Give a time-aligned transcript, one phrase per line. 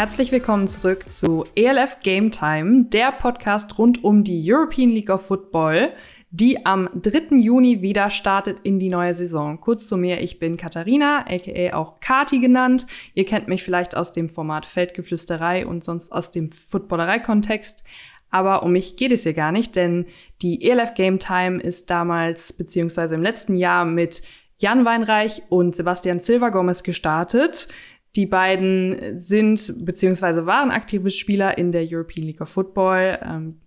[0.00, 5.26] Herzlich willkommen zurück zu ELF Game Time, der Podcast rund um die European League of
[5.26, 5.92] Football,
[6.30, 7.36] die am 3.
[7.36, 9.60] Juni wieder startet in die neue Saison.
[9.60, 12.86] Kurz zu mir, ich bin Katharina, aka auch Kati genannt.
[13.12, 17.84] Ihr kennt mich vielleicht aus dem Format Feldgeflüsterei und sonst aus dem Footballerei-Kontext.
[18.30, 20.06] Aber um mich geht es hier gar nicht, denn
[20.40, 24.22] die ELF Game Time ist damals beziehungsweise im letzten Jahr mit
[24.56, 27.68] Jan Weinreich und Sebastian Silva Gomez gestartet.
[28.16, 33.18] Die beiden sind beziehungsweise waren aktive Spieler in der European League of Football.
[33.22, 33.60] Ähm,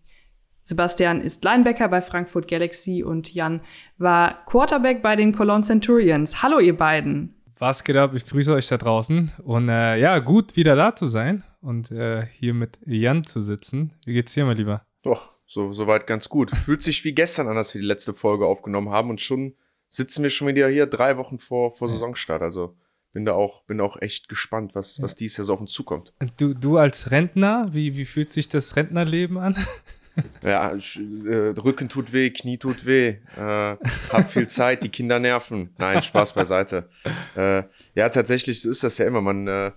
[0.63, 3.61] Sebastian ist Linebacker bei Frankfurt Galaxy und Jan
[3.97, 6.41] war Quarterback bei den Cologne Centurions.
[6.41, 7.35] Hallo ihr beiden.
[7.59, 8.13] Was geht ab?
[8.15, 12.25] Ich grüße euch da draußen und äh, ja, gut wieder da zu sein und äh,
[12.25, 13.93] hier mit Jan zu sitzen.
[14.05, 14.85] Wie geht's dir, mein Lieber?
[15.01, 16.51] Doch, so soweit ganz gut.
[16.51, 19.55] Fühlt sich wie gestern an, dass wir die letzte Folge aufgenommen haben und schon
[19.89, 22.41] sitzen wir schon wieder hier drei Wochen vor, vor Saisonstart.
[22.41, 22.75] Also
[23.13, 26.13] bin da auch, bin auch echt gespannt, was, was dies Jahr so auf uns zukommt.
[26.37, 29.55] Du, du als Rentner, wie, wie fühlt sich das Rentnerleben an?
[30.43, 33.77] Ja, äh, Rücken tut weh, Knie tut weh, äh,
[34.11, 35.71] hab viel Zeit, die Kinder nerven.
[35.79, 36.87] Nein, Spaß beiseite.
[37.35, 37.63] Äh,
[37.95, 39.19] ja, tatsächlich so ist das ja immer.
[39.19, 39.71] Man, äh,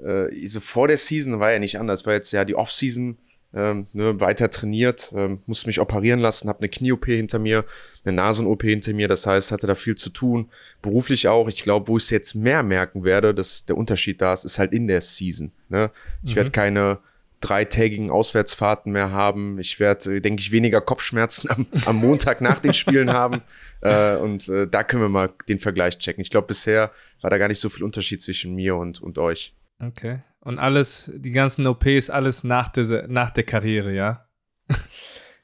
[0.00, 2.06] äh, so vor der Season war ja nicht anders.
[2.06, 3.18] War jetzt ja die Off-Season,
[3.52, 7.64] ähm, ne, weiter trainiert, ähm, musste mich operieren lassen, habe eine Knie-OP hinter mir,
[8.04, 10.50] eine Nasen-OP hinter mir, das heißt, hatte da viel zu tun,
[10.82, 11.48] beruflich auch.
[11.48, 14.58] Ich glaube, wo ich es jetzt mehr merken werde, dass der Unterschied da ist, ist
[14.58, 15.50] halt in der Season.
[15.68, 15.90] Ne?
[16.22, 16.36] Ich mhm.
[16.36, 16.98] werde keine
[17.40, 19.58] dreitägigen Auswärtsfahrten mehr haben.
[19.58, 23.42] Ich werde, denke ich, weniger Kopfschmerzen am, am Montag nach den Spielen haben.
[23.82, 26.20] Äh, und äh, da können wir mal den Vergleich checken.
[26.20, 26.90] Ich glaube, bisher
[27.22, 29.54] war da gar nicht so viel Unterschied zwischen mir und, und euch.
[29.82, 30.18] Okay.
[30.40, 34.26] Und alles, die ganzen OPs, alles nach der, nach der Karriere, ja?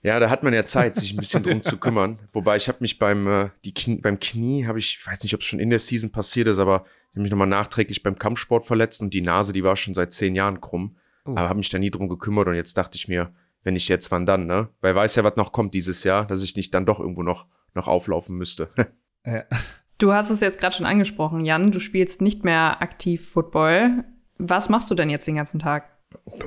[0.02, 2.20] Ja, da hat man ja Zeit, sich ein bisschen drum zu kümmern.
[2.32, 5.40] Wobei ich habe mich beim, äh, die Knie, beim Knie, habe ich, weiß nicht, ob
[5.40, 8.64] es schon in der Season passiert ist, aber ich habe mich nochmal nachträglich beim Kampfsport
[8.64, 10.96] verletzt und die Nase, die war schon seit zehn Jahren krumm.
[11.26, 11.32] Uh.
[11.32, 13.34] Aber habe mich da nie drum gekümmert und jetzt dachte ich mir,
[13.64, 14.68] wenn nicht jetzt, wann dann, ne?
[14.80, 17.46] Weil weiß ja, was noch kommt dieses Jahr, dass ich nicht dann doch irgendwo noch,
[17.74, 18.70] noch auflaufen müsste.
[19.26, 19.42] ja.
[19.98, 21.72] Du hast es jetzt gerade schon angesprochen, Jan.
[21.72, 24.04] Du spielst nicht mehr aktiv Football.
[24.38, 25.90] Was machst du denn jetzt den ganzen Tag?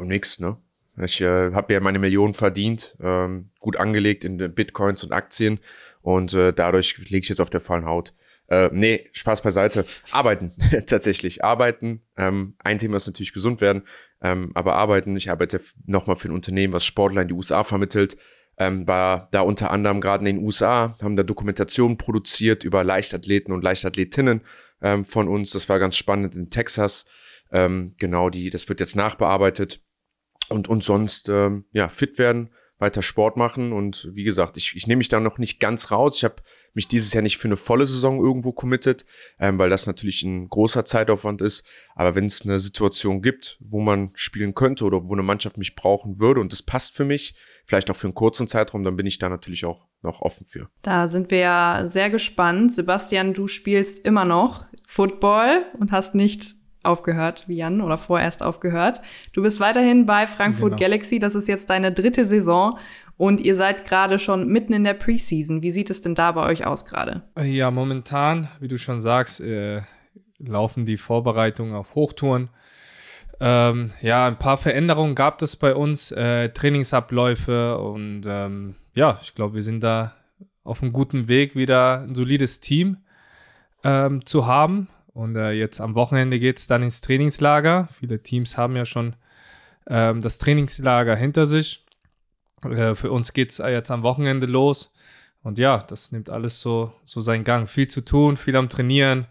[0.02, 0.58] Nix, ne?
[1.02, 5.60] Ich äh, habe ja meine Millionen verdient, ähm, gut angelegt in Bitcoins und Aktien
[6.02, 8.14] und äh, dadurch liege ich jetzt auf der faulen Haut.
[8.48, 9.86] Äh, nee, Spaß beiseite.
[10.12, 10.54] Arbeiten,
[10.88, 11.44] tatsächlich.
[11.44, 12.02] Arbeiten.
[12.18, 13.84] Ähm, ein Thema ist natürlich gesund werden,
[14.22, 15.16] ähm, aber arbeiten.
[15.16, 18.18] Ich arbeite nochmal für ein Unternehmen, was Sportler in die USA vermittelt.
[18.58, 23.54] Ähm, war da unter anderem gerade in den USA, haben da Dokumentationen produziert über Leichtathleten
[23.54, 24.42] und Leichtathletinnen
[24.82, 25.52] ähm, von uns.
[25.52, 27.06] Das war ganz spannend in Texas.
[27.52, 29.82] Ähm, genau, die, das wird jetzt nachbearbeitet.
[30.50, 32.50] Und, und sonst, ähm, ja, fit werden,
[32.80, 33.72] weiter Sport machen.
[33.72, 36.18] Und wie gesagt, ich, ich nehme mich da noch nicht ganz raus.
[36.18, 36.42] Ich habe
[36.74, 39.06] mich dieses Jahr nicht für eine volle Saison irgendwo committed,
[39.40, 41.66] ähm, weil das natürlich ein großer Zeitaufwand ist.
[41.96, 45.76] Aber wenn es eine Situation gibt, wo man spielen könnte oder wo eine Mannschaft mich
[45.76, 47.36] brauchen würde und das passt für mich,
[47.66, 50.70] vielleicht auch für einen kurzen Zeitraum, dann bin ich da natürlich auch noch offen für.
[50.82, 52.74] Da sind wir ja sehr gespannt.
[52.74, 59.02] Sebastian, du spielst immer noch Football und hast nicht aufgehört wie Jan oder vorerst aufgehört.
[59.34, 60.82] Du bist weiterhin bei Frankfurt genau.
[60.82, 61.20] Galaxy.
[61.20, 62.78] Das ist jetzt deine dritte Saison
[63.18, 65.62] und ihr seid gerade schon mitten in der Preseason.
[65.62, 67.24] Wie sieht es denn da bei euch aus gerade?
[67.44, 69.82] Ja, momentan, wie du schon sagst, äh,
[70.38, 72.50] laufen die Vorbereitungen auf Hochtouren.
[73.42, 79.36] Ähm, ja, ein paar Veränderungen gab es bei uns, äh, Trainingsabläufe und ähm, ja, ich
[79.36, 80.14] glaube, wir sind da
[80.64, 82.98] auf einem guten Weg, wieder ein solides Team
[83.84, 84.90] ähm, zu haben.
[85.20, 87.90] Und äh, jetzt am Wochenende geht es dann ins Trainingslager.
[88.00, 89.18] Viele Teams haben ja schon
[89.86, 91.86] ähm, das Trainingslager hinter sich.
[92.64, 94.94] Äh, für uns geht es jetzt am Wochenende los.
[95.44, 97.68] Und ja, das nimmt alles so, so seinen Gang.
[97.68, 99.28] Viel zu tun, viel am Trainieren,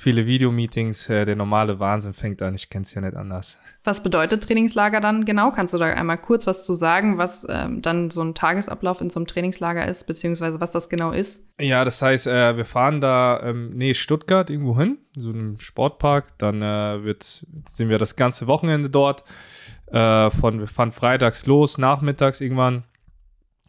[0.00, 1.08] viele Videomeetings.
[1.10, 2.54] Äh, der normale Wahnsinn fängt an.
[2.54, 3.58] Ich kenne es ja nicht anders.
[3.84, 5.50] Was bedeutet Trainingslager dann genau?
[5.50, 9.10] Kannst du da einmal kurz was zu sagen, was ähm, dann so ein Tagesablauf in
[9.10, 11.44] so einem Trainingslager ist, beziehungsweise was das genau ist?
[11.60, 16.38] Ja, das heißt, äh, wir fahren da ähm, nee, Stuttgart irgendwo hin, so einem Sportpark.
[16.38, 19.22] Dann äh, wird, sind wir das ganze Wochenende dort.
[19.92, 22.84] Äh, von, wir fahren freitags los, nachmittags irgendwann.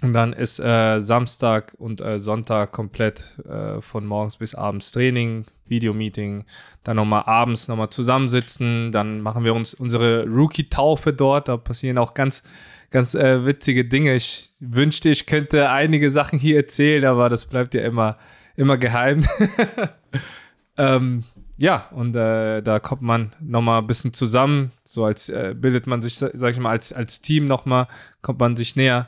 [0.01, 5.45] Und dann ist äh, Samstag und äh, Sonntag komplett äh, von morgens bis abends Training,
[5.67, 6.45] Videomeeting,
[6.83, 12.15] dann nochmal abends nochmal zusammensitzen, dann machen wir uns unsere Rookie-Taufe dort, da passieren auch
[12.15, 12.41] ganz,
[12.89, 14.15] ganz äh, witzige Dinge.
[14.15, 18.17] Ich wünschte, ich könnte einige Sachen hier erzählen, aber das bleibt ja immer,
[18.55, 19.23] immer geheim.
[20.77, 21.23] ähm,
[21.57, 26.01] ja, und äh, da kommt man nochmal ein bisschen zusammen, so als äh, bildet man
[26.01, 27.87] sich, sag ich mal, als, als Team nochmal,
[28.23, 29.07] kommt man sich näher.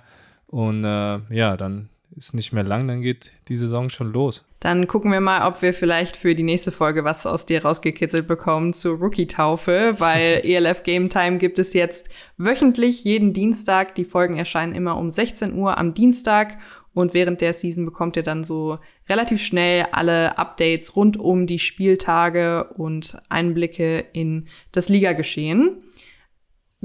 [0.54, 4.46] Und äh, ja, dann ist nicht mehr lang, dann geht die Saison schon los.
[4.60, 8.28] Dann gucken wir mal, ob wir vielleicht für die nächste Folge was aus dir rausgekitzelt
[8.28, 13.96] bekommen zur Rookie-Taufe, weil ELF Game Time gibt es jetzt wöchentlich jeden Dienstag.
[13.96, 16.60] Die Folgen erscheinen immer um 16 Uhr am Dienstag
[16.94, 18.78] und während der Season bekommt ihr dann so
[19.10, 25.80] relativ schnell alle Updates rund um die Spieltage und Einblicke in das Ligageschehen.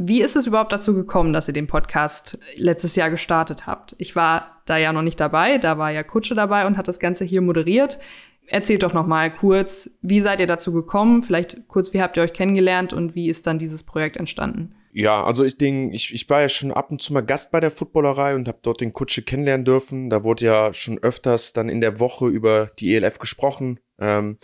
[0.00, 3.96] Wie ist es überhaupt dazu gekommen, dass ihr den Podcast letztes Jahr gestartet habt?
[3.98, 7.00] Ich war da ja noch nicht dabei, da war ja Kutsche dabei und hat das
[7.00, 7.98] Ganze hier moderiert.
[8.46, 11.22] Erzählt doch noch mal kurz, wie seid ihr dazu gekommen?
[11.22, 14.76] Vielleicht kurz, wie habt ihr euch kennengelernt und wie ist dann dieses Projekt entstanden?
[14.92, 17.58] Ja, also ich denke, ich, ich war ja schon ab und zu mal Gast bei
[17.58, 20.10] der Footballerei und habe dort den Kutsche kennenlernen dürfen.
[20.10, 23.80] Da wurde ja schon öfters dann in der Woche über die ELF gesprochen.
[23.98, 24.38] Ähm,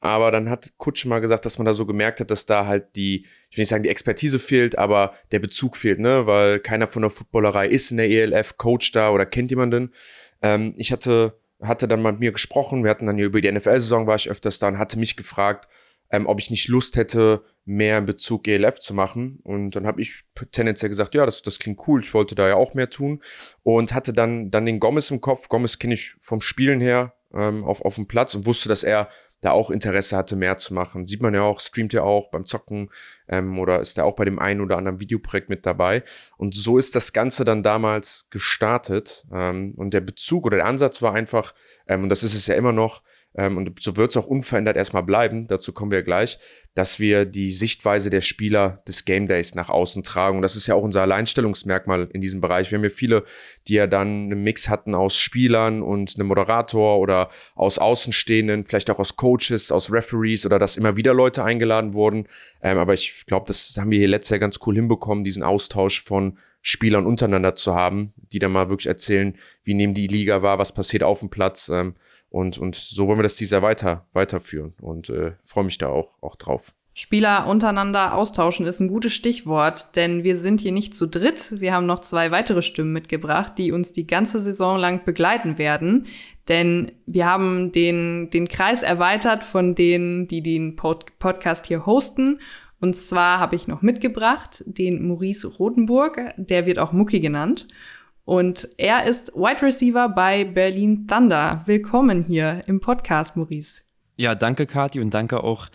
[0.00, 2.96] aber dann hat Kutsche mal gesagt, dass man da so gemerkt hat, dass da halt
[2.96, 6.26] die, ich will nicht sagen, die Expertise fehlt, aber der Bezug fehlt, ne?
[6.26, 9.92] Weil keiner von der Footballerei ist in der ELF, Coach da oder kennt jemanden.
[10.40, 13.52] Ähm, ich hatte, hatte dann mal mit mir gesprochen, wir hatten dann hier über die
[13.52, 15.68] NFL-Saison war ich öfters da und hatte mich gefragt,
[16.10, 19.38] ähm, ob ich nicht Lust hätte, mehr in Bezug ELF zu machen.
[19.42, 22.54] Und dann habe ich tendenziell gesagt, ja, das, das klingt cool, ich wollte da ja
[22.54, 23.22] auch mehr tun.
[23.62, 25.48] Und hatte dann, dann den Gomez im Kopf.
[25.48, 29.08] Gomez kenne ich vom Spielen her ähm, auf, auf dem Platz und wusste, dass er
[29.40, 31.06] da auch Interesse hatte, mehr zu machen.
[31.06, 32.90] Sieht man ja auch, streamt ja auch beim Zocken
[33.28, 36.02] ähm, oder ist da auch bei dem einen oder anderen Videoprojekt mit dabei.
[36.36, 39.26] Und so ist das Ganze dann damals gestartet.
[39.32, 41.54] Ähm, und der Bezug oder der Ansatz war einfach,
[41.86, 43.02] ähm, und das ist es ja immer noch,
[43.34, 46.38] ähm, und so wird es auch unverändert erstmal bleiben, dazu kommen wir gleich,
[46.74, 50.36] dass wir die Sichtweise der Spieler des Game Days nach außen tragen.
[50.36, 52.70] Und das ist ja auch unser Alleinstellungsmerkmal in diesem Bereich.
[52.70, 53.24] Wir haben ja viele,
[53.68, 58.90] die ja dann einen Mix hatten aus Spielern und einem Moderator oder aus Außenstehenden, vielleicht
[58.90, 62.26] auch aus Coaches, aus Referees oder dass immer wieder Leute eingeladen wurden.
[62.62, 66.02] Ähm, aber ich glaube, das haben wir hier letztes Jahr ganz cool hinbekommen, diesen Austausch
[66.02, 69.34] von Spielern untereinander zu haben, die dann mal wirklich erzählen,
[69.64, 71.68] wie nehmen die Liga wahr, was passiert auf dem Platz.
[71.68, 71.94] Ähm,
[72.30, 76.16] und, und so wollen wir das dieser weiter, weiterführen und äh, freue mich da auch,
[76.22, 76.72] auch drauf.
[76.92, 81.60] Spieler untereinander austauschen ist ein gutes Stichwort, denn wir sind hier nicht zu dritt.
[81.60, 86.06] Wir haben noch zwei weitere Stimmen mitgebracht, die uns die ganze Saison lang begleiten werden.
[86.48, 92.40] Denn wir haben den, den Kreis erweitert von denen, die den Pod Podcast hier hosten.
[92.80, 97.68] Und zwar habe ich noch mitgebracht den Maurice Rotenburg, der wird auch Mucki genannt.
[98.30, 101.62] Und er ist Wide Receiver bei Berlin Thunder.
[101.66, 103.82] Willkommen hier im Podcast, Maurice.
[104.16, 105.66] Ja, danke, Kati, und danke auch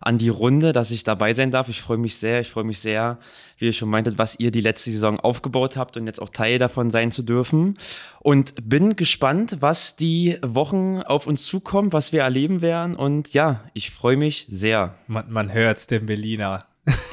[0.00, 1.68] an die Runde, dass ich dabei sein darf.
[1.68, 2.38] Ich freue mich sehr.
[2.38, 3.18] Ich freue mich sehr,
[3.58, 6.60] wie ihr schon meintet, was ihr die letzte Saison aufgebaut habt und jetzt auch Teil
[6.60, 7.78] davon sein zu dürfen.
[8.20, 12.94] Und bin gespannt, was die Wochen auf uns zukommen, was wir erleben werden.
[12.94, 14.94] Und ja, ich freue mich sehr.
[15.08, 16.60] Man, man hört den Berliner.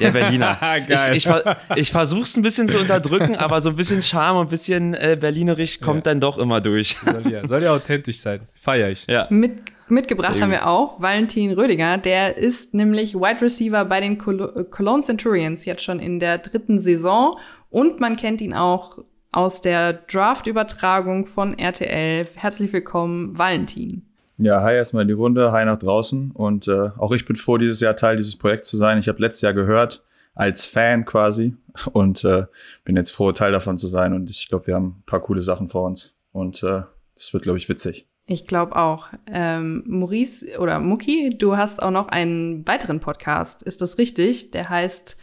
[0.00, 0.56] Der Berliner.
[0.60, 0.86] Geil.
[1.14, 1.32] Ich, ich,
[1.76, 4.94] ich versuche es ein bisschen zu unterdrücken, aber so ein bisschen Charme und ein bisschen
[4.94, 6.12] äh, Berlinerisch kommt ja.
[6.12, 6.96] dann doch immer durch.
[7.04, 8.40] Soll ja, soll ja authentisch sein.
[8.52, 9.06] Feier ich.
[9.06, 9.26] Ja.
[9.30, 11.98] Mit, mitgebracht haben wir auch Valentin Rödiger.
[11.98, 17.38] Der ist nämlich Wide Receiver bei den Cologne Centurions jetzt schon in der dritten Saison.
[17.70, 18.98] Und man kennt ihn auch
[19.30, 22.26] aus der Draft-Übertragung von RTL.
[22.34, 24.11] Herzlich willkommen, Valentin.
[24.44, 26.32] Ja, hi erstmal in die Runde, hi nach draußen.
[26.32, 28.98] Und äh, auch ich bin froh, dieses Jahr Teil dieses Projekts zu sein.
[28.98, 30.02] Ich habe letztes Jahr gehört,
[30.34, 31.54] als Fan quasi.
[31.92, 32.46] Und äh,
[32.84, 34.12] bin jetzt froh, Teil davon zu sein.
[34.12, 36.16] Und ich glaube, wir haben ein paar coole Sachen vor uns.
[36.32, 36.82] Und äh,
[37.14, 38.08] das wird, glaube ich, witzig.
[38.26, 39.10] Ich glaube auch.
[39.28, 43.62] Ähm, Maurice oder Muki, du hast auch noch einen weiteren Podcast.
[43.62, 44.50] Ist das richtig?
[44.50, 45.18] Der heißt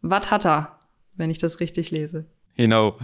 [0.00, 0.78] Wat hat er,
[1.14, 2.26] wenn ich das richtig lese.
[2.56, 2.96] Genau.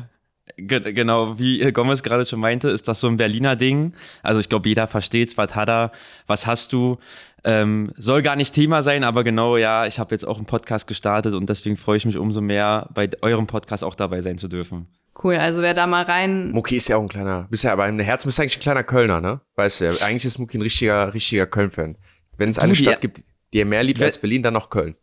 [0.57, 3.93] Genau, wie Gomez gerade schon meinte, ist das so ein Berliner Ding.
[4.23, 5.93] Also ich glaube, jeder versteht was hat er,
[6.27, 6.99] was hast du.
[7.45, 10.87] Ähm, soll gar nicht Thema sein, aber genau, ja, ich habe jetzt auch einen Podcast
[10.87, 14.49] gestartet und deswegen freue ich mich umso mehr, bei eurem Podcast auch dabei sein zu
[14.49, 14.89] dürfen.
[15.23, 16.51] Cool, also wer da mal rein.
[16.51, 18.63] Muki ist ja auch ein kleiner, bist ja aber im Herzen bist du eigentlich ein
[18.63, 19.41] kleiner Kölner, ne?
[19.55, 21.97] Weißt du ja, eigentlich ist Muki ein richtiger, richtiger Köln-Fan.
[22.37, 23.23] Wenn es eine Stadt gibt,
[23.53, 24.97] die er mehr liebt als Berlin, dann noch Köln.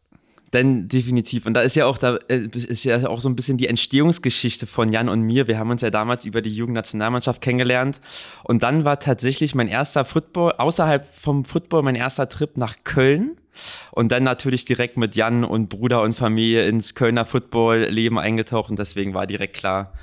[0.54, 1.48] Denn definitiv.
[1.48, 4.68] Und da ist ja auch, da äh, ist ja auch so ein bisschen die Entstehungsgeschichte
[4.68, 5.48] von Jan und mir.
[5.48, 8.00] Wir haben uns ja damals über die Jugendnationalmannschaft kennengelernt.
[8.44, 13.38] Und dann war tatsächlich mein erster Football, außerhalb vom Football, mein erster Trip nach Köln.
[13.92, 18.70] Und dann natürlich direkt mit Jan und Bruder und Familie ins Kölner Football-Leben eingetaucht.
[18.70, 19.94] Und deswegen war direkt klar,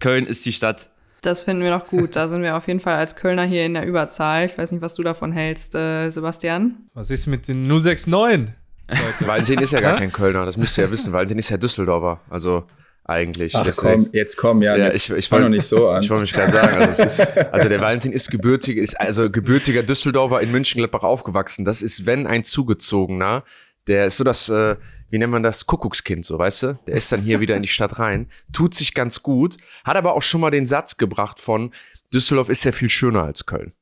[0.00, 0.90] Köln ist die Stadt.
[1.20, 2.14] Das finden wir doch gut.
[2.16, 4.46] Da sind wir auf jeden Fall als Kölner hier in der Überzahl.
[4.46, 6.88] Ich weiß nicht, was du davon hältst, äh, Sebastian.
[6.94, 8.54] Was ist mit den 069?
[8.88, 9.26] Leute.
[9.26, 11.12] Valentin ist ja gar kein Kölner, das müsst ihr ja wissen.
[11.12, 12.64] Valentin ist ja Düsseldorfer, also
[13.04, 13.54] eigentlich.
[13.54, 16.02] Ach Deswegen, komm, jetzt komm, ja, ja ich, ich wollte noch nicht so an.
[16.02, 19.30] Ich wollte mich gerade sagen, also, es ist, also der Valentin ist gebürtiger, ist also
[19.30, 21.64] gebürtiger Düsseldorfer in München-Gladbach aufgewachsen.
[21.64, 23.44] Das ist, wenn ein zugezogener,
[23.86, 24.76] der ist so das, äh,
[25.10, 26.78] wie nennt man das, Kuckuckskind, so, weißt du?
[26.86, 30.14] Der ist dann hier wieder in die Stadt rein, tut sich ganz gut, hat aber
[30.14, 31.72] auch schon mal den Satz gebracht von,
[32.12, 33.72] Düsseldorf ist ja viel schöner als Köln.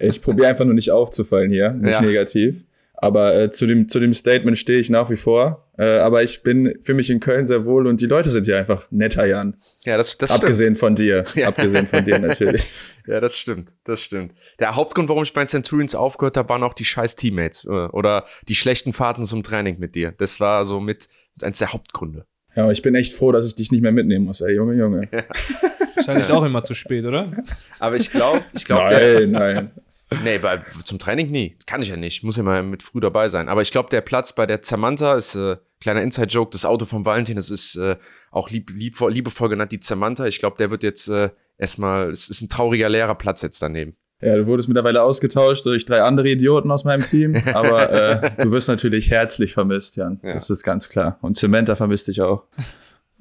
[0.00, 2.00] Ich probiere einfach nur nicht aufzufallen hier, nicht Ja.
[2.00, 2.64] negativ.
[3.00, 5.68] Aber äh, zu, dem, zu dem Statement stehe ich nach wie vor.
[5.78, 8.58] Äh, aber ich bin für mich in Köln sehr wohl und die Leute sind hier
[8.58, 9.56] einfach netter, Jan.
[9.84, 10.42] Ja, das, das stimmt.
[10.42, 11.24] Abgesehen von dir.
[11.34, 11.48] Ja.
[11.48, 12.72] Abgesehen von dir natürlich.
[13.06, 13.74] Ja, das stimmt.
[13.84, 14.34] Das stimmt.
[14.58, 17.68] Der Hauptgrund, warum ich bei den Centurions aufgehört habe, waren auch die scheiß Teammates äh,
[17.70, 20.12] oder die schlechten Fahrten zum Training mit dir.
[20.18, 21.08] Das war so mit
[21.40, 22.26] eins der Hauptgründe.
[22.54, 25.08] Ja, ich bin echt froh, dass ich dich nicht mehr mitnehmen muss, ey, Junge, Junge.
[25.94, 27.32] Wahrscheinlich auch immer zu spät, oder?
[27.78, 29.70] Aber ich glaube, ich glaube, Nein, nein.
[30.22, 31.56] Nee, bei, zum Training nie.
[31.66, 32.22] Kann ich ja nicht.
[32.22, 33.48] Muss ja mal mit früh dabei sein.
[33.48, 36.50] Aber ich glaube, der Platz bei der Samantha ist äh, kleiner Inside-Joke.
[36.52, 37.96] Das Auto von Valentin, das ist äh,
[38.30, 40.26] auch lieb, lieb, liebevoll genannt die Samantha.
[40.26, 43.96] Ich glaube, der wird jetzt äh, erstmal, es ist ein trauriger leerer Platz jetzt daneben.
[44.20, 48.50] Ja, du wurdest mittlerweile ausgetauscht durch drei andere Idioten aus meinem Team, aber äh, du
[48.50, 50.18] wirst natürlich herzlich vermisst, Jan.
[50.24, 50.34] Ja.
[50.34, 51.18] Das ist ganz klar.
[51.22, 52.44] Und Cementa vermisst dich auch.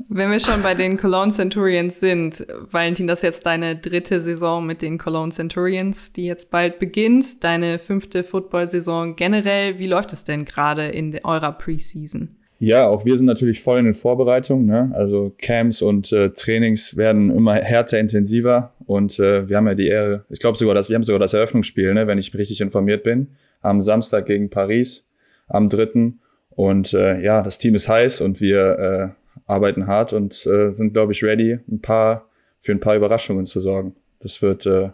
[0.09, 4.63] Wenn wir schon bei den Cologne Centurions sind, Valentin, das ist jetzt deine dritte Saison
[4.63, 9.79] mit den Cologne Centurions, die jetzt bald beginnt, deine fünfte Football-Saison generell.
[9.79, 12.29] Wie läuft es denn gerade in eurer Preseason?
[12.59, 14.65] Ja, auch wir sind natürlich voll in den Vorbereitungen.
[14.65, 14.91] Ne?
[14.93, 18.73] Also Camps und äh, Trainings werden immer härter, intensiver.
[18.85, 21.33] Und äh, wir haben ja die Ehre, ich glaube sogar, dass wir haben sogar das
[21.33, 23.29] Eröffnungsspiel, ne, wenn ich richtig informiert bin,
[23.61, 25.05] am Samstag gegen Paris,
[25.47, 26.13] am 3.
[26.51, 30.93] Und äh, ja, das Team ist heiß und wir äh, arbeiten hart und äh, sind,
[30.93, 33.95] glaube ich, ready, ein paar für ein paar Überraschungen zu sorgen.
[34.19, 34.91] Das wird, äh,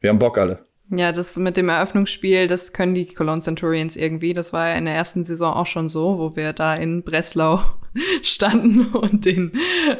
[0.00, 0.66] wir haben Bock alle.
[0.90, 4.32] Ja, das mit dem Eröffnungsspiel, das können die Cologne Centurions irgendwie.
[4.32, 7.60] Das war ja in der ersten Saison auch schon so, wo wir da in Breslau
[8.22, 9.52] standen und den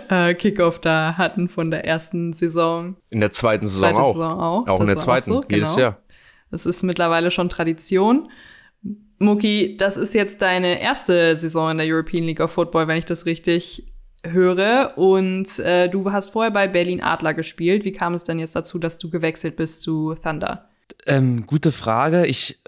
[0.08, 2.96] äh, Kickoff da hatten von der ersten Saison.
[3.10, 4.14] In der zweiten Saison Zweite auch.
[4.14, 4.66] Saison auch.
[4.66, 5.88] Auch in der zweiten, so, jedes genau.
[5.88, 6.02] Jahr.
[6.50, 8.30] Das ist mittlerweile schon Tradition.
[9.18, 13.04] Muki, das ist jetzt deine erste Saison in der European League of Football, wenn ich
[13.04, 13.86] das richtig
[14.24, 14.92] höre.
[14.96, 17.84] Und äh, du hast vorher bei Berlin Adler gespielt.
[17.84, 20.68] Wie kam es denn jetzt dazu, dass du gewechselt bist zu Thunder?
[21.06, 22.26] Ähm, gute Frage.
[22.26, 22.60] Ich,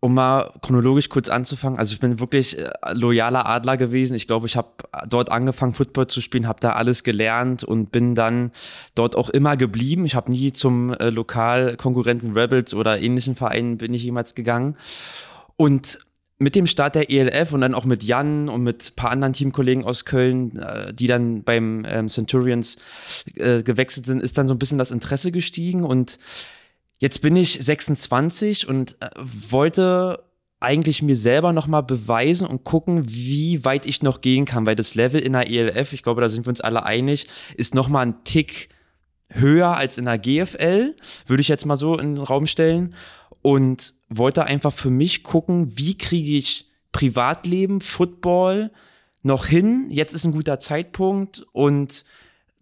[0.00, 4.14] um mal chronologisch kurz anzufangen, also ich bin wirklich äh, loyaler Adler gewesen.
[4.14, 4.68] Ich glaube, ich habe
[5.08, 8.52] dort angefangen, Football zu spielen, habe da alles gelernt und bin dann
[8.94, 10.04] dort auch immer geblieben.
[10.04, 14.76] Ich habe nie zum äh, Lokalkonkurrenten Rebels oder ähnlichen Vereinen bin ich jemals gegangen.
[15.56, 15.98] Und
[16.38, 19.32] mit dem Start der ELF und dann auch mit Jan und mit ein paar anderen
[19.32, 22.76] Teamkollegen aus Köln, äh, die dann beim ähm, Centurions
[23.36, 25.82] äh, gewechselt sind, ist dann so ein bisschen das Interesse gestiegen.
[25.82, 26.18] Und
[26.98, 30.24] Jetzt bin ich 26 und äh, wollte
[30.60, 34.94] eigentlich mir selber nochmal beweisen und gucken, wie weit ich noch gehen kann, weil das
[34.94, 38.24] Level in der ELF, ich glaube, da sind wir uns alle einig, ist nochmal ein
[38.24, 38.70] Tick
[39.28, 40.96] höher als in der GFL,
[41.26, 42.94] würde ich jetzt mal so in den Raum stellen
[43.46, 48.72] und wollte einfach für mich gucken, wie kriege ich Privatleben, Football
[49.22, 49.86] noch hin.
[49.88, 52.04] Jetzt ist ein guter Zeitpunkt und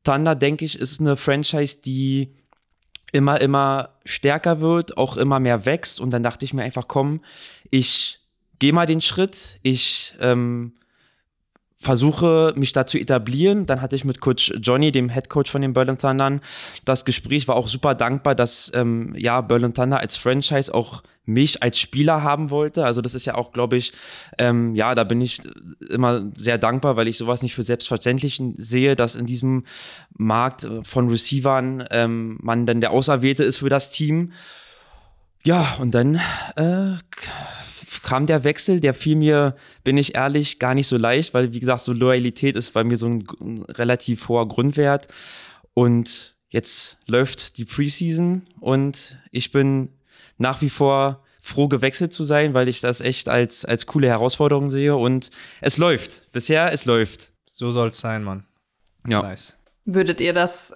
[0.03, 2.35] Thunder, denke ich, ist eine Franchise, die
[3.12, 6.00] immer, immer stärker wird, auch immer mehr wächst.
[6.00, 7.23] Und dann dachte ich mir einfach, komm,
[7.71, 8.21] ich
[8.59, 10.75] gehe mal den Schritt, ich ähm,
[11.85, 13.67] versuche mich da zu etablieren.
[13.67, 16.41] Dann hatte ich mit Coach Johnny, dem Head Coach von den Berlin Thundern,
[16.85, 21.62] das Gespräch, war auch super dankbar, dass ähm, ja Berlin Thunder als Franchise auch mich
[21.62, 22.85] als Spieler haben wollte.
[22.85, 23.93] Also das ist ja auch, glaube ich,
[24.38, 25.41] ähm, ja, da bin ich
[25.88, 29.64] immer sehr dankbar, weil ich sowas nicht für selbstverständlich sehe, dass in diesem
[30.17, 34.33] Markt äh, von Receivern ähm, man dann der Auserwählte ist für das Team.
[35.45, 36.21] Ja, und dann
[36.57, 36.97] äh,
[38.05, 41.61] kam der Wechsel, der fiel mir, bin ich ehrlich, gar nicht so leicht, weil wie
[41.61, 45.09] gesagt, so Loyalität ist bei mir so ein, ein relativ hoher Grundwert.
[45.73, 49.89] Und jetzt läuft die Preseason und ich bin
[50.39, 54.71] nach wie vor froh gewechselt zu sein, weil ich das echt als, als coole Herausforderung
[54.71, 55.31] sehe und
[55.61, 56.31] es läuft.
[56.33, 57.33] Bisher, es läuft.
[57.47, 58.45] So soll es sein, Mann.
[59.07, 59.23] Ja.
[59.23, 59.59] Nice.
[59.85, 60.73] Würdet ihr das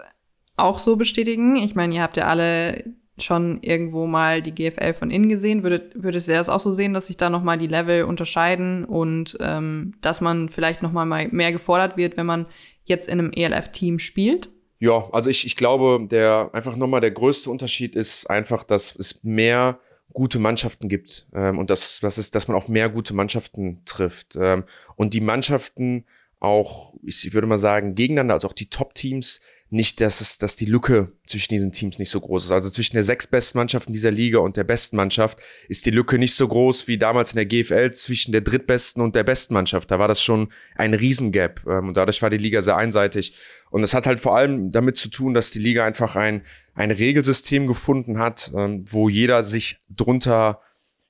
[0.57, 1.55] auch so bestätigen?
[1.55, 2.83] Ich meine, ihr habt ja alle
[3.23, 5.63] schon irgendwo mal die GFL von innen gesehen.
[5.63, 9.37] Würdet, würdet ihr das auch so sehen, dass sich da nochmal die Level unterscheiden und
[9.41, 12.45] ähm, dass man vielleicht nochmal mal mehr gefordert wird, wenn man
[12.85, 14.49] jetzt in einem ELF-Team spielt?
[14.79, 19.23] Ja, also ich, ich glaube, der einfach nochmal der größte Unterschied ist einfach, dass es
[19.23, 19.79] mehr
[20.13, 24.37] gute Mannschaften gibt ähm, und dass, dass, es, dass man auf mehr gute Mannschaften trifft.
[24.39, 24.63] Ähm,
[24.95, 26.05] und die Mannschaften
[26.39, 30.65] auch, ich würde mal sagen, gegeneinander, also auch die Top-Teams, nicht, dass, es, dass die
[30.65, 32.51] Lücke zwischen diesen Teams nicht so groß ist.
[32.51, 36.17] Also zwischen der sechs besten Mannschaften dieser Liga und der besten Mannschaft ist die Lücke
[36.17, 39.91] nicht so groß wie damals in der GFL zwischen der drittbesten und der besten Mannschaft.
[39.91, 43.35] Da war das schon ein Riesengap ähm, und dadurch war die Liga sehr einseitig.
[43.69, 46.41] Und es hat halt vor allem damit zu tun, dass die Liga einfach ein,
[46.73, 50.61] ein Regelsystem gefunden hat, ähm, wo jeder sich drunter,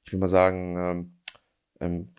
[0.04, 1.12] ich will mal sagen, ähm,
[1.80, 2.10] ähm,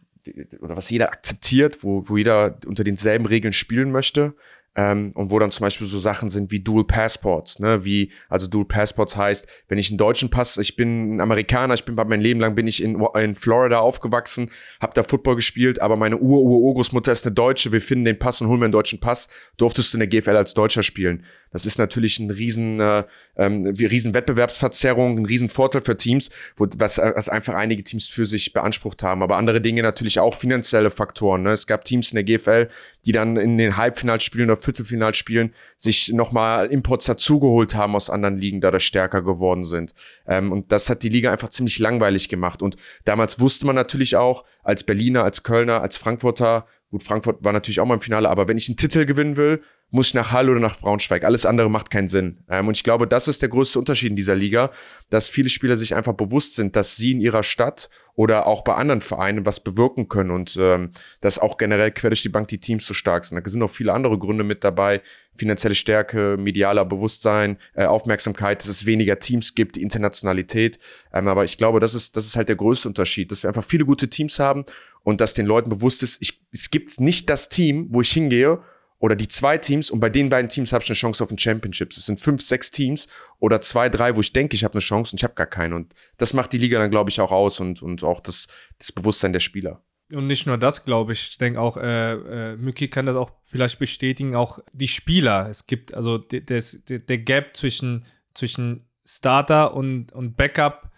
[0.60, 4.34] oder was jeder akzeptiert, wo, wo jeder unter denselben Regeln spielen möchte.
[4.76, 8.46] Ähm, und wo dann zum Beispiel so Sachen sind wie Dual Passports, ne, wie, also
[8.46, 12.20] Dual Passports heißt, wenn ich einen deutschen Pass, ich bin ein Amerikaner, ich bin mein
[12.20, 14.50] Leben lang bin ich in, in Florida aufgewachsen,
[14.80, 18.48] habe da Football gespielt, aber meine Ur-Ur-Urgroßmutter ist eine Deutsche, wir finden den Pass und
[18.48, 21.24] holen mir einen deutschen Pass, durftest du in der GFL als Deutscher spielen.
[21.50, 23.04] Das ist natürlich ein riesen, äh,
[23.36, 28.24] ähm, riesen Wettbewerbsverzerrung, ein riesen Vorteil für Teams, wo, was, was einfach einige Teams für
[28.24, 29.22] sich beansprucht haben.
[29.22, 31.42] Aber andere Dinge natürlich auch finanzielle Faktoren.
[31.42, 31.50] Ne?
[31.50, 32.68] Es gab Teams in der GFL,
[33.04, 38.60] die dann in den Halbfinalspielen oder Viertelfinalspielen sich nochmal Imports dazugeholt haben aus anderen Ligen,
[38.60, 39.94] dadurch stärker geworden sind.
[40.26, 42.62] Ähm, und das hat die Liga einfach ziemlich langweilig gemacht.
[42.62, 47.52] Und damals wusste man natürlich auch, als Berliner, als Kölner, als Frankfurter, gut, Frankfurt war
[47.52, 50.32] natürlich auch mal im Finale, aber wenn ich einen Titel gewinnen will, muss ich nach
[50.32, 51.24] Hall oder nach Braunschweig.
[51.24, 52.38] Alles andere macht keinen Sinn.
[52.48, 54.70] Ähm, und ich glaube, das ist der größte Unterschied in dieser Liga,
[55.10, 58.74] dass viele Spieler sich einfach bewusst sind, dass sie in ihrer Stadt oder auch bei
[58.74, 62.58] anderen Vereinen was bewirken können und ähm, dass auch generell quer durch die Bank die
[62.58, 63.44] Teams so stark sind.
[63.44, 65.00] Da sind auch viele andere Gründe mit dabei.
[65.36, 70.78] Finanzielle Stärke, medialer Bewusstsein, äh, Aufmerksamkeit, dass es weniger Teams gibt, Internationalität.
[71.12, 73.64] Ähm, aber ich glaube, das ist, das ist halt der größte Unterschied, dass wir einfach
[73.64, 74.64] viele gute Teams haben
[75.02, 78.60] und dass den Leuten bewusst ist, ich, es gibt nicht das Team, wo ich hingehe
[79.00, 81.38] oder die zwei Teams und bei den beiden Teams habe ich eine Chance auf ein
[81.38, 81.90] Championship.
[81.90, 85.12] Es sind fünf, sechs Teams oder zwei, drei, wo ich denke, ich habe eine Chance
[85.12, 85.74] und ich habe gar keine.
[85.74, 88.46] Und das macht die Liga dann, glaube ich, auch aus und, und auch das,
[88.78, 89.82] das Bewusstsein der Spieler.
[90.12, 91.30] Und nicht nur das, glaube ich.
[91.30, 95.48] Ich denke auch, äh, äh, Mücki kann das auch vielleicht bestätigen, auch die Spieler.
[95.48, 96.62] Es gibt also der, der,
[96.98, 98.04] der Gap zwischen,
[98.34, 100.89] zwischen Starter und, und Backup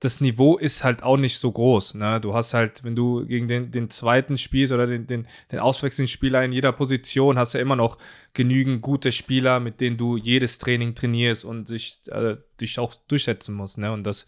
[0.00, 1.94] das Niveau ist halt auch nicht so groß.
[1.94, 2.20] Ne?
[2.20, 6.08] Du hast halt, wenn du gegen den, den zweiten spielst oder den, den, den auswechselnden
[6.08, 7.98] Spieler in jeder Position, hast du ja immer noch
[8.32, 13.54] genügend gute Spieler, mit denen du jedes Training trainierst und sich, äh, dich auch durchsetzen
[13.54, 13.78] musst.
[13.78, 13.90] Ne?
[13.92, 14.26] Und das,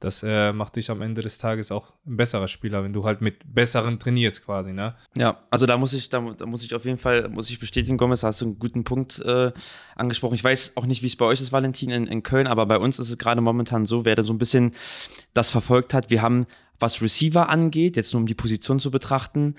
[0.00, 3.20] das äh, macht dich am Ende des Tages auch ein besserer Spieler, wenn du halt
[3.20, 4.94] mit besseren trainierst quasi, ne?
[5.16, 7.98] Ja, also da muss ich, da, da muss ich auf jeden Fall, muss ich bestätigen,
[7.98, 9.52] Gomez, hast du einen guten Punkt äh,
[9.96, 10.34] angesprochen.
[10.34, 12.78] Ich weiß auch nicht, wie es bei euch ist, Valentin, in, in Köln, aber bei
[12.78, 14.74] uns ist es gerade momentan so, wer da so ein bisschen
[15.34, 16.46] das verfolgt hat, wir haben,
[16.78, 19.56] was Receiver angeht, jetzt nur um die Position zu betrachten,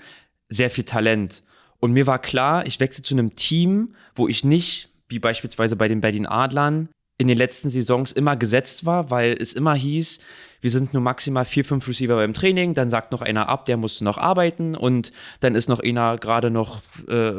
[0.48, 1.42] sehr viel Talent.
[1.80, 5.88] Und mir war klar, ich wechsle zu einem Team, wo ich nicht, wie beispielsweise bei
[5.88, 6.88] den Berlin Adlern,
[7.20, 10.20] in den letzten Saisons immer gesetzt war, weil es immer hieß,
[10.62, 13.76] wir sind nur maximal vier, fünf Receiver beim Training, dann sagt noch einer ab, der
[13.76, 17.32] muss noch arbeiten und dann ist noch einer gerade noch, äh,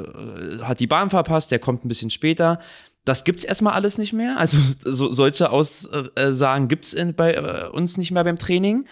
[0.61, 2.59] hat die Bahn verpasst, der kommt ein bisschen später.
[3.05, 4.37] Das gibt's erstmal alles nicht mehr.
[4.37, 8.85] Also so, solche Aussagen gibt's in, bei äh, uns nicht mehr beim Training.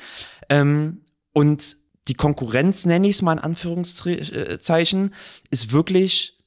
[0.49, 1.01] Ähm,
[1.33, 5.13] und die Konkurrenz, nenne ich es mal in Anführungszeichen,
[5.51, 6.38] ist wirklich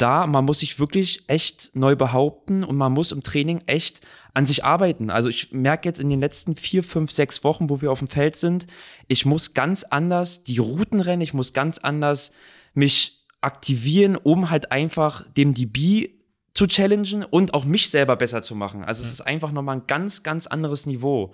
[0.00, 4.46] da, man muss sich wirklich echt neu behaupten und man muss im Training echt an
[4.46, 5.10] sich arbeiten.
[5.10, 8.08] Also ich merke jetzt in den letzten vier, fünf, sechs Wochen, wo wir auf dem
[8.08, 8.66] Feld sind,
[9.08, 12.30] ich muss ganz anders die Routen rennen, ich muss ganz anders
[12.74, 16.10] mich aktivieren, um halt einfach dem DB
[16.54, 18.84] zu challengen und auch mich selber besser zu machen.
[18.84, 21.32] Also es ist einfach nochmal ein ganz, ganz anderes Niveau.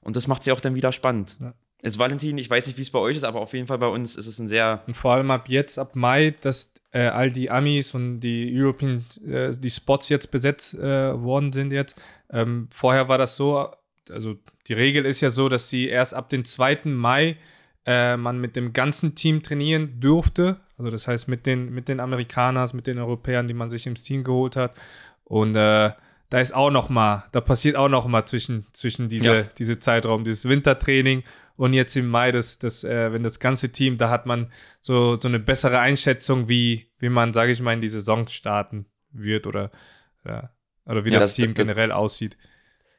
[0.00, 1.36] Und das macht sie auch dann wieder spannend.
[1.40, 1.54] Ja.
[1.82, 3.88] Jetzt Valentin, ich weiß nicht, wie es bei euch ist, aber auf jeden Fall bei
[3.88, 4.84] uns ist es ein sehr.
[4.86, 9.04] Und vor allem ab jetzt, ab Mai, dass äh, all die Amis und die European,
[9.26, 12.00] äh, die Spots jetzt besetzt äh, worden sind jetzt.
[12.30, 13.68] Ähm, vorher war das so,
[14.10, 14.36] also
[14.68, 16.82] die Regel ist ja so, dass sie erst ab dem 2.
[16.84, 17.36] Mai
[17.84, 20.60] äh, man mit dem ganzen Team trainieren durfte.
[20.78, 24.04] Also das heißt mit den, mit den Amerikanern, mit den Europäern, die man sich ins
[24.04, 24.76] Team geholt hat.
[25.24, 25.90] Und äh,
[26.32, 29.42] da ist auch noch mal, da passiert auch noch mal zwischen, zwischen diese, ja.
[29.58, 31.24] diese Zeitraum, dieses Wintertraining
[31.56, 35.20] und jetzt im Mai, das, das, äh, wenn das ganze Team, da hat man so,
[35.20, 39.46] so eine bessere Einschätzung, wie, wie man, sage ich mal, in die Saison starten wird
[39.46, 39.70] oder,
[40.24, 40.48] ja,
[40.86, 42.38] oder wie ja, das, das, Team das, generell aussieht.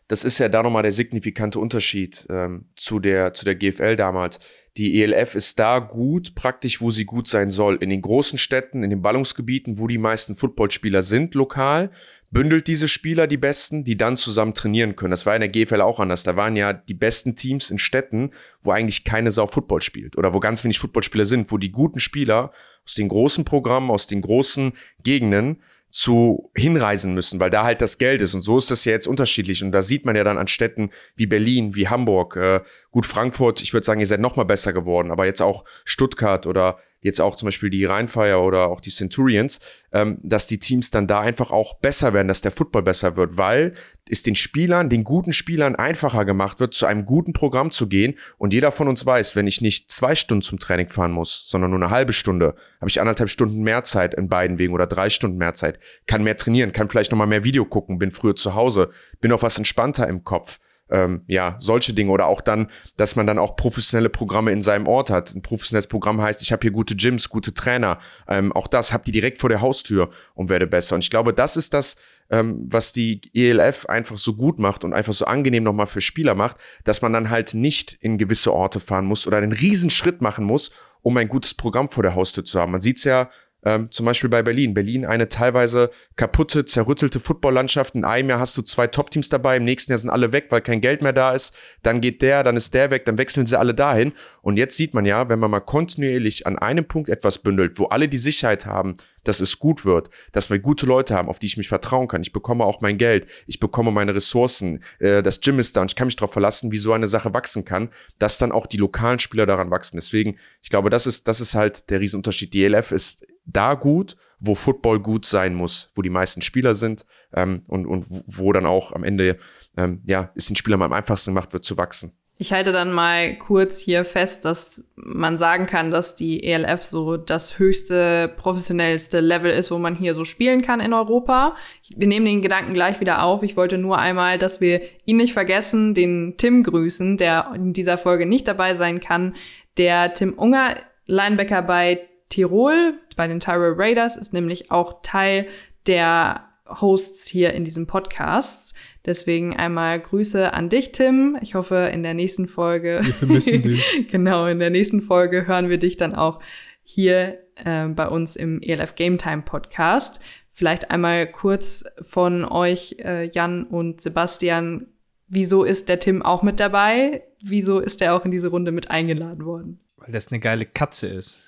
[0.08, 4.42] Das ist ja da nochmal der signifikante Unterschied ähm, zu, der, zu der GFL damals.
[4.78, 7.78] Die ELF ist da gut, praktisch, wo sie gut sein soll.
[7.78, 11.90] In den großen Städten, in den Ballungsgebieten, wo die meisten Footballspieler sind, lokal
[12.34, 15.12] bündelt diese Spieler, die besten, die dann zusammen trainieren können.
[15.12, 16.24] Das war in der GFL auch anders.
[16.24, 20.34] Da waren ja die besten Teams in Städten, wo eigentlich keine Sau Football spielt oder
[20.34, 22.52] wo ganz wenig Footballspieler sind, wo die guten Spieler
[22.86, 28.00] aus den großen Programmen, aus den großen Gegenden zu hinreisen müssen, weil da halt das
[28.00, 28.34] Geld ist.
[28.34, 29.64] Und so ist das ja jetzt unterschiedlich.
[29.64, 33.62] Und da sieht man ja dann an Städten wie Berlin, wie Hamburg, äh, gut Frankfurt,
[33.62, 37.22] ich würde sagen, ihr seid noch mal besser geworden, aber jetzt auch Stuttgart oder jetzt
[37.22, 39.60] auch zum Beispiel die Rheinfire oder auch die Centurions,
[39.92, 43.38] ähm, dass die Teams dann da einfach auch besser werden, dass der Football besser wird,
[43.38, 43.74] weil
[44.10, 48.16] es den Spielern, den guten Spielern einfacher gemacht wird, zu einem guten Programm zu gehen.
[48.38, 51.72] Und jeder von uns weiß, wenn ich nicht zwei Stunden zum Training fahren muss, sondern
[51.72, 55.10] nur eine halbe Stunde, habe ich anderthalb Stunden mehr Zeit in beiden Wegen oder drei
[55.10, 58.56] Stunden mehr Zeit, kann mehr trainieren, kann vielleicht nochmal mehr Video gucken, bin früher zu
[58.56, 58.90] Hause,
[59.22, 60.60] bin auch was entspannter im Kopf
[60.94, 64.88] ähm, ja, solche Dinge oder auch dann, dass man dann auch professionelle Programme in seinem
[64.88, 65.34] Ort hat.
[65.34, 67.98] Ein professionelles Programm heißt, ich habe hier gute Gyms, gute Trainer.
[68.28, 70.96] Ähm, auch das habt ihr direkt vor der Haustür und werde besser.
[70.96, 71.96] Und ich glaube, das ist das,
[72.30, 76.36] ähm, was die ELF einfach so gut macht und einfach so angenehm nochmal für Spieler
[76.36, 80.22] macht, dass man dann halt nicht in gewisse Orte fahren muss oder einen riesen Schritt
[80.22, 82.72] machen muss, um ein gutes Programm vor der Haustür zu haben.
[82.72, 83.30] Man sieht's ja
[83.66, 84.74] ähm, zum Beispiel bei Berlin.
[84.74, 87.96] Berlin eine teilweise kaputte, zerrüttelte Footballlandschaft.
[87.96, 90.62] In einem Jahr hast du zwei Top-Teams dabei, im nächsten Jahr sind alle weg, weil
[90.62, 91.58] kein Geld mehr da ist.
[91.82, 94.14] Dann geht der, dann ist der weg, dann wechseln sie alle dahin.
[94.42, 97.86] Und jetzt sieht man ja, wenn man mal kontinuierlich an einem Punkt etwas bündelt, wo
[97.86, 101.48] alle die Sicherheit haben, dass es gut wird, dass wir gute Leute haben, auf die
[101.48, 102.22] ich mich vertrauen kann.
[102.22, 105.92] Ich bekomme auch mein Geld, ich bekomme meine Ressourcen, äh, das Gym ist da und
[105.92, 108.78] ich kann mich darauf verlassen, wie so eine Sache wachsen kann, dass dann auch die
[108.78, 109.98] lokalen Spieler daran wachsen.
[109.98, 112.54] Deswegen, ich glaube, das ist, das ist halt der Riesenunterschied.
[112.54, 117.06] Die ELF ist da gut, wo Football gut sein muss, wo die meisten Spieler sind
[117.34, 119.38] ähm, und, und wo dann auch am Ende,
[119.78, 122.14] ähm, ja, es den Spielern am einfachsten gemacht wird, zu wachsen.
[122.36, 127.16] Ich halte dann mal kurz hier fest, dass man sagen kann, dass die ELF so
[127.16, 131.56] das höchste, professionellste Level ist, wo man hier so spielen kann in Europa.
[131.96, 133.44] Wir nehmen den Gedanken gleich wieder auf.
[133.44, 138.00] Ich wollte nur einmal, dass wir ihn nicht vergessen, den Tim grüßen, der in dieser
[138.00, 139.36] Folge nicht dabei sein kann.
[139.78, 145.48] Der Tim Unger, Linebacker bei Tirol, bei den Tyrol Raiders, ist nämlich auch Teil
[145.88, 148.74] der Hosts hier in diesem Podcast.
[149.06, 151.38] Deswegen einmal Grüße an dich, Tim.
[151.42, 153.02] Ich hoffe, in der nächsten Folge.
[153.04, 154.08] Wir vermissen dich.
[154.12, 156.40] genau, in der nächsten Folge hören wir dich dann auch
[156.84, 160.22] hier äh, bei uns im ELF Game Time Podcast.
[160.50, 164.88] Vielleicht einmal kurz von euch, äh, Jan und Sebastian.
[165.28, 167.24] Wieso ist der Tim auch mit dabei?
[167.44, 169.80] Wieso ist er auch in diese Runde mit eingeladen worden?
[169.98, 171.43] Weil das eine geile Katze ist.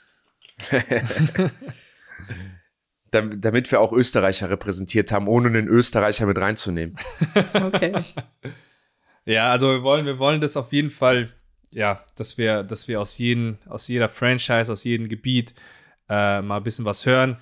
[3.11, 6.97] damit wir auch Österreicher repräsentiert haben, ohne einen Österreicher mit reinzunehmen.
[7.53, 7.93] Okay.
[9.25, 11.31] ja, also wir wollen, wir wollen das auf jeden Fall,
[11.71, 15.53] ja, dass wir, dass wir aus, jeden, aus jeder Franchise, aus jedem Gebiet
[16.09, 17.37] äh, mal ein bisschen was hören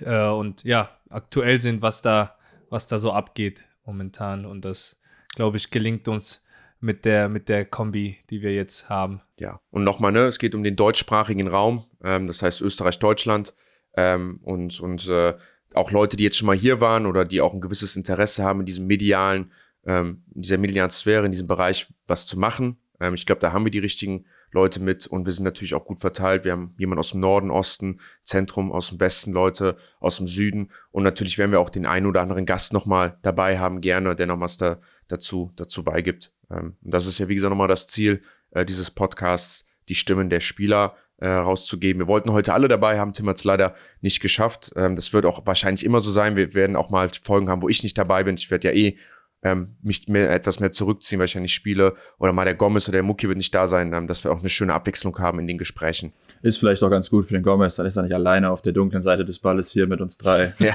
[0.00, 2.36] äh, und ja, aktuell sind, was da,
[2.70, 4.46] was da so abgeht momentan.
[4.46, 5.00] Und das,
[5.34, 6.44] glaube ich, gelingt uns
[6.80, 9.22] mit der, mit der Kombi, die wir jetzt haben.
[9.38, 13.54] Ja, und nochmal, ne, es geht um den deutschsprachigen Raum, ähm, das heißt Österreich, Deutschland
[13.96, 15.34] ähm, und, und äh,
[15.74, 18.60] auch Leute, die jetzt schon mal hier waren oder die auch ein gewisses Interesse haben
[18.60, 19.52] in diesem medialen,
[19.86, 22.78] ähm, in dieser medialen Sphäre, in diesem Bereich was zu machen.
[23.00, 25.84] Ähm, ich glaube, da haben wir die richtigen Leute mit und wir sind natürlich auch
[25.84, 26.44] gut verteilt.
[26.44, 30.70] Wir haben jemanden aus dem Norden, Osten, Zentrum, aus dem Westen, Leute aus dem Süden
[30.90, 34.26] und natürlich werden wir auch den einen oder anderen Gast nochmal dabei haben, gerne, der
[34.26, 36.32] noch was da, dazu, dazu beigibt.
[36.50, 40.30] Ähm, und das ist ja, wie gesagt, nochmal das Ziel äh, dieses Podcasts, die Stimmen
[40.30, 42.00] der Spieler äh, rauszugeben.
[42.00, 44.70] Wir wollten heute alle dabei haben, Tim hat es leider nicht geschafft.
[44.76, 46.36] Ähm, das wird auch wahrscheinlich immer so sein.
[46.36, 48.36] Wir werden auch mal Folgen haben, wo ich nicht dabei bin.
[48.36, 48.96] Ich werde ja eh
[49.42, 51.94] ähm, mich mehr, etwas mehr zurückziehen, weil ich ja nicht spiele.
[52.18, 54.40] Oder mal der Gomez oder der Mucki wird nicht da sein, ähm, dass wir auch
[54.40, 56.12] eine schöne Abwechslung haben in den Gesprächen.
[56.42, 58.72] Ist vielleicht auch ganz gut für den Gomez, dann ist er nicht alleine auf der
[58.72, 60.54] dunklen Seite des Balles hier mit uns drei.
[60.58, 60.74] Ja,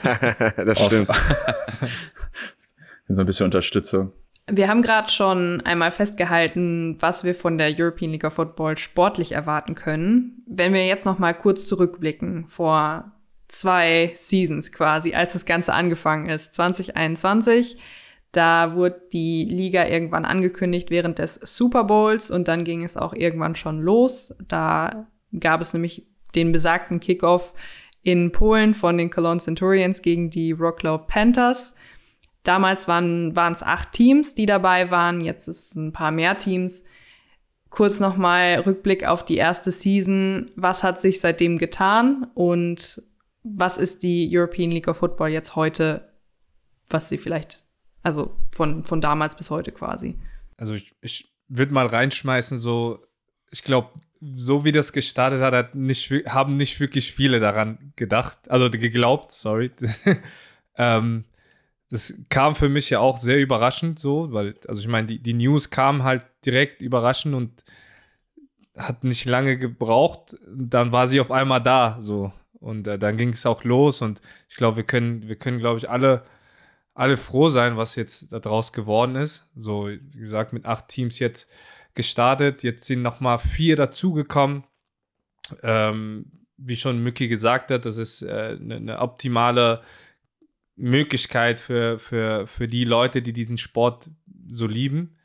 [0.55, 1.09] das stimmt.
[3.07, 4.13] so ein bisschen Unterstützung.
[4.51, 9.31] Wir haben gerade schon einmal festgehalten, was wir von der European League of Football sportlich
[9.31, 10.43] erwarten können.
[10.45, 13.11] Wenn wir jetzt noch mal kurz zurückblicken vor
[13.47, 17.77] zwei Seasons quasi, als das Ganze angefangen ist, 2021,
[18.33, 23.13] da wurde die Liga irgendwann angekündigt während des Super Bowls und dann ging es auch
[23.13, 24.35] irgendwann schon los.
[24.47, 25.07] Da
[25.39, 27.53] gab es nämlich den besagten Kickoff
[28.01, 31.75] in Polen von den Cologne Centurions gegen die Rocklow Panthers.
[32.43, 35.21] Damals waren es acht Teams, die dabei waren.
[35.21, 36.85] Jetzt ist ein paar mehr Teams.
[37.69, 40.51] Kurz nochmal Rückblick auf die erste Season.
[40.55, 43.01] Was hat sich seitdem getan und
[43.43, 46.13] was ist die European League of Football jetzt heute,
[46.89, 47.63] was sie vielleicht,
[48.01, 50.19] also von, von damals bis heute quasi?
[50.57, 53.01] Also ich, ich würde mal reinschmeißen, so,
[53.51, 53.89] ich glaube,
[54.35, 59.31] so wie das gestartet hat, hat nicht, haben nicht wirklich viele daran gedacht, also geglaubt,
[59.31, 59.71] sorry.
[60.77, 61.25] ähm,
[61.93, 65.35] das kam für mich ja auch sehr überraschend so, weil, also ich meine, die, die
[65.35, 67.63] News kam halt direkt überraschend und
[68.75, 70.35] hat nicht lange gebraucht.
[70.51, 72.33] Dann war sie auf einmal da, so.
[72.53, 75.77] Und äh, dann ging es auch los und ich glaube, wir können, wir können, glaube
[75.77, 76.25] ich, alle,
[76.95, 79.51] alle froh sein, was jetzt daraus geworden ist.
[79.55, 81.47] So, wie gesagt, mit acht Teams jetzt
[81.93, 82.63] gestartet.
[82.63, 84.63] Jetzt sind nochmal vier dazugekommen.
[85.61, 86.25] Ähm,
[86.57, 89.83] wie schon Mücki gesagt hat, das ist äh, eine, eine optimale
[90.75, 94.09] Möglichkeit für, für, für die Leute, die diesen Sport
[94.47, 95.17] so lieben.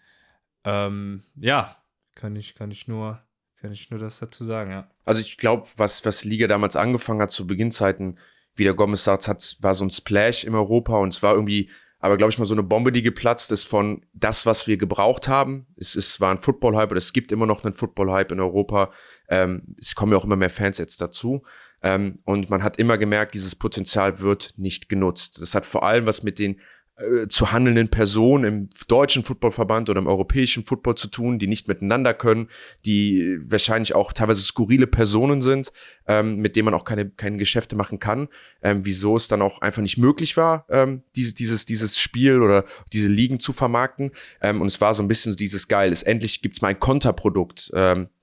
[0.65, 1.77] Ähm, ja,
[2.15, 3.23] kann ich, kann ich nur,
[3.61, 4.91] kann ich nur das dazu sagen, ja.
[5.05, 8.19] Also ich glaube, was, was Liga damals angefangen hat zu Beginnzeiten,
[8.55, 11.71] wie der Gomez sagt, hat, war so ein Splash in Europa und es war irgendwie
[12.01, 15.27] aber glaube ich mal so eine Bombe, die geplatzt ist von das, was wir gebraucht
[15.27, 15.67] haben.
[15.77, 18.93] Es, es war ein Football-Hype oder es gibt immer noch einen Football-Hype in Europa.
[19.29, 21.43] Ähm, es kommen ja auch immer mehr Fans jetzt dazu.
[21.83, 25.41] Ähm, und man hat immer gemerkt, dieses Potenzial wird nicht genutzt.
[25.41, 26.61] Das hat vor allem was mit den
[26.99, 31.69] äh, zu handelnden Personen im deutschen Footballverband oder im europäischen Football zu tun, die nicht
[31.69, 32.49] miteinander können,
[32.85, 35.73] die wahrscheinlich auch teilweise skurrile Personen sind,
[36.09, 38.29] ähm, mit denen man auch keine, keine Geschäfte machen kann.
[38.63, 42.65] Ähm, wieso es dann auch einfach nicht möglich war, ähm, diese, dieses, dieses Spiel oder
[42.93, 44.11] diese Ligen zu vermarkten.
[44.41, 46.81] Ähm, und es war so ein bisschen so dieses Geil, es endlich gibt's mal ein
[46.81, 47.71] Konterprodukt.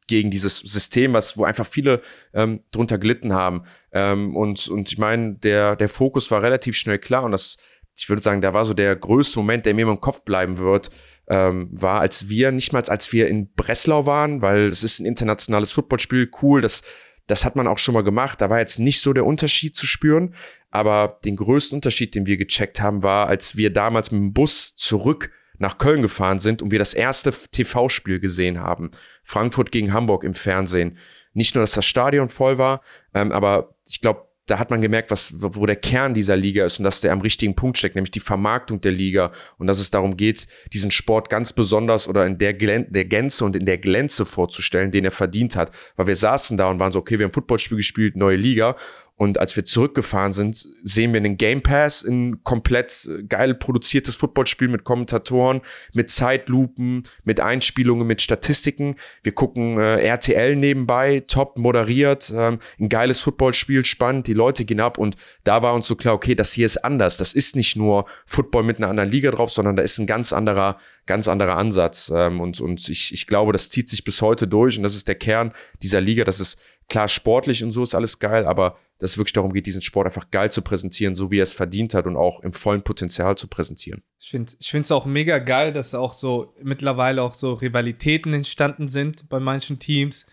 [0.08, 2.02] Gegen dieses System, was wo einfach viele
[2.34, 3.64] ähm, drunter gelitten haben.
[3.92, 7.58] Ähm, und, und ich meine, der, der Fokus war relativ schnell klar und das
[7.96, 10.90] ich würde sagen, da war so der größte Moment, der mir im Kopf bleiben wird,
[11.28, 15.06] ähm, war, als wir, nicht mal als wir in Breslau waren, weil es ist ein
[15.06, 16.84] internationales Footballspiel, cool, das,
[17.28, 19.88] das hat man auch schon mal gemacht, da war jetzt nicht so der Unterschied zu
[19.88, 20.36] spüren,
[20.70, 24.76] aber den größten Unterschied, den wir gecheckt haben, war, als wir damals mit dem Bus
[24.76, 28.92] zurück nach Köln gefahren sind und wir das erste TV-Spiel gesehen haben.
[29.24, 30.98] Frankfurt gegen Hamburg im Fernsehen.
[31.34, 32.82] Nicht nur, dass das Stadion voll war,
[33.14, 36.78] ähm, aber ich glaube, da hat man gemerkt, was, wo der Kern dieser Liga ist
[36.80, 39.90] und dass der am richtigen Punkt steckt, nämlich die Vermarktung der Liga und dass es
[39.90, 43.80] darum geht, diesen Sport ganz besonders oder in der, Glän der Gänze und in der
[43.80, 45.72] Glänze vorzustellen, den er verdient hat.
[45.96, 48.76] Weil wir saßen da und waren so, okay, wir haben Footballspiel gespielt, neue Liga
[49.18, 54.16] und als wir zurückgefahren sind, sehen wir einen Game Pass, ein komplett äh, geil produziertes
[54.16, 55.62] Footballspiel mit Kommentatoren,
[55.94, 58.98] mit Zeitlupen, mit Einspielungen, mit Statistiken.
[59.24, 64.82] Wir gucken äh, RTL nebenbei, top moderiert, ähm, ein geiles Footballspiel, spannend, die Leute gehen
[64.82, 67.16] ab und da war uns so klar, okay, das hier ist anders.
[67.16, 70.34] Das ist nicht nur Football mit einer anderen Liga drauf, sondern da ist ein ganz
[70.34, 72.12] anderer, ganz anderer Ansatz.
[72.14, 75.08] Ähm, und und ich, ich glaube, das zieht sich bis heute durch und das ist
[75.08, 76.26] der Kern dieser Liga.
[76.26, 79.66] Das ist klar sportlich und so ist alles geil, aber dass es wirklich darum geht,
[79.66, 82.54] diesen Sport einfach geil zu präsentieren, so wie er es verdient hat und auch im
[82.54, 84.04] vollen Potenzial zu präsentieren.
[84.20, 88.88] Ich finde es ich auch mega geil, dass auch so mittlerweile auch so Rivalitäten entstanden
[88.88, 90.26] sind bei manchen Teams.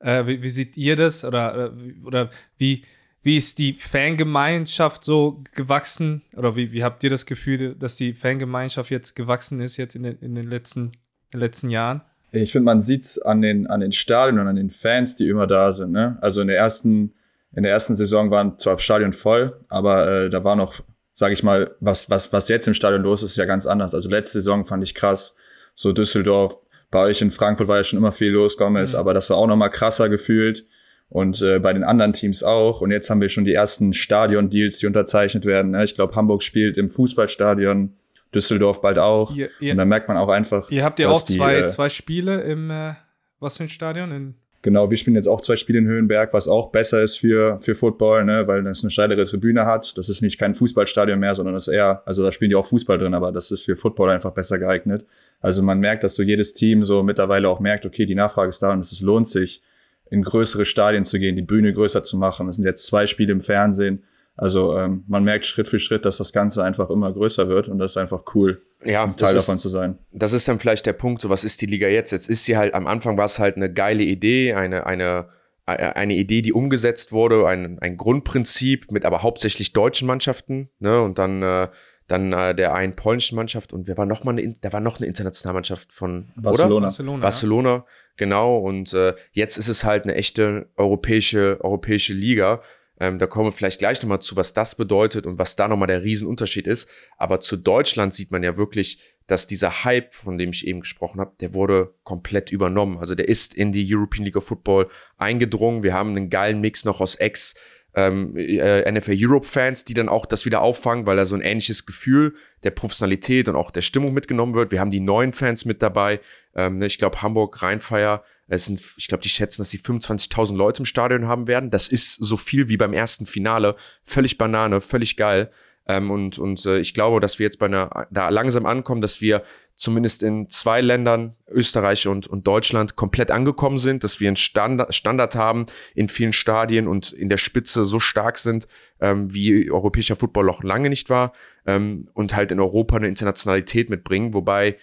[0.00, 1.24] Äh, wie, wie, seht ihr das?
[1.24, 1.72] Oder,
[2.04, 2.84] oder wie,
[3.22, 6.22] wie ist die Fangemeinschaft so gewachsen?
[6.36, 10.02] Oder wie, wie habt ihr das Gefühl, dass die Fangemeinschaft jetzt gewachsen ist, jetzt in
[10.02, 10.90] den, in den, letzten, in
[11.34, 12.02] den letzten Jahren?
[12.32, 15.28] Ich finde, man sieht es an den, an den Stadien und an den Fans, die
[15.28, 15.92] immer da sind.
[15.92, 16.18] Ne?
[16.22, 17.12] Also in der ersten
[17.54, 20.80] in der ersten Saison waren zwar Stadion voll, aber äh, da war noch,
[21.12, 23.94] sage ich mal, was, was, was jetzt im Stadion los ist, ist ja ganz anders.
[23.94, 25.34] Also letzte Saison fand ich krass,
[25.74, 26.56] so Düsseldorf,
[26.90, 28.98] bei euch in Frankfurt war ja schon immer viel los, Gomez, mhm.
[28.98, 30.66] aber das war auch noch mal krasser gefühlt
[31.08, 32.80] und äh, bei den anderen Teams auch.
[32.80, 35.72] Und jetzt haben wir schon die ersten Stadion-Deals, die unterzeichnet werden.
[35.72, 35.84] Ne?
[35.84, 37.96] Ich glaube, Hamburg spielt im Fußballstadion,
[38.34, 39.34] Düsseldorf bald auch.
[39.34, 40.70] Ihr, ihr, und da merkt man auch einfach.
[40.70, 42.92] Ihr habt ja auch zwei, die, äh, zwei Spiele im äh,
[43.40, 44.12] was für ein Stadion?
[44.12, 47.58] In Genau, wir spielen jetzt auch zwei Spiele in Höhenberg, was auch besser ist für,
[47.60, 49.96] für Football, ne, weil das eine steilere Tribüne hat.
[49.96, 52.66] Das ist nicht kein Fußballstadion mehr, sondern das ist eher, also da spielen die auch
[52.66, 55.06] Fußball drin, aber das ist für Football einfach besser geeignet.
[55.40, 58.62] Also man merkt, dass so jedes Team so mittlerweile auch merkt, okay, die Nachfrage ist
[58.62, 59.62] da und es lohnt sich,
[60.10, 62.48] in größere Stadien zu gehen, die Bühne größer zu machen.
[62.48, 64.02] Das sind jetzt zwei Spiele im Fernsehen.
[64.40, 67.76] Also ähm, man merkt Schritt für Schritt, dass das Ganze einfach immer größer wird und
[67.78, 69.98] das ist einfach cool ja, ein Teil ist, davon zu sein.
[70.12, 72.10] Das ist dann vielleicht der Punkt, so was ist die Liga jetzt?
[72.10, 75.28] Jetzt ist sie halt, am Anfang war es halt eine geile Idee, eine, eine,
[75.66, 81.18] eine Idee, die umgesetzt wurde, ein, ein Grundprinzip mit aber hauptsächlich deutschen Mannschaften, ne, und
[81.18, 81.68] dann, äh,
[82.06, 84.96] dann äh, der einen polnischen Mannschaft und wer war noch mal eine, da war noch
[84.96, 86.74] eine Internationalmannschaft von Barcelona.
[86.76, 86.86] Oder?
[86.86, 87.84] Barcelona, Barcelona ja.
[88.16, 88.56] genau.
[88.56, 92.62] Und äh, jetzt ist es halt eine echte europäische, europäische Liga
[93.00, 95.88] ähm, da kommen wir vielleicht gleich nochmal zu, was das bedeutet und was da nochmal
[95.88, 96.88] der Riesenunterschied ist.
[97.16, 101.20] Aber zu Deutschland sieht man ja wirklich, dass dieser Hype, von dem ich eben gesprochen
[101.20, 102.98] habe, der wurde komplett übernommen.
[102.98, 105.82] Also der ist in die European League of Football eingedrungen.
[105.82, 107.54] Wir haben einen geilen Mix noch aus Ex-
[107.94, 111.40] ähm, äh, NFL Europe Fans, die dann auch das wieder auffangen, weil da so ein
[111.40, 114.70] ähnliches Gefühl der Professionalität und auch der Stimmung mitgenommen wird.
[114.70, 116.20] Wir haben die neuen Fans mit dabei.
[116.54, 120.56] Ähm, ne, ich glaube, Hamburg Rheinfeier es sind, ich glaube, die schätzen, dass sie 25.000
[120.56, 121.70] Leute im Stadion haben werden.
[121.70, 123.76] Das ist so viel wie beim ersten Finale.
[124.02, 125.50] Völlig Banane, völlig geil.
[125.86, 129.20] Ähm, und und äh, ich glaube, dass wir jetzt bei einer, da langsam ankommen, dass
[129.20, 129.44] wir
[129.76, 134.94] zumindest in zwei Ländern, Österreich und, und Deutschland, komplett angekommen sind, dass wir einen Standard,
[134.94, 138.66] Standard haben in vielen Stadien und in der Spitze so stark sind,
[139.00, 141.32] ähm, wie europäischer Football noch lange nicht war
[141.66, 144.76] ähm, und halt in Europa eine Internationalität mitbringen, wobei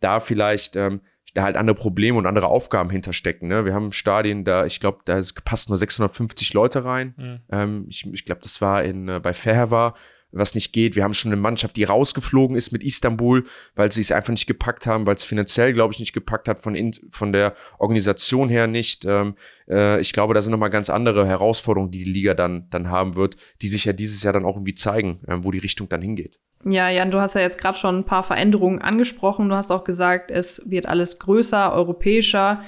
[0.00, 1.00] da vielleicht ähm,
[1.34, 3.48] da halt andere Probleme und andere Aufgaben hinterstecken.
[3.48, 3.64] Ne?
[3.64, 7.14] Wir haben Stadien, da, ich glaube, da passen nur 650 Leute rein.
[7.16, 7.40] Mhm.
[7.50, 9.94] Ähm, ich ich glaube, das war in, äh, bei Fair war
[10.32, 10.96] was nicht geht.
[10.96, 14.46] Wir haben schon eine Mannschaft, die rausgeflogen ist mit Istanbul, weil sie es einfach nicht
[14.46, 18.48] gepackt haben, weil es finanziell, glaube ich, nicht gepackt hat, von, in, von der Organisation
[18.48, 19.04] her nicht.
[19.04, 19.36] Ähm,
[19.68, 23.16] äh, ich glaube, da sind nochmal ganz andere Herausforderungen, die die Liga dann, dann haben
[23.16, 26.02] wird, die sich ja dieses Jahr dann auch irgendwie zeigen, äh, wo die Richtung dann
[26.02, 26.40] hingeht.
[26.64, 29.48] Ja, Jan, du hast ja jetzt gerade schon ein paar Veränderungen angesprochen.
[29.48, 32.62] Du hast auch gesagt, es wird alles größer, europäischer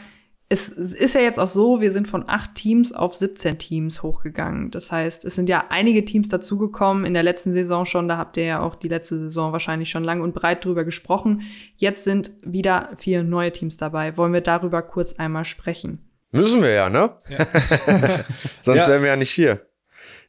[0.49, 4.71] es ist ja jetzt auch so, wir sind von acht Teams auf 17 Teams hochgegangen.
[4.71, 8.09] Das heißt, es sind ja einige Teams dazugekommen in der letzten Saison schon.
[8.09, 11.43] Da habt ihr ja auch die letzte Saison wahrscheinlich schon lang und breit drüber gesprochen.
[11.77, 14.17] Jetzt sind wieder vier neue Teams dabei.
[14.19, 16.11] Wollen wir darüber kurz einmal sprechen?
[16.31, 17.17] Müssen wir ja, ne?
[17.29, 17.47] Ja.
[18.61, 18.89] Sonst ja.
[18.89, 19.67] wären wir ja nicht hier.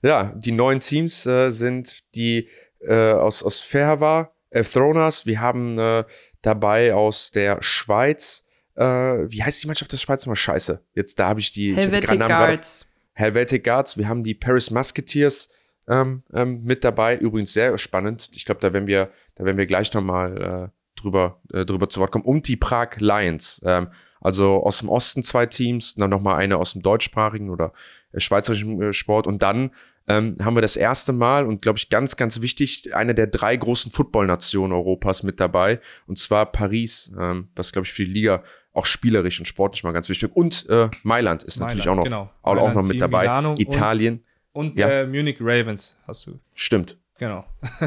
[0.02, 2.48] Ja, die neuen Teams äh, sind die
[2.80, 5.26] äh, aus, aus Ferva, äh, Thronas.
[5.26, 6.06] Wir haben äh,
[6.42, 8.45] dabei aus der Schweiz
[8.76, 8.84] äh,
[9.32, 10.36] wie heißt die Mannschaft der Schweiz nochmal?
[10.36, 10.84] Scheiße.
[10.94, 11.76] Jetzt, da habe ich die.
[11.76, 12.92] Helvetic ich Guards.
[13.14, 13.98] Helvetic Guards.
[13.98, 15.50] Wir haben die Paris Musketeers
[15.88, 17.18] ähm, ähm, mit dabei.
[17.18, 18.30] Übrigens sehr spannend.
[18.36, 22.00] Ich glaube, da werden wir, da werden wir gleich nochmal äh, drüber, äh, drüber zu
[22.00, 22.26] Wort kommen.
[22.26, 23.62] Und die Prag Lions.
[23.66, 23.88] Ähm,
[24.20, 27.74] also aus dem Osten zwei Teams, dann nochmal eine aus dem deutschsprachigen oder
[28.12, 29.28] äh, schweizerischen äh, Sport.
[29.28, 29.72] Und dann
[30.08, 33.56] ähm, haben wir das erste Mal und glaube ich ganz, ganz wichtig, eine der drei
[33.56, 35.80] großen Footballnationen Europas mit dabei.
[36.08, 38.44] Und zwar Paris, ähm, was glaube ich für die Liga
[38.76, 40.36] auch spielerisch und sportlich mal ganz wichtig.
[40.36, 42.32] Und äh, Mailand ist Mailand, natürlich auch noch, genau.
[42.42, 43.22] auch, auch noch mit dabei.
[43.22, 44.24] Milano Italien.
[44.52, 44.90] Und, und ja.
[44.90, 46.40] äh, Munich Ravens hast du.
[46.54, 46.98] Stimmt.
[47.18, 47.46] Genau.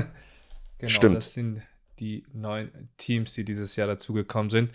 [0.79, 0.89] genau.
[0.89, 1.17] Stimmt.
[1.17, 1.63] Das sind
[1.99, 4.71] die neuen Teams, die dieses Jahr dazugekommen sind.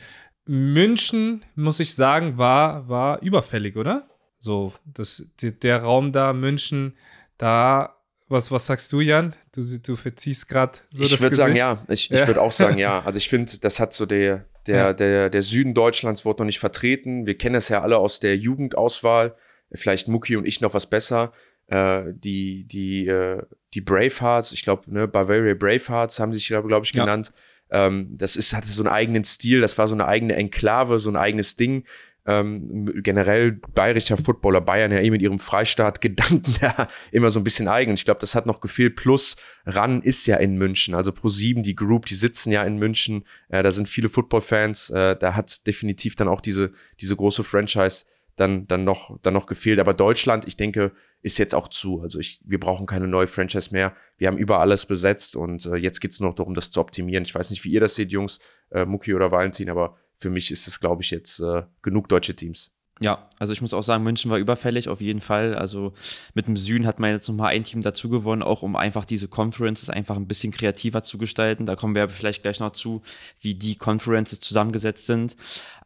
[0.46, 4.08] München, muss ich sagen, war, war überfällig, oder?
[4.40, 6.98] So, das, der Raum da, München,
[7.38, 7.96] da,
[8.28, 9.36] was, was sagst du, Jan?
[9.54, 11.84] Du, du verziehst gerade so Ich würde sagen, ja.
[11.88, 12.28] Ich, ich ja.
[12.28, 13.02] würde auch sagen, ja.
[13.04, 14.94] Also ich finde, das hat so der, der, ja.
[14.94, 17.26] der, der Süden Deutschlands wurde noch nicht vertreten.
[17.26, 19.36] Wir kennen es ja alle aus der Jugendauswahl.
[19.74, 21.34] Vielleicht Muki und ich noch was besser.
[21.68, 23.42] Äh, die, die, äh,
[23.74, 27.32] die Bravehearts, ich glaube, ne, Bavaria Bravehearts haben sich, glaube glaub ich, genannt.
[27.72, 27.88] Ja.
[27.88, 31.10] Ähm, das ist, hatte so einen eigenen Stil, das war so eine eigene Enklave, so
[31.10, 31.86] ein eigenes Ding
[32.26, 37.68] ähm, generell bayerischer Footballer, Bayern ja eh mit ihrem Freistaat-Gedanken da immer so ein bisschen
[37.68, 37.94] eigen.
[37.94, 38.96] Ich glaube, das hat noch gefehlt.
[38.96, 43.26] Plus, RAN ist ja in München, also Pro7, die Group, die sitzen ja in München.
[43.50, 44.92] Äh, da sind viele Football-Fans.
[44.92, 48.06] Äh, da hat definitiv dann auch diese, diese große Franchise
[48.36, 49.80] dann, dann, noch, dann noch gefehlt.
[49.80, 52.02] Aber Deutschland, ich denke, ist jetzt auch zu.
[52.02, 53.94] Also ich, wir brauchen keine neue Franchise mehr.
[54.18, 56.80] Wir haben über alles besetzt und äh, jetzt geht es nur noch darum, das zu
[56.80, 57.26] optimieren.
[57.26, 58.40] Ich weiß nicht, wie ihr das seht, Jungs,
[58.72, 62.36] äh, Muki oder Valentin, aber für mich ist es, glaube ich, jetzt äh, genug deutsche
[62.36, 62.72] Teams.
[63.00, 65.56] Ja, also ich muss auch sagen, München war überfällig, auf jeden Fall.
[65.56, 65.94] Also
[66.36, 69.28] mit dem Süden hat man jetzt nochmal ein Team dazu gewonnen, auch um einfach diese
[69.28, 71.66] Conferences einfach ein bisschen kreativer zu gestalten.
[71.66, 73.02] Da kommen wir vielleicht gleich noch zu,
[73.42, 75.36] wie die Conferences zusammengesetzt sind.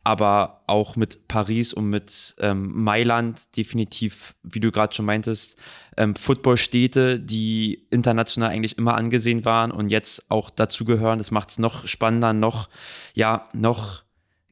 [0.04, 5.58] Aber auch mit Paris und mit ähm, Mailand definitiv, wie du gerade schon meintest,
[5.96, 11.18] ähm, Footballstädte, die international eigentlich immer angesehen waren und jetzt auch dazugehören.
[11.20, 12.70] Das macht es noch spannender, noch,
[13.16, 14.04] ja, noch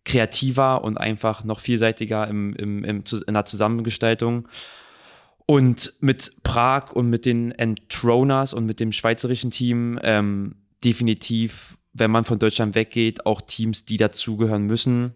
[0.06, 4.48] kreativer und einfach noch vielseitiger im, im, im, in der Zusammengestaltung.
[5.48, 12.12] Und mit Prag und mit den Entronas und mit dem schweizerischen Team ähm, definitiv, wenn
[12.12, 15.16] man von Deutschland weggeht, auch Teams, die dazugehören müssen.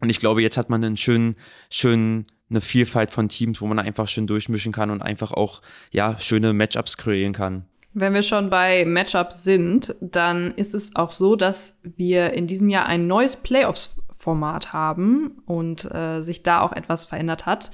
[0.00, 1.36] Und ich glaube, jetzt hat man einen schönen,
[1.70, 5.62] schönen, eine Vielfalt von Teams, wo man einfach schön durchmischen kann und einfach auch
[5.92, 7.66] ja, schöne Matchups kreieren kann.
[7.92, 12.68] Wenn wir schon bei Matchups sind, dann ist es auch so, dass wir in diesem
[12.68, 17.70] Jahr ein neues Playoffs Format haben und äh, sich da auch etwas verändert hat.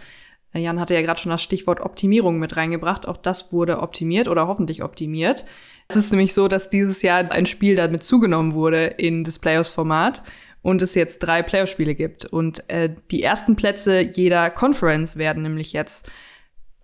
[0.55, 3.07] Jan hatte ja gerade schon das Stichwort Optimierung mit reingebracht.
[3.07, 5.45] Auch das wurde optimiert oder hoffentlich optimiert.
[5.89, 10.23] Es ist nämlich so, dass dieses Jahr ein Spiel damit zugenommen wurde in das Playoffs-Format
[10.63, 12.25] und es jetzt drei Playoff-Spiele gibt.
[12.25, 16.11] Und äh, die ersten Plätze jeder Conference werden nämlich jetzt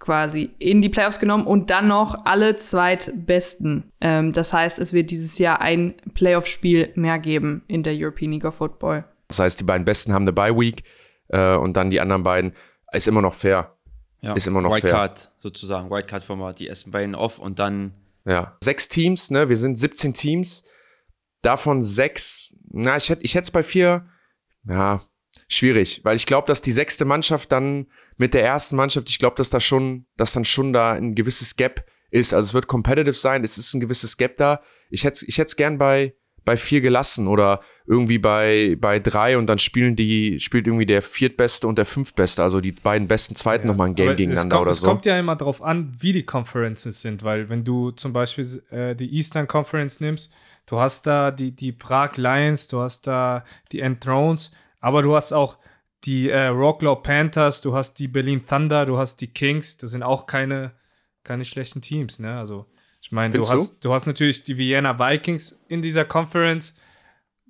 [0.02, 3.92] quasi in die Playoffs genommen und dann noch alle zweitbesten.
[4.00, 8.44] Ähm, das heißt, es wird dieses Jahr ein Playoff-Spiel mehr geben in der European League
[8.44, 9.04] of Football.
[9.28, 10.82] Das heißt, die beiden Besten haben eine Bye-Week
[11.28, 12.52] äh, und dann die anderen beiden.
[12.92, 13.76] Ist immer noch fair.
[14.20, 14.34] Ja.
[14.34, 14.96] Ist immer noch White fair.
[14.96, 16.58] Card sozusagen, Wildcard-Format.
[16.58, 17.94] Die ersten beiden off und dann.
[18.24, 18.56] Ja.
[18.62, 19.48] Sechs Teams, ne?
[19.48, 20.64] Wir sind 17 Teams.
[21.42, 22.52] Davon sechs.
[22.70, 24.06] Na, ich hätte ich es bei vier.
[24.68, 25.02] Ja,
[25.48, 29.36] schwierig, weil ich glaube, dass die sechste Mannschaft dann mit der ersten Mannschaft, ich glaube,
[29.36, 32.34] dass da schon, dass dann schon da ein gewisses Gap ist.
[32.34, 34.60] Also es wird competitive sein, es ist ein gewisses Gap da.
[34.90, 39.46] Ich hätte ich es gern bei, bei vier gelassen oder irgendwie bei, bei drei und
[39.46, 43.66] dann spielen die, spielt irgendwie der viertbeste und der fünftbeste, also die beiden besten Zweiten
[43.66, 43.72] ja.
[43.72, 44.86] nochmal ein Game gegeneinander kommt, oder so.
[44.86, 48.62] Es kommt ja immer darauf an, wie die Conferences sind, weil wenn du zum Beispiel
[48.70, 50.32] äh, die Eastern Conference nimmst,
[50.66, 55.32] du hast da die, die Prag Lions, du hast da die Enthrones, aber du hast
[55.32, 55.58] auch
[56.04, 60.02] die äh, Rocklaw Panthers, du hast die Berlin Thunder, du hast die Kings, das sind
[60.02, 60.72] auch keine,
[61.22, 62.38] keine schlechten Teams, ne?
[62.38, 62.66] Also
[63.00, 66.74] Ich meine, du hast, du hast natürlich die Vienna Vikings in dieser Conference,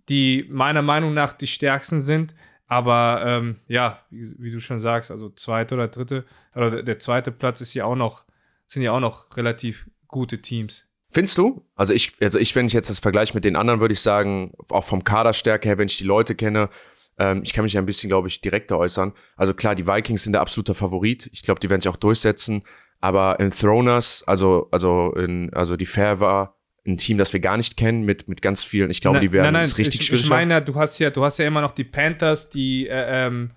[0.09, 2.35] die meiner Meinung nach die stärksten sind.
[2.67, 6.25] Aber ähm, ja, wie, wie, du schon sagst, also zweite oder dritte,
[6.55, 8.25] oder der zweite Platz ist ja auch noch,
[8.67, 10.87] sind ja auch noch relativ gute Teams.
[11.11, 11.67] Findest du?
[11.75, 14.55] Also ich, also ich, wenn ich jetzt das vergleiche mit den anderen, würde ich sagen,
[14.71, 16.71] auch vom Kaderstärke her, wenn ich die Leute kenne,
[17.19, 19.13] ähm, ich kann mich ja ein bisschen, glaube ich, direkter äußern.
[19.37, 21.29] Also klar, die Vikings sind der absolute Favorit.
[21.33, 22.63] Ich glaube, die werden sich auch durchsetzen.
[23.01, 26.57] Aber in Throners, also, also, in, also die Fair war
[26.87, 29.55] ein Team, das wir gar nicht kennen, mit, mit ganz vielen, ich glaube, die werden
[29.57, 30.25] es richtig ich, schwierig.
[30.25, 33.51] Ich meine, du hast ja, du hast ja immer noch die Panthers, die, äh, ähm,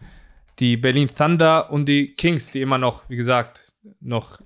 [0.60, 4.42] die Berlin Thunder und die Kings, die immer noch, wie gesagt, noch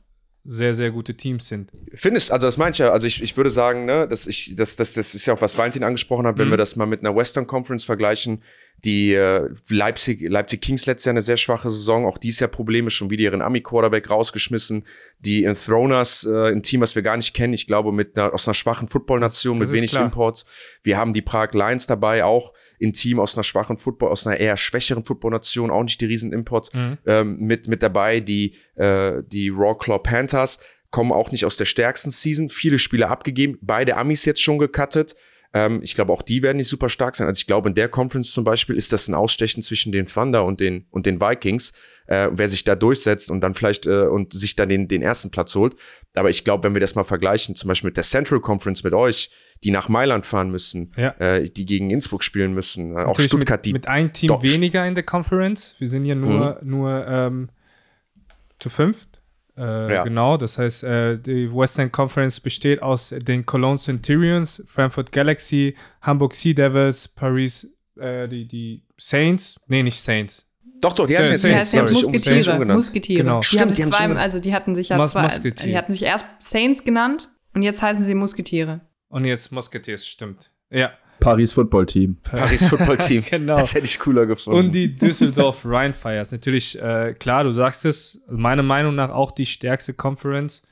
[0.46, 1.72] sehr, sehr gute Teams sind.
[1.94, 4.76] Findest, also das meine ich ja, also ich, ich würde sagen, ne, dass ich, das,
[4.78, 6.52] das, das ist ja auch, was Valentin angesprochen hat, wenn mhm.
[6.52, 8.42] wir das mal mit einer Western Conference vergleichen,
[8.86, 12.90] die äh, Leipzig, Leipzig Kings letztes Jahr eine sehr schwache Saison, auch dies Jahr Probleme,
[12.90, 14.86] schon wieder ihren Ami-Quarterback rausgeschmissen.
[15.20, 18.48] Die Enthroners, äh, ein Team, was wir gar nicht kennen, ich glaube, mit einer, aus
[18.48, 20.06] einer schwachen Football-Nation, mit wenig klar.
[20.06, 20.46] Imports.
[20.82, 24.38] Wir haben die Prag Lions dabei, auch ein Team aus einer schwachen Football, aus einer
[24.38, 26.98] eher schwächeren Football-Nation, auch nicht die riesen Imports, mhm.
[27.06, 30.60] ähm, mit, mit dabei, die, äh, die Raw Claw Panthers
[30.92, 35.16] kommen auch nicht aus der stärksten Season, viele Spiele abgegeben, beide Amis jetzt schon gecuttet.
[35.54, 37.28] Ähm, ich glaube, auch die werden nicht super stark sein.
[37.28, 40.46] Also ich glaube, in der Conference zum Beispiel ist das ein Ausstechen zwischen den Thunder
[40.46, 41.74] und den, und den Vikings.
[42.06, 45.30] Äh, wer sich da durchsetzt und dann vielleicht äh, und sich dann den, den ersten
[45.30, 45.76] Platz holt.
[46.16, 48.94] Aber ich glaube, wenn wir das mal vergleichen, zum Beispiel mit der Central Conference mit
[48.94, 49.30] euch,
[49.64, 51.10] die nach Mailand fahren müssen, ja.
[51.20, 53.74] äh, die gegen Innsbruck spielen müssen, äh, auch Stuttgart, mit, die.
[53.74, 55.76] Mit einem Team weniger in der Conference.
[55.78, 56.70] Wir sind ja nur, mhm.
[56.70, 57.50] nur ähm,
[58.60, 59.19] zu fünft.
[59.60, 60.04] Äh, ja.
[60.04, 66.34] Genau, das heißt, äh, die Western Conference besteht aus den Cologne Centurions, Frankfurt Galaxy, Hamburg
[66.34, 70.48] Sea Devils, Paris, äh, die, die Saints, nee, nicht Saints.
[70.80, 72.66] Doch, doch, die heißen jetzt, Saints, Musketiere.
[72.66, 73.24] Musketiere.
[73.24, 73.40] Genau.
[73.42, 76.04] Die, Stimmt, haben sich zwei, also die hatten sich ja Mus zwei, die hatten sich
[76.04, 78.80] erst Saints genannt und jetzt heißen sie Musketiere.
[79.10, 80.52] Und jetzt Musketeers, stimmt.
[80.70, 80.92] Ja.
[81.20, 82.18] Paris Football Team.
[82.24, 83.24] Paris Football Team.
[83.30, 83.58] genau.
[83.58, 84.60] Das hätte ich cooler gefunden.
[84.60, 86.32] Und die Düsseldorf Rheinfires.
[86.32, 90.64] Natürlich, äh, klar, du sagst es, meiner Meinung nach auch die stärkste Conference,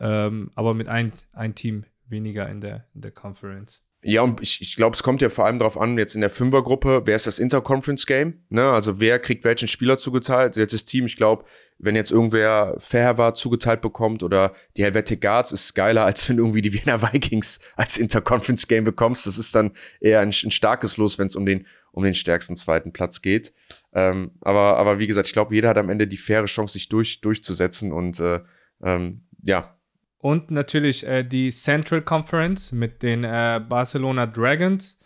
[0.00, 3.82] ähm, aber mit ein, ein Team weniger in der, in der Conference.
[4.04, 6.30] Ja, und ich, ich glaube, es kommt ja vor allem darauf an, jetzt in der
[6.30, 8.42] Fünfergruppe, wer ist das Interconference-Game?
[8.48, 8.64] Ne?
[8.64, 10.56] Also wer kriegt welchen Spieler zugeteilt?
[10.56, 11.44] Jetzt das Team, ich glaube,
[11.78, 16.62] wenn jetzt irgendwer Fairwa zugeteilt bekommt oder die Helvetic Guards, ist geiler, als wenn irgendwie
[16.62, 19.26] die Wiener Vikings als Interconference-Game bekommst.
[19.26, 22.56] Das ist dann eher ein, ein starkes Los, wenn es um den, um den stärksten
[22.56, 23.52] zweiten Platz geht.
[23.92, 26.88] Ähm, aber, aber wie gesagt, ich glaube, jeder hat am Ende die faire Chance, sich
[26.88, 28.40] durch, durchzusetzen und äh,
[28.82, 29.76] ähm, ja,
[30.22, 35.00] und natürlich äh, die Central Conference mit den äh, Barcelona Dragons,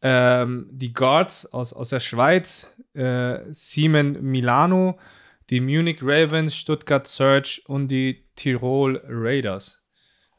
[0.00, 4.98] ähm, die Guards aus, aus der Schweiz, äh, Siemen Milano,
[5.50, 9.84] die Munich Ravens, Stuttgart Surge und die Tirol Raiders.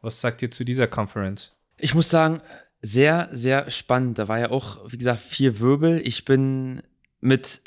[0.02, 1.56] Was sagt ihr zu dieser Conference?
[1.78, 2.42] Ich muss sagen,
[2.82, 4.18] sehr, sehr spannend.
[4.18, 6.02] Da war ja auch, wie gesagt, vier Wirbel.
[6.04, 6.82] Ich bin
[7.22, 7.62] mit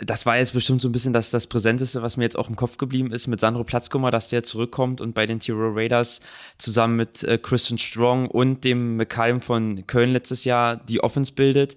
[0.00, 2.56] das war jetzt bestimmt so ein bisschen das, das Präsenteste, was mir jetzt auch im
[2.56, 6.20] Kopf geblieben ist, mit Sandro Platzkummer, dass der zurückkommt und bei den Tirol Raiders
[6.58, 11.74] zusammen mit äh, Christian Strong und dem McCallum von Köln letztes Jahr die Offense bildet.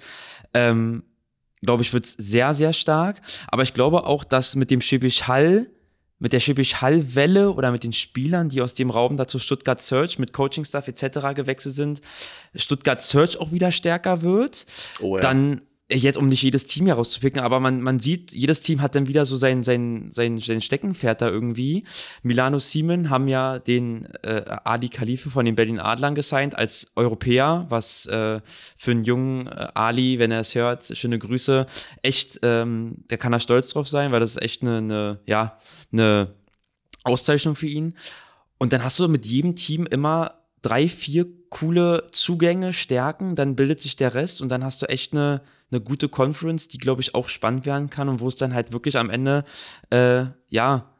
[0.53, 1.03] Ähm,
[1.61, 3.21] glaube ich, wird es sehr, sehr stark.
[3.47, 5.67] Aber ich glaube auch, dass mit dem Schäbisch Hall,
[6.19, 10.19] mit der Schäbisch Hall-Welle oder mit den Spielern, die aus dem Raum dazu Stuttgart Search
[10.19, 11.35] mit Coaching-Staff etc.
[11.35, 12.01] gewechselt sind,
[12.55, 14.65] Stuttgart Search auch wieder stärker wird.
[15.01, 15.21] Oh ja.
[15.21, 19.07] Dann jetzt um nicht jedes Team herauszupicken, aber man, man sieht, jedes Team hat dann
[19.07, 21.83] wieder so sein, sein, sein, sein Steckenpferd da irgendwie.
[22.21, 27.65] Milano Siemen haben ja den äh, Ali Khalife von den Berlin Adlern gesigned als Europäer,
[27.69, 28.39] was äh,
[28.77, 31.67] für einen jungen äh, Ali, wenn er es hört, schöne Grüße,
[32.01, 35.59] echt, ähm, der kann da stolz drauf sein, weil das ist echt eine, eine ja,
[35.91, 36.33] eine
[37.03, 37.95] Auszeichnung für ihn.
[38.57, 43.81] Und dann hast du mit jedem Team immer drei, vier coole Zugänge, Stärken, dann bildet
[43.81, 45.41] sich der Rest und dann hast du echt eine
[45.73, 48.71] eine gute Conference, die, glaube ich, auch spannend werden kann und wo es dann halt
[48.71, 49.43] wirklich am Ende,
[49.89, 50.93] äh, ja,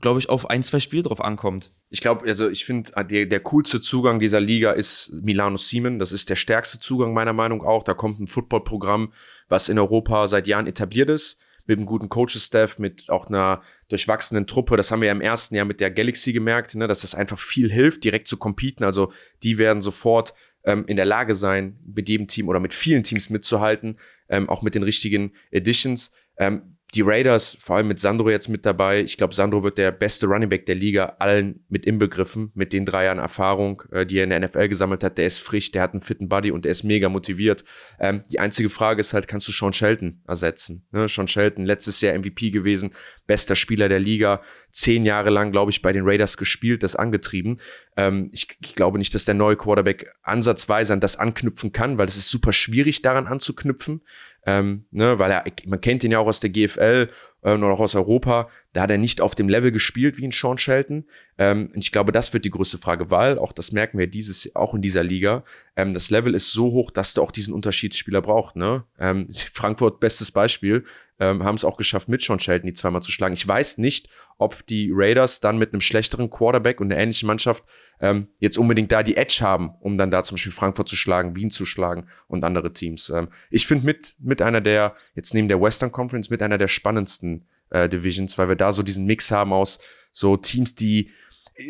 [0.00, 1.72] glaube ich, auf ein, zwei Spiele drauf ankommt.
[1.90, 5.98] Ich glaube, also ich finde, ah, der, der coolste Zugang dieser Liga ist Milano Siemen.
[5.98, 7.82] Das ist der stärkste Zugang meiner Meinung auch.
[7.82, 9.12] Da kommt ein Footballprogramm,
[9.48, 11.40] was in Europa seit Jahren etabliert ist,
[11.70, 14.76] mit einem guten Coaches-Staff, mit auch einer durchwachsenen Truppe.
[14.76, 17.38] Das haben wir ja im ersten Jahr mit der Galaxy gemerkt, ne, dass das einfach
[17.38, 18.84] viel hilft, direkt zu competen.
[18.84, 19.12] Also
[19.44, 23.30] die werden sofort ähm, in der Lage sein, mit jedem Team oder mit vielen Teams
[23.30, 23.98] mitzuhalten,
[24.28, 26.10] ähm, auch mit den richtigen Editions.
[26.38, 29.92] Ähm, die Raiders, vor allem mit Sandro jetzt mit dabei, ich glaube, Sandro wird der
[29.92, 34.18] beste Running Back der Liga, allen mit inbegriffen, mit den drei Jahren Erfahrung, äh, die
[34.18, 35.16] er in der NFL gesammelt hat.
[35.16, 37.64] Der ist frisch, der hat einen fitten Buddy und der ist mega motiviert.
[38.00, 40.84] Ähm, die einzige Frage ist halt, kannst du Sean Shelton ersetzen?
[40.90, 41.08] Ne?
[41.08, 42.90] Sean Shelton, letztes Jahr MVP gewesen,
[43.26, 47.60] bester Spieler der Liga, zehn Jahre lang, glaube ich, bei den Raiders gespielt, das angetrieben.
[47.96, 52.08] Ähm, ich, ich glaube nicht, dass der neue Quarterback ansatzweise an das anknüpfen kann, weil
[52.08, 54.02] es ist super schwierig, daran anzuknüpfen.
[54.46, 57.10] Ähm, ne, weil er, man kennt ihn ja auch aus der GFL
[57.42, 58.48] äh, auch aus Europa.
[58.72, 61.06] Da hat er nicht auf dem Level gespielt wie ein Sean Shelton.
[61.38, 64.54] Ähm, und ich glaube, das wird die größte Frage, weil auch das merken wir dieses,
[64.54, 65.44] auch in dieser Liga.
[65.76, 68.56] Ähm, das Level ist so hoch, dass du auch diesen Unterschiedsspieler brauchst.
[68.56, 68.84] Ne?
[68.98, 70.84] Ähm, Frankfurt, bestes Beispiel
[71.20, 73.34] ähm, haben es auch geschafft, mit Sean Shelton die zweimal zu schlagen.
[73.34, 77.62] Ich weiß nicht, ob die Raiders dann mit einem schlechteren Quarterback und einer ähnlichen Mannschaft
[78.00, 81.36] ähm, jetzt unbedingt da die Edge haben, um dann da zum Beispiel Frankfurt zu schlagen,
[81.36, 83.10] Wien zu schlagen und andere Teams.
[83.10, 86.68] Ähm, ich finde mit, mit einer der, jetzt neben der Western Conference, mit einer der
[86.68, 87.29] spannendsten
[87.70, 89.78] äh, Divisions, weil wir da so diesen Mix haben aus
[90.12, 91.10] so Teams, die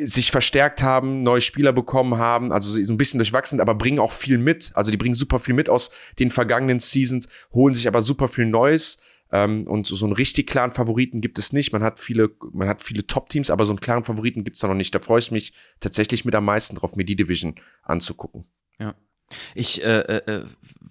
[0.04, 4.12] sich verstärkt haben, neue Spieler bekommen haben, also so ein bisschen durchwachsen, aber bringen auch
[4.12, 4.70] viel mit.
[4.74, 8.46] Also die bringen super viel mit aus den vergangenen Seasons, holen sich aber super viel
[8.46, 8.98] Neues.
[9.32, 11.72] Ähm, und so, so einen richtig klaren Favoriten gibt es nicht.
[11.72, 14.68] Man hat viele, man hat viele Top-Teams, aber so einen klaren Favoriten gibt es da
[14.68, 14.94] noch nicht.
[14.94, 18.44] Da freue ich mich tatsächlich mit am meisten drauf, mir die Division anzugucken.
[18.78, 18.94] Ja.
[19.54, 20.44] Ich äh, äh, äh,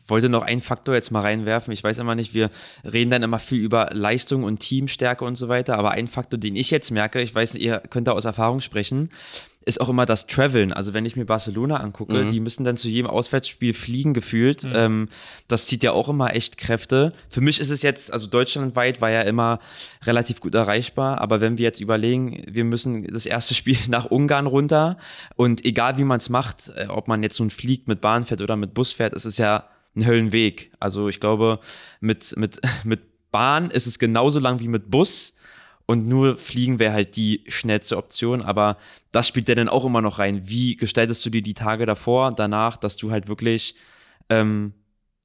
[0.07, 1.71] wollte noch einen Faktor jetzt mal reinwerfen.
[1.73, 2.49] Ich weiß immer nicht, wir
[2.83, 6.55] reden dann immer viel über Leistung und Teamstärke und so weiter, aber ein Faktor, den
[6.55, 9.11] ich jetzt merke, ich weiß ihr könnt da aus Erfahrung sprechen,
[9.69, 10.73] ist auch immer das Traveln.
[10.73, 12.31] Also wenn ich mir Barcelona angucke, mhm.
[12.31, 14.63] die müssen dann zu jedem Auswärtsspiel fliegen gefühlt.
[14.63, 14.71] Mhm.
[14.73, 15.09] Ähm,
[15.47, 17.13] das zieht ja auch immer echt Kräfte.
[17.29, 19.59] Für mich ist es jetzt, also deutschlandweit war ja immer
[20.03, 24.47] relativ gut erreichbar, aber wenn wir jetzt überlegen, wir müssen das erste Spiel nach Ungarn
[24.47, 24.97] runter
[25.35, 28.41] und egal wie man es macht, äh, ob man jetzt nun fliegt, mit Bahn fährt
[28.41, 29.65] oder mit Bus fährt, ist es ja
[29.95, 30.71] ein Höllenweg.
[30.79, 31.59] Also ich glaube,
[32.01, 33.01] mit, mit, mit
[33.31, 35.33] Bahn ist es genauso lang wie mit Bus
[35.89, 38.77] und nur fliegen wäre halt die schnellste Option, aber
[39.11, 40.43] das spielt ja dann auch immer noch rein.
[40.45, 43.73] Wie gestaltest du dir die Tage davor, danach, dass du halt wirklich
[44.29, 44.73] ähm,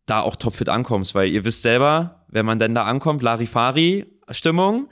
[0.07, 1.15] da auch topfit ankommst?
[1.15, 4.89] Weil ihr wisst selber, wenn man dann da ankommt, Larifari-Stimmung,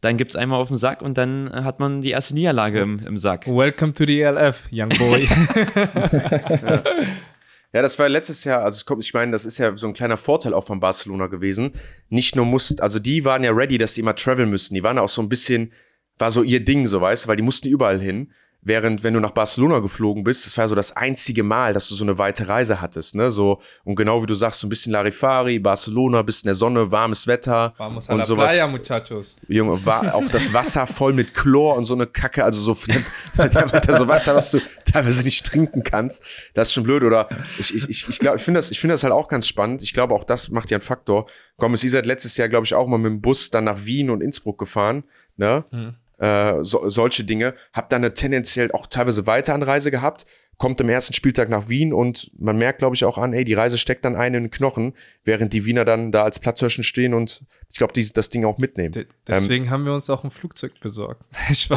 [0.00, 2.98] dann gibt es einmal auf den Sack und dann hat man die erste Niederlage im,
[3.06, 3.46] im Sack.
[3.46, 5.28] Welcome to the ELF, young boy.
[5.28, 6.82] ja.
[7.76, 9.92] Ja, das war letztes Jahr, also es kommt, ich meine, das ist ja so ein
[9.92, 11.72] kleiner Vorteil auch von Barcelona gewesen.
[12.08, 14.74] Nicht nur mussten, also die waren ja ready, dass sie immer traveln müssten.
[14.74, 15.74] Die waren auch so ein bisschen,
[16.16, 18.32] war so ihr Ding, so weißt du, weil die mussten überall hin.
[18.66, 21.94] Während, wenn du nach Barcelona geflogen bist, das war so das einzige Mal, dass du
[21.94, 23.30] so eine weite Reise hattest, ne?
[23.30, 27.28] So, und genau wie du sagst, so ein bisschen Larifari, Barcelona, bisschen der Sonne, warmes
[27.28, 27.74] Wetter.
[27.76, 28.50] Vamos und a la sowas.
[28.50, 29.36] playa, muchachos.
[29.46, 32.74] Junge, war auch das Wasser voll mit Chlor und so eine Kacke, also so,
[33.34, 36.24] so Wasser, was du teilweise nicht trinken kannst.
[36.54, 37.28] Das ist schon blöd, oder?
[37.60, 39.80] Ich, ich, ich, ich glaube, ich finde das, ich finde das halt auch ganz spannend.
[39.82, 41.26] Ich glaube, auch das macht ja einen Faktor.
[41.56, 44.10] Gomez, ihr seid letztes Jahr, glaube ich, auch mal mit dem Bus dann nach Wien
[44.10, 45.04] und Innsbruck gefahren,
[45.36, 45.64] ne?
[45.70, 45.94] Mhm.
[46.18, 47.54] Äh, so, solche Dinge.
[47.72, 50.24] Hab dann eine tendenziell auch teilweise weiter Anreise gehabt,
[50.58, 53.52] kommt am ersten Spieltag nach Wien und man merkt, glaube ich, auch an, ey, die
[53.52, 54.94] Reise steckt dann einen in den Knochen,
[55.24, 58.56] während die Wiener dann da als Platzhirschen stehen und ich glaube, die das Ding auch
[58.56, 58.92] mitnehmen.
[58.92, 61.22] De deswegen ähm, haben wir uns auch ein Flugzeug besorgt.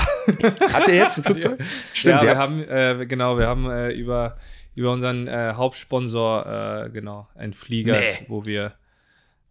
[0.74, 1.60] Hat der jetzt ein Flugzeug?
[1.60, 1.66] ja.
[1.94, 4.38] Stimmt, ja, wir haben, äh, genau, wir haben äh, über,
[4.76, 8.26] über unseren äh, Hauptsponsor, äh, genau, einen Flieger, Nee.
[8.30, 8.76] wo wir,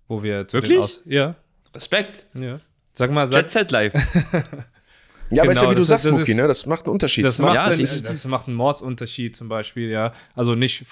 [0.07, 0.73] wo wir zu Wirklich?
[0.73, 1.35] den Aus ja,
[1.75, 2.25] Respekt.
[2.33, 2.61] ja.
[2.95, 3.93] Sag mal, sag, Jet Set Live.
[5.31, 6.47] ja, aber ist ja genau, wie du das- sagst, das Muki, ist- ne?
[6.49, 7.25] Das macht einen Unterschied.
[7.25, 10.13] das macht, Ja, einen, es ist- das macht einen Mordsunterschied zum Beispiel, ja.
[10.35, 10.85] Also nicht,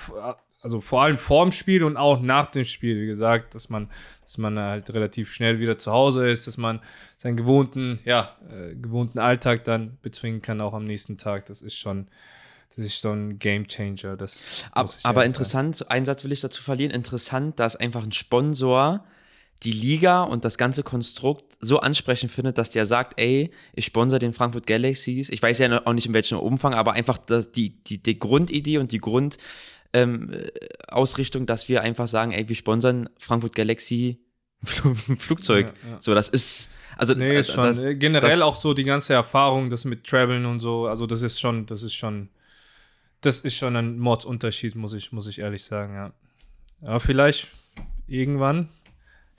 [0.63, 3.89] also vor allem vorm Spiel und auch nach dem Spiel, wie gesagt, dass man,
[4.23, 6.81] dass man halt relativ schnell wieder zu Hause ist, dass man
[7.19, 11.47] seinen gewohnten, ja, äh, gewohnten Alltag dann bezwingen kann, auch am nächsten Tag.
[11.47, 12.09] Das ist schon,
[12.75, 14.17] das ist schon ein Game Changer.
[14.17, 15.67] Das Ab, aber ehrlich sagen.
[15.69, 19.05] interessant, einen Satz will ich dazu verlieren, interessant, dass einfach ein Sponsor
[19.63, 24.19] die Liga und das ganze Konstrukt so ansprechend findet, dass der sagt, ey, ich sponsor
[24.19, 25.31] den Frankfurt Galaxies.
[25.31, 28.79] Ich weiß ja auch nicht in welchem Umfang, aber einfach das, die, die, die Grundidee
[28.79, 29.41] und die Grundausrichtung,
[29.95, 34.19] ähm, äh, dass wir einfach sagen, ey, wir sponsern Frankfurt Galaxy
[35.19, 35.73] Flugzeug.
[35.85, 36.03] Ja, ja.
[36.03, 37.65] So, das ist, also Nee, äh, ist schon.
[37.65, 41.07] das, äh, generell das- auch so die ganze Erfahrung, das mit Traveln und so, also
[41.07, 42.29] das ist schon, das ist schon,
[43.23, 46.13] das ist schon ein Mordsunterschied, muss ich, muss ich ehrlich sagen, ja.
[46.83, 47.49] Aber vielleicht
[48.07, 48.69] irgendwann.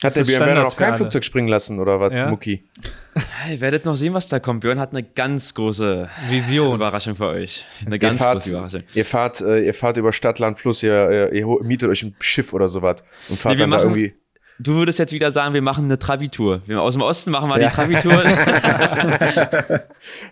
[0.03, 0.95] Hat der Björn noch kein.
[0.95, 2.29] Flugzeug springen lassen, oder was, Ja.
[2.29, 2.63] Muki?
[3.51, 4.61] Ihr werdet noch sehen, was da kommt.
[4.61, 6.75] Björn hat eine ganz große Vision.
[6.75, 7.65] Überraschung für euch.
[7.83, 8.83] Eine Ihr ganz fahrt, große Überraschung.
[8.93, 12.15] ihr fahrt, äh, ihr fahrt über Stadt, Land, Fluss, ihr, ihr, ihr mietet euch ein
[12.19, 14.13] Schiff oder sowas und fahrt Nee, dann da machen- irgendwie.
[14.59, 16.61] Du würdest jetzt wieder sagen, wir machen eine Trabi-Tour.
[16.77, 17.69] Aus dem Osten machen wir Ja.
[17.69, 18.23] die Trabi-Tour.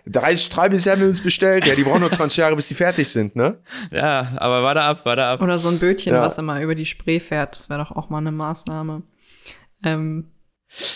[0.06, 1.66] Drei Streibis haben wir uns bestellt.
[1.66, 3.56] Ja, die brauchen nur 20 Jahre, bis die fertig sind, ne?
[3.92, 5.40] ja, aber warte ab, warte ab.
[5.42, 6.22] Oder so ein Bötchen, Ja.
[6.22, 7.54] was immer über die Spree fährt.
[7.54, 9.02] Das wäre doch auch mal eine Maßnahme.
[9.84, 10.26] Ähm,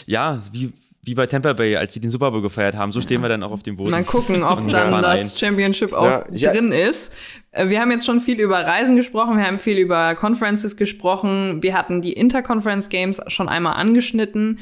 [0.06, 0.72] Ja, wie,
[1.02, 2.92] wie bei Tampa Bay, als sie den Super Bowl gefeiert haben.
[2.92, 3.90] So stehen wir dann auch auf dem Boden.
[3.90, 6.52] Mal gucken, ob dann das Championship auch ja, ja.
[6.52, 7.12] drin ist.
[7.52, 11.62] Äh, wir haben jetzt schon viel über Reisen gesprochen, wir haben viel über Conferences gesprochen,
[11.62, 14.58] wir hatten die Interconference Games schon einmal angeschnitten.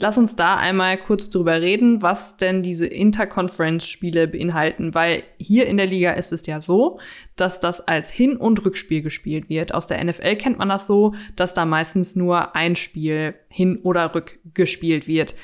[0.00, 5.76] Lass uns da einmal kurz drüber reden, was denn diese Interconference-Spiele beinhalten, weil hier in
[5.76, 7.00] der Liga ist es ja so,
[7.34, 9.74] dass das als Hin- und Rückspiel gespielt wird.
[9.74, 14.14] Aus der NFL kennt man das so, dass da meistens nur ein Spiel hin oder
[14.14, 15.34] rück gespielt wird.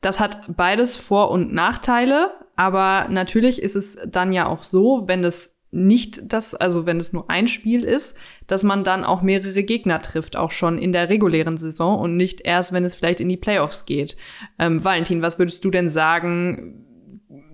[0.00, 5.24] Das hat beides Vor- und Nachteile, aber natürlich ist es dann ja auch so, wenn
[5.24, 8.16] es nicht das, also wenn es nur ein Spiel ist,
[8.46, 12.40] dass man dann auch mehrere Gegner trifft, auch schon in der regulären Saison und nicht
[12.42, 14.16] erst, wenn es vielleicht in die Playoffs geht.
[14.58, 16.84] Ähm, Valentin, was würdest du denn sagen?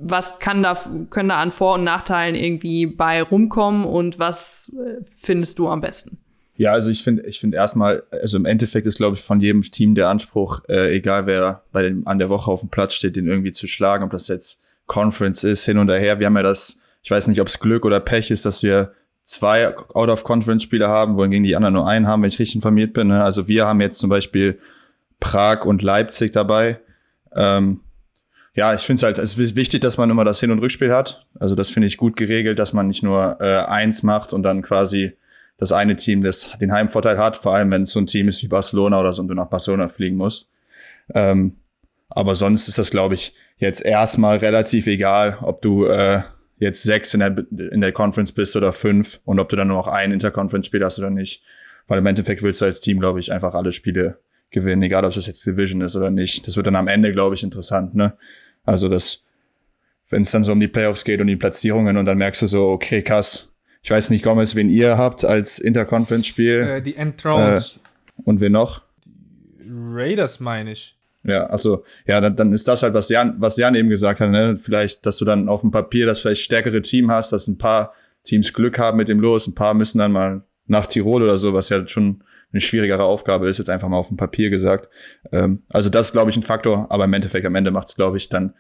[0.00, 0.78] Was kann da,
[1.10, 5.80] können da an Vor- und Nachteilen irgendwie bei rumkommen und was äh, findest du am
[5.80, 6.18] besten?
[6.56, 9.62] Ja, also ich finde, ich finde erstmal, also im Endeffekt ist, glaube ich, von jedem
[9.62, 13.16] Team der Anspruch, äh, egal wer bei dem, an der Woche auf dem Platz steht,
[13.16, 16.20] den irgendwie zu schlagen, ob das jetzt Conference ist, hin und her.
[16.20, 18.94] Wir haben ja das ich weiß nicht, ob es Glück oder Pech ist, dass wir
[19.22, 23.08] zwei Out-of-Conference-Spiele haben, wohingegen die anderen nur einen haben, wenn ich richtig informiert bin.
[23.08, 23.22] Ne?
[23.22, 24.58] Also wir haben jetzt zum Beispiel
[25.20, 26.80] Prag und Leipzig dabei.
[27.36, 27.80] Ähm,
[28.54, 30.92] ja, ich finde es halt, es ist wichtig, dass man immer das Hin- und Rückspiel
[30.92, 31.26] hat.
[31.38, 34.62] Also das finde ich gut geregelt, dass man nicht nur äh, eins macht und dann
[34.62, 35.12] quasi
[35.58, 38.42] das eine Team das den Heimvorteil hat, vor allem wenn es so ein Team ist
[38.42, 40.48] wie Barcelona oder so und du nach Barcelona fliegen musst.
[41.14, 41.56] Ähm,
[42.08, 46.22] aber sonst ist das, glaube ich, jetzt erstmal relativ egal, ob du äh,
[46.64, 47.36] jetzt sechs in der,
[47.72, 50.98] in der Conference bist oder fünf und ob du dann nur noch ein Interconference-Spiel hast
[50.98, 51.42] oder nicht.
[51.86, 54.18] Weil im Endeffekt willst du als Team, glaube ich, einfach alle Spiele
[54.50, 56.46] gewinnen, egal ob das jetzt Division ist oder nicht.
[56.46, 58.16] Das wird dann am Ende, glaube ich, interessant, ne?
[58.64, 59.24] Also das,
[60.08, 62.46] wenn es dann so um die Playoffs geht und die Platzierungen und dann merkst du
[62.46, 63.52] so, okay, krass,
[63.82, 66.60] ich weiß nicht, Gomez, wen ihr habt als Interconference-Spiel.
[66.60, 67.80] Äh, die Enthroned.
[67.84, 68.82] Äh, und wen noch?
[69.04, 70.96] Die Raiders, meine ich.
[71.24, 74.30] Ja, also ja, dann, dann ist das halt, was Jan, was Jan eben gesagt hat,
[74.30, 74.56] ne?
[74.56, 77.94] Vielleicht, dass du dann auf dem Papier das vielleicht stärkere Team hast, dass ein paar
[78.24, 81.54] Teams Glück haben mit dem Los, ein paar müssen dann mal nach Tirol oder so,
[81.54, 82.22] was ja schon
[82.52, 84.88] eine schwierigere Aufgabe ist, jetzt einfach mal auf dem Papier gesagt.
[85.32, 87.96] Ähm, also das ist, glaube ich, ein Faktor, aber im Endeffekt am Ende macht es,
[87.96, 88.54] glaube ich, dann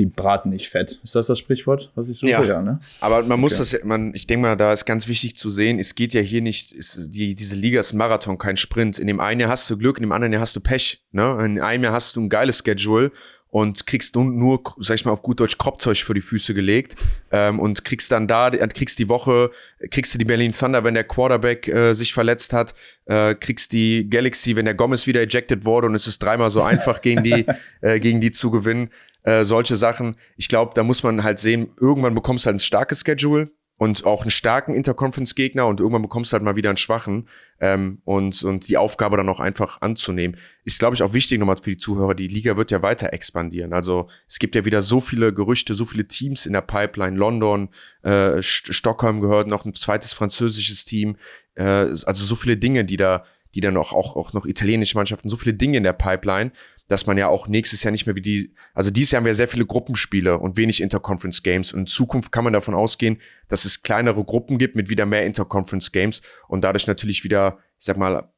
[0.00, 0.98] die braten nicht fett.
[1.04, 2.30] Ist das das Sprichwort, was ich suche?
[2.30, 2.80] Ja, ja ne?
[3.00, 3.78] aber man muss okay.
[3.78, 6.40] das, man, ich denke mal, da ist ganz wichtig zu sehen, es geht ja hier
[6.40, 8.98] nicht, ist, die, diese Liga ist Marathon, kein Sprint.
[8.98, 11.04] In dem einen Jahr hast du Glück, in dem anderen Jahr hast du Pech.
[11.12, 11.38] Ne?
[11.44, 13.12] In einem Jahr hast du ein geiles Schedule
[13.50, 16.94] und kriegst nur, nur, sag ich mal auf gut Deutsch, Kropfzeug für die Füße gelegt
[17.32, 19.50] ähm, und kriegst dann da, kriegst die Woche,
[19.90, 22.74] kriegst du die Berlin Thunder, wenn der Quarterback äh, sich verletzt hat,
[23.06, 26.62] äh, kriegst die Galaxy, wenn der Gomez wieder ejected wurde und es ist dreimal so
[26.62, 27.44] einfach gegen die,
[27.80, 28.90] äh, gegen die zu gewinnen
[29.22, 30.16] äh, solche Sachen.
[30.36, 33.50] Ich glaube, da muss man halt sehen, irgendwann bekommst du halt ein starkes Schedule
[33.80, 37.26] und auch einen starken Interconference-Gegner und irgendwann bekommst du halt mal wieder einen schwachen
[37.60, 40.36] ähm, und, und die Aufgabe dann auch einfach anzunehmen.
[40.64, 43.72] Ist, glaube ich, auch wichtig nochmal für die Zuhörer, die Liga wird ja weiter expandieren.
[43.72, 47.16] Also es gibt ja wieder so viele Gerüchte, so viele Teams in der Pipeline.
[47.16, 47.70] London,
[48.02, 51.16] äh, Stockholm gehört noch ein zweites französisches Team.
[51.54, 55.28] Äh, also so viele Dinge, die da die dann auch, auch, auch noch italienische Mannschaften,
[55.28, 56.52] so viele Dinge in der Pipeline,
[56.88, 59.34] dass man ja auch nächstes Jahr nicht mehr wie die, also dieses Jahr haben wir
[59.34, 61.72] sehr viele Gruppenspiele und wenig Interconference Games.
[61.72, 65.24] Und in Zukunft kann man davon ausgehen, dass es kleinere Gruppen gibt mit wieder mehr
[65.24, 68.30] Interconference Games und dadurch natürlich wieder, ich sag mal,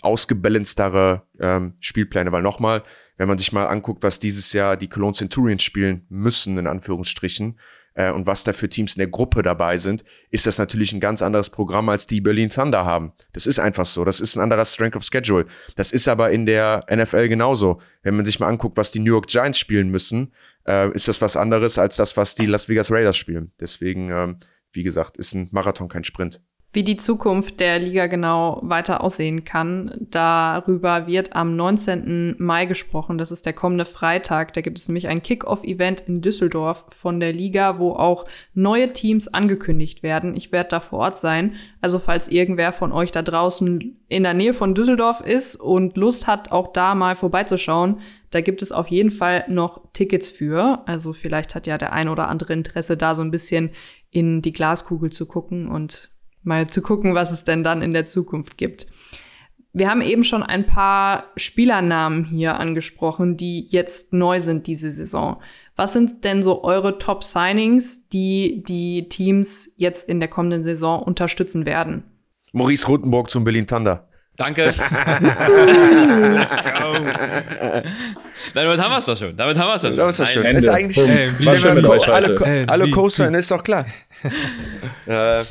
[0.00, 2.82] ausgebalancedere ähm, Spielpläne, weil nochmal,
[3.16, 7.58] wenn man sich mal anguckt, was dieses Jahr die Cologne Centurions spielen müssen, in Anführungsstrichen,
[7.94, 11.00] äh, und was da für Teams in der Gruppe dabei sind, ist das natürlich ein
[11.00, 13.12] ganz anderes Programm, als die Berlin Thunder haben.
[13.32, 14.04] Das ist einfach so.
[14.04, 15.46] Das ist ein anderer Strength of Schedule.
[15.76, 17.80] Das ist aber in der NFL genauso.
[18.02, 20.32] Wenn man sich mal anguckt, was die New York Giants spielen müssen,
[20.66, 23.52] äh, ist das was anderes als das, was die Las Vegas Raiders spielen.
[23.60, 24.36] Deswegen, ähm,
[24.72, 26.40] wie gesagt, ist ein Marathon kein Sprint.
[26.74, 32.36] Wie die Zukunft der Liga genau weiter aussehen kann, darüber wird am 19.
[32.38, 33.18] Mai gesprochen.
[33.18, 34.54] Das ist der kommende Freitag.
[34.54, 39.28] Da gibt es nämlich ein Kick-Off-Event in Düsseldorf von der Liga, wo auch neue Teams
[39.28, 40.34] angekündigt werden.
[40.34, 41.56] Ich werde da vor Ort sein.
[41.82, 46.26] Also falls irgendwer von euch da draußen in der Nähe von Düsseldorf ist und Lust
[46.26, 48.00] hat, auch da mal vorbeizuschauen,
[48.30, 50.80] da gibt es auf jeden Fall noch Tickets für.
[50.86, 53.72] Also vielleicht hat ja der ein oder andere Interesse, da so ein bisschen
[54.10, 56.11] in die Glaskugel zu gucken und
[56.42, 58.86] mal zu gucken, was es denn dann in der Zukunft gibt.
[59.74, 65.40] Wir haben eben schon ein paar Spielernamen hier angesprochen, die jetzt neu sind diese Saison.
[65.76, 71.64] Was sind denn so eure Top-Signings, die die Teams jetzt in der kommenden Saison unterstützen
[71.64, 72.04] werden?
[72.52, 74.08] Maurice Rotenburg zum Berlin Thunder.
[74.36, 74.64] Danke.
[74.66, 76.70] Let's go.
[78.54, 79.36] damit haben wir es doch schon.
[79.36, 79.98] Damit haben wir es doch schon.
[79.98, 80.42] Damit ist das schon.
[80.44, 81.30] Ist eigentlich, hey,
[82.10, 83.84] alle, alle Co-Sign ist doch klar.
[85.06, 85.44] äh,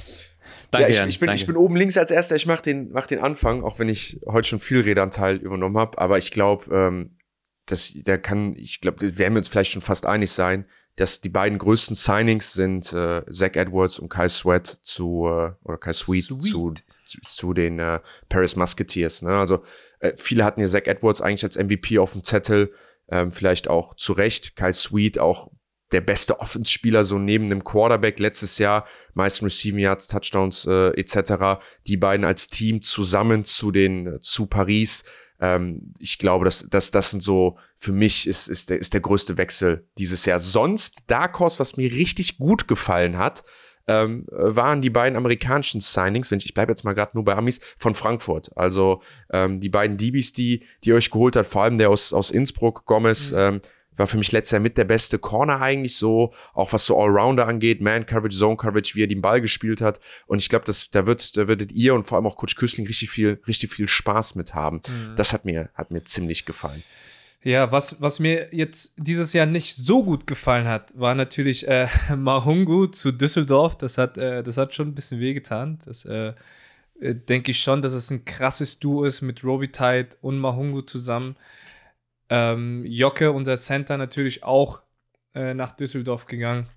[0.72, 1.42] Danke, ja, ich, ich, bin, danke.
[1.42, 2.36] ich bin oben links als erster.
[2.36, 5.98] Ich mache den, mach den Anfang, auch wenn ich heute schon viel Redanteil übernommen habe.
[5.98, 7.18] Aber ich glaube, ähm,
[7.66, 10.66] das, der kann, ich glaube, da werden wir uns vielleicht schon fast einig sein,
[10.96, 15.78] dass die beiden größten Signings sind äh, Zach Edwards und Kai Sweat zu äh, oder
[15.78, 16.44] Kai Sweet, Sweet.
[16.44, 16.74] zu
[17.28, 18.00] zu den äh,
[18.30, 19.22] Paris Musketeers.
[19.22, 19.38] Ne?
[19.38, 19.64] Also
[20.00, 22.74] äh, viele hatten ja Zach Edwards eigentlich als MVP auf dem Zettel,
[23.10, 24.56] ähm, vielleicht auch zu Recht.
[24.56, 25.52] Kai Sweet auch
[25.92, 31.62] der beste Offenspieler so neben dem Quarterback letztes Jahr, meisten Receiving Yards, Touchdowns äh, etc.
[31.88, 35.04] Die beiden als Team zusammen zu den zu Paris.
[35.40, 39.02] Ähm, ich glaube, dass dass das sind so für mich ist ist der ist der
[39.02, 40.40] größte Wechsel dieses Jahr.
[40.40, 43.44] Sonst Dark Horse, was mir richtig gut gefallen hat,
[43.88, 47.36] ähm, waren die beiden amerikanischen Signings, wenn ich, ich bleibe jetzt mal gerade nur bei
[47.36, 48.56] Amis, von Frankfurt.
[48.56, 52.32] Also ähm, die beiden DBs, die, die euch geholt hat, vor allem der aus, aus
[52.32, 53.62] Innsbruck, Gomez, ähm,
[53.98, 57.48] war für mich letztes Jahr mit der beste Corner eigentlich so, auch was so Allrounder
[57.48, 60.00] angeht, Man Coverage, Zone Coverage, wie er den Ball gespielt hat.
[60.28, 63.10] Und ich glaube, da wird, da würdet ihr und vor allem auch Coach Küssling richtig
[63.10, 64.82] viel, richtig viel Spaß mit haben.
[65.16, 66.84] Das hat mir, hat mir ziemlich gefallen.
[67.44, 71.88] Ja, was, was mir jetzt dieses Jahr nicht so gut gefallen hat, war natürlich äh,
[72.16, 73.78] Mahungu zu Düsseldorf.
[73.78, 75.80] Das hat, äh, das hat schon ein bisschen wehgetan.
[75.86, 76.34] Das äh,
[77.00, 81.36] äh, denke ich schon, dass es ein krasses Duo ist mit Robitaille und Mahungu zusammen.
[82.34, 84.82] Ähm, Jocke, unser Center, natürlich auch
[85.36, 86.68] äh, nach Düsseldorf gegangen.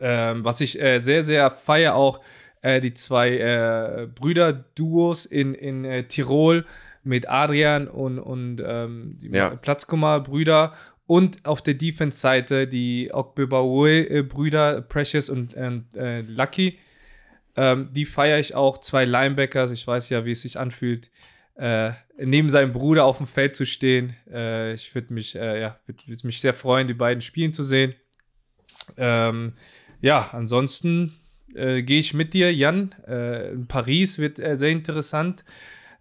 [0.00, 2.20] Ähm, was ich äh, sehr, sehr feier auch,
[2.60, 6.66] äh, die zwei äh, Brüder-Duos in, in äh, Tirol
[7.04, 9.50] mit Adrian und, und ähm, die Ja.
[9.50, 10.72] Platzkummer-Brüder
[11.06, 16.78] und auf der Defense-Seite die Okbebaoe-Brüder, Precious und, und äh, Lucky.
[17.56, 18.78] Ähm, die feiere ich auch.
[18.78, 19.70] Zwei Linebackers.
[19.70, 21.10] Ich weiß ja, wie es sich anfühlt,
[21.56, 24.16] äh, neben seinem Bruder auf dem Feld zu stehen.
[24.30, 27.62] Äh, ich würde mich, äh, ja, würd, würd mich sehr freuen, die beiden spielen zu
[27.62, 27.94] sehen.
[28.96, 29.54] Ähm,
[30.00, 31.14] ja, ansonsten
[31.54, 32.94] äh, gehe ich mit dir, Jan.
[33.06, 35.44] Äh, in Paris wird äh, sehr interessant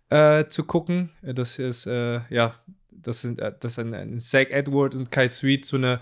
[0.10, 1.12] äh, zu gucken.
[1.22, 2.56] Äh, Das ist, äh, ja,
[2.92, 6.02] das sind, äh, das sind ein Zach Edward und Kai Sweet zu einer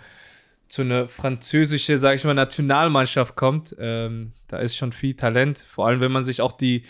[0.68, 3.76] zu einer französische, sage ich mal, Nationalmannschaft kommt.
[3.78, 5.60] Ähm, da ist schon viel Talent.
[5.60, 6.84] Vor allem, wenn man sich auch die,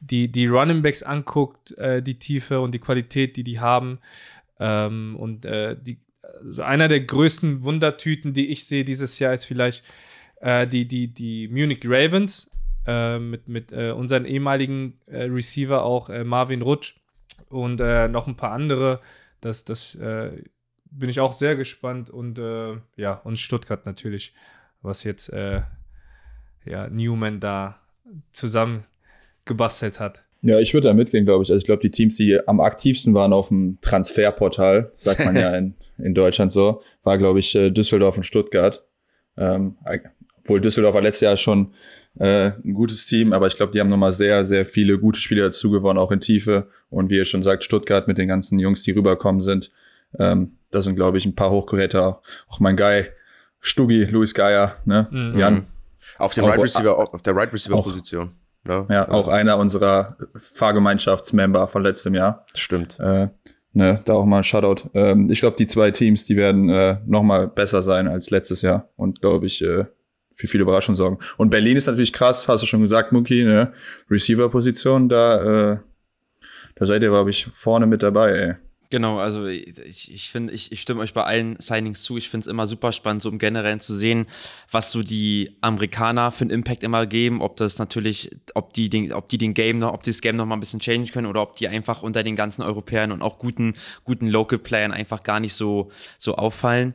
[0.00, 3.98] die, die Running Backs anguckt, äh, die Tiefe und die Qualität, die die haben.
[4.60, 9.44] Ähm, und äh, die, also einer der größten Wundertüten, die ich sehe dieses Jahr, ist
[9.44, 9.84] vielleicht
[10.40, 12.50] äh, die, die, die Munich Ravens
[12.86, 16.96] äh, mit, mit äh, unseren ehemaligen äh, Receiver, auch Marvin Rutsch
[17.50, 19.00] und noch ein paar andere.
[19.40, 22.38] Das, das bin ich auch sehr gespannt und
[22.96, 24.34] ja, und Stuttgart natürlich,
[24.82, 27.80] was jetzt ja, Newman da
[28.32, 28.84] zusammen
[29.48, 30.22] gebastelt hat.
[30.42, 31.50] Ja, ich würde da mitgehen, glaube ich.
[31.50, 35.56] Also ich glaube, die Teams, die am aktivsten waren auf dem Transferportal, sagt man ja
[35.56, 38.84] in, in Deutschland so, war, glaube ich, äh, Düsseldorf und Stuttgart.
[39.36, 39.76] Ähm,
[40.40, 41.72] obwohl Düsseldorf war letztes Jahr schon
[42.20, 45.44] äh, ein gutes Team, aber ich glaube, die haben nochmal sehr, sehr viele gute Spieler
[45.46, 46.68] dazu gewonnen, auch in Tiefe.
[46.88, 49.72] Und wie ihr schon sagt, Stuttgart mit den ganzen Jungs, die rüberkommen sind,
[50.18, 52.22] ähm, das sind, glaube ich, ein paar Hochkaräter.
[52.48, 53.06] Auch mein Guy,
[53.60, 55.08] Stuggi, Luis Geier, ne?
[55.36, 55.66] Jan,
[56.18, 58.32] Auf der Auch- Right Receiver, auf der Right Receiver Position.
[58.68, 58.86] Ne?
[58.90, 62.44] ja, auch einer unserer Fahrgemeinschaftsmember von letztem Jahr.
[62.54, 62.98] Stimmt.
[63.00, 63.28] Äh,
[63.72, 64.90] ne, da auch mal ein Shoutout.
[64.94, 68.62] Ähm, ich glaube, die zwei Teams, die werden äh, noch mal besser sein als letztes
[68.62, 69.86] Jahr und glaube ich äh,
[70.38, 71.18] für viele Überraschungen sorgen.
[71.36, 73.72] Und Berlin ist natürlich krass, hast du schon gesagt, Muki, ne?
[74.08, 75.78] Receiver-Position, da, äh,
[76.76, 78.54] da seid ihr, glaube ich, vorne mit dabei, ey.
[78.90, 82.16] Genau, also ich, ich finde, ich, ich stimme euch bei allen Signings zu.
[82.16, 84.26] Ich finde es immer super spannend, so im Generellen zu sehen,
[84.70, 89.12] was so die Amerikaner für einen Impact immer geben, ob das natürlich, ob die den,
[89.12, 91.26] ob die den Game noch, ob die das Game noch mal ein bisschen changen können
[91.26, 93.74] oder ob die einfach unter den ganzen Europäern und auch guten,
[94.04, 96.94] guten Local Playern einfach gar nicht so, so auffallen.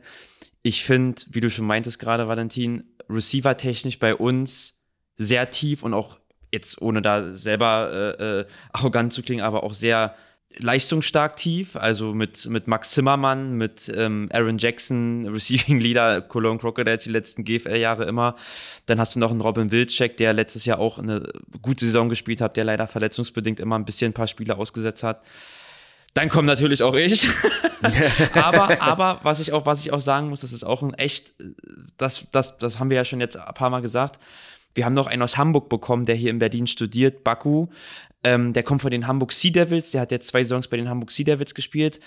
[0.62, 4.74] Ich finde, wie du schon meintest gerade, Valentin, Receiver-technisch bei uns
[5.16, 6.18] sehr tief und auch
[6.50, 10.16] jetzt ohne da selber äh, äh, arrogant zu klingen, aber auch sehr
[10.58, 17.04] leistungsstark tief, also mit, mit Max Zimmermann, mit ähm, Aaron Jackson, Receiving Leader, Cologne Crocodiles
[17.04, 18.36] die letzten GFL-Jahre immer.
[18.86, 21.28] Dann hast du noch einen Robin Wilczek, der letztes Jahr auch eine
[21.62, 25.22] gute Saison gespielt hat, der leider verletzungsbedingt immer ein bisschen ein paar Spiele ausgesetzt hat.
[26.14, 27.28] Dann kommt natürlich auch ich.
[28.34, 31.34] aber, aber was ich auch, was ich auch sagen muss, das ist auch ein echt,
[31.98, 34.20] das, das, das haben wir ja schon jetzt ein paar Mal gesagt.
[34.74, 37.68] Wir haben noch einen aus Hamburg bekommen, der hier in Berlin studiert, Baku.
[38.24, 39.90] Ähm, der kommt von den Hamburg Sea Devils.
[39.90, 42.00] Der hat jetzt zwei Saisons bei den Hamburg Sea Devils gespielt.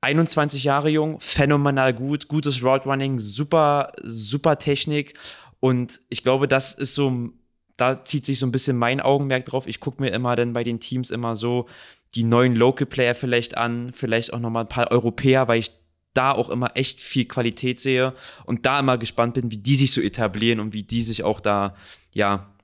[0.00, 5.18] 21 Jahre jung, phänomenal gut, gutes Roadrunning, super, super Technik.
[5.60, 7.30] Und ich glaube, das ist so,
[7.76, 9.66] da zieht sich so ein bisschen mein Augenmerk drauf.
[9.66, 11.66] Ich gucke mir immer dann bei den Teams immer so
[12.14, 15.72] die neuen Local Player vielleicht an, vielleicht auch nochmal ein paar Europäer, weil ich
[16.14, 19.92] da auch immer echt viel Qualität sehe und da immer gespannt bin, wie die sich
[19.92, 21.74] so etablieren und wie die sich auch da,
[22.12, 22.54] ja,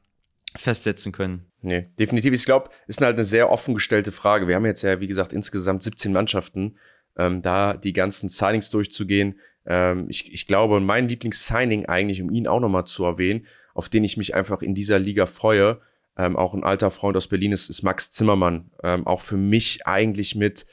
[0.56, 1.46] festsetzen können.
[1.64, 2.34] Nee, definitiv.
[2.34, 4.46] Ich glaube, ist halt eine sehr offen gestellte Frage.
[4.46, 6.76] Wir haben jetzt ja, wie gesagt, insgesamt 17 Mannschaften.
[7.16, 9.38] ähm, da die ganzen Signings durchzugehen.
[9.66, 14.02] Ähm, ich, ich glaube, mein Lieblings-Signing eigentlich, um ihn auch nochmal zu erwähnen, auf den
[14.02, 15.80] ich mich einfach in dieser Liga freue,
[16.18, 18.70] ähm, auch ein alter Freund aus Berlin ist, ist Max Zimmermann.
[18.82, 20.66] Ähm, auch für mich eigentlich mit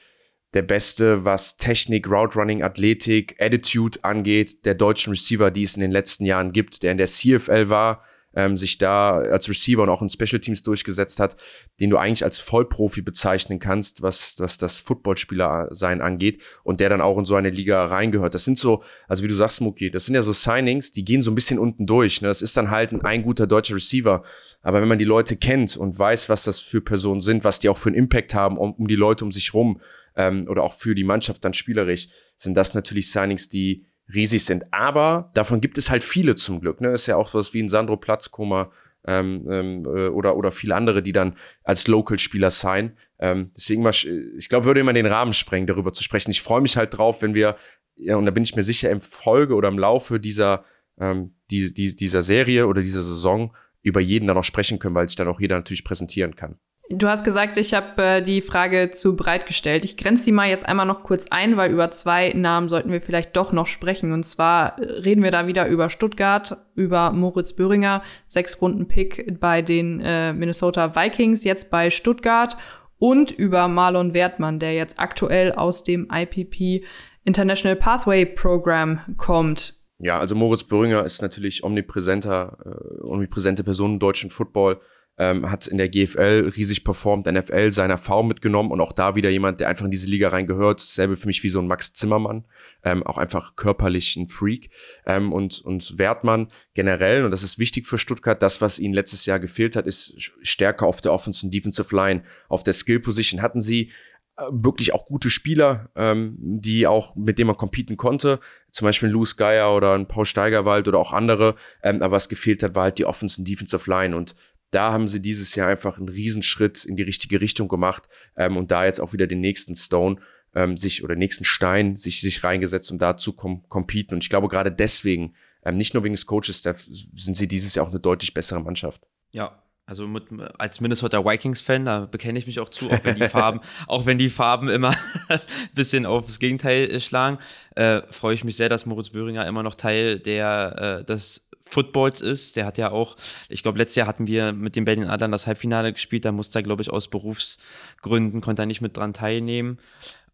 [0.54, 5.80] der Beste, was Technik, Route Running, Athletik, Attitude angeht, der deutschen Receiver, die es in
[5.80, 8.04] den letzten Jahren gibt, der in der CFL war,
[8.34, 11.36] ähm, sich da als Receiver und auch in Special Teams durchgesetzt hat,
[11.80, 16.88] den du eigentlich als Vollprofi bezeichnen kannst, was, was das Footballspieler sein angeht und der
[16.88, 18.34] dann auch in so eine Liga reingehört.
[18.34, 21.22] Das sind so, also wie du sagst, Muki, das sind ja so Signings, die gehen
[21.22, 22.22] so ein bisschen unten durch.
[22.22, 22.28] Ne?
[22.28, 24.22] Das ist dann halt ein, ein guter deutscher Receiver.
[24.62, 27.68] Aber wenn man die Leute kennt und weiß, was das für Personen sind, was die
[27.68, 29.80] auch für einen Impact haben um, um die Leute um sich rum
[30.16, 34.72] ähm, oder auch für die Mannschaft dann spielerisch, sind das natürlich Signings, die riesig sind.
[34.72, 36.80] Aber davon gibt es halt viele zum Glück.
[36.80, 36.92] Ne?
[36.92, 38.70] Ist ja auch was wie ein Sandro Platzkummer
[39.06, 42.96] ähm, ähm, äh, oder, oder viele andere, die dann als Local-Spieler sein.
[43.18, 46.30] Ähm, deswegen, mal, ich glaube, würde immer den Rahmen sprengen, darüber zu sprechen.
[46.30, 47.56] Ich freue mich halt drauf, wenn wir,
[47.96, 50.64] ja, und da bin ich mir sicher, im Folge oder im Laufe dieser,
[50.98, 55.08] ähm, die, die, dieser Serie oder dieser Saison über jeden dann auch sprechen können, weil
[55.08, 56.58] sich dann auch jeder natürlich präsentieren kann.
[56.94, 59.84] Du hast gesagt, ich habe äh, die Frage zu breit gestellt.
[59.84, 63.00] Ich grenze die mal jetzt einmal noch kurz ein, weil über zwei Namen sollten wir
[63.00, 64.12] vielleicht doch noch sprechen.
[64.12, 69.40] Und zwar äh, reden wir da wieder über Stuttgart, über Moritz Böhringer, sechs Runden Pick
[69.40, 72.56] bei den äh, Minnesota Vikings, jetzt bei Stuttgart
[72.98, 76.84] und über Marlon Wertmann, der jetzt aktuell aus dem IPP
[77.24, 79.74] International Pathway Program kommt.
[79.98, 84.80] Ja, also Moritz Böhringer ist natürlich omnipräsenter, äh, omnipräsente Person im deutschen Football
[85.18, 89.30] ähm, hat in der GFL riesig performt, NFL seine Erfahrung mitgenommen und auch da wieder
[89.30, 90.80] jemand, der einfach in diese Liga reingehört.
[90.80, 92.44] Selbe für mich wie so ein Max Zimmermann,
[92.82, 94.70] ähm, auch einfach körperlich ein Freak.
[95.06, 99.26] Ähm, und, und Wertmann generell, und das ist wichtig für Stuttgart, das, was ihnen letztes
[99.26, 102.22] Jahr gefehlt hat, ist Stärke auf der Offensive und Defensive Line.
[102.48, 103.90] Auf der Skill Position hatten sie
[104.38, 108.40] äh, wirklich auch gute Spieler, ähm, die auch, mit denen man competen konnte.
[108.70, 111.54] Zum Beispiel ein Louis Geier oder ein Paul Steigerwald oder auch andere.
[111.82, 114.16] Ähm, aber was gefehlt hat, war halt die Offensive und Defensive Line.
[114.16, 114.34] Und
[114.72, 118.70] da haben sie dieses Jahr einfach einen Riesenschritt in die richtige Richtung gemacht ähm, und
[118.70, 120.16] da jetzt auch wieder den nächsten Stone
[120.54, 124.14] ähm, sich oder nächsten Stein sich, sich reingesetzt, um da zu kom competen.
[124.14, 127.86] Und ich glaube, gerade deswegen, ähm, nicht nur wegen des Coaches, sind sie dieses Jahr
[127.86, 129.02] auch eine deutlich bessere Mannschaft.
[129.30, 130.24] Ja, also mit,
[130.58, 134.16] als Minnesota Vikings-Fan, da bekenne ich mich auch zu, auch wenn die Farben, auch wenn
[134.16, 134.96] die Farben immer
[135.28, 135.40] ein
[135.74, 137.38] bisschen aufs Gegenteil schlagen,
[137.74, 142.20] äh, freue ich mich sehr, dass Moritz Böhringer immer noch Teil der, äh, des Footballs
[142.20, 142.56] ist.
[142.56, 143.16] Der hat ja auch,
[143.48, 146.24] ich glaube, letztes Jahr hatten wir mit den Berlin Adlern das Halbfinale gespielt.
[146.24, 149.78] Da musste er, glaube ich, aus Berufsgründen, konnte er nicht mit dran teilnehmen.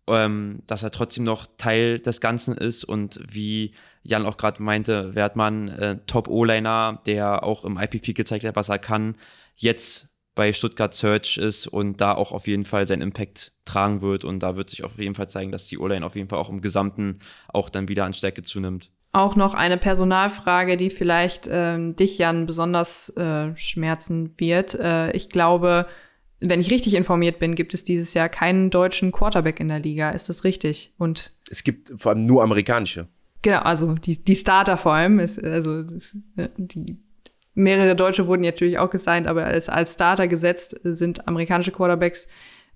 [0.09, 5.15] Ähm, dass er trotzdem noch Teil des Ganzen ist und wie Jan auch gerade meinte,
[5.15, 9.17] Wertmann, äh, Top-O-Liner, der auch im IPP gezeigt hat, was er kann,
[9.55, 14.25] jetzt bei Stuttgart Search ist und da auch auf jeden Fall seinen Impact tragen wird
[14.25, 16.49] und da wird sich auf jeden Fall zeigen, dass die O-Line auf jeden Fall auch
[16.49, 17.19] im Gesamten
[17.49, 18.91] auch dann wieder an Stärke zunimmt.
[19.13, 24.75] Auch noch eine Personalfrage, die vielleicht ähm, dich, Jan, besonders äh, schmerzen wird.
[24.75, 25.87] Äh, ich glaube,
[26.41, 30.11] wenn ich richtig informiert bin, gibt es dieses Jahr keinen deutschen Quarterback in der Liga.
[30.11, 30.93] Ist das richtig?
[30.99, 33.09] Und es gibt vor allem nur amerikanische.
[33.43, 35.21] Genau, also die, die Starter vor allem.
[35.21, 36.99] Ist, also ist, äh, die
[37.55, 42.29] mehrere Deutsche wurden natürlich auch gesigned, aber als, als Starter gesetzt sind amerikanische Quarterbacks.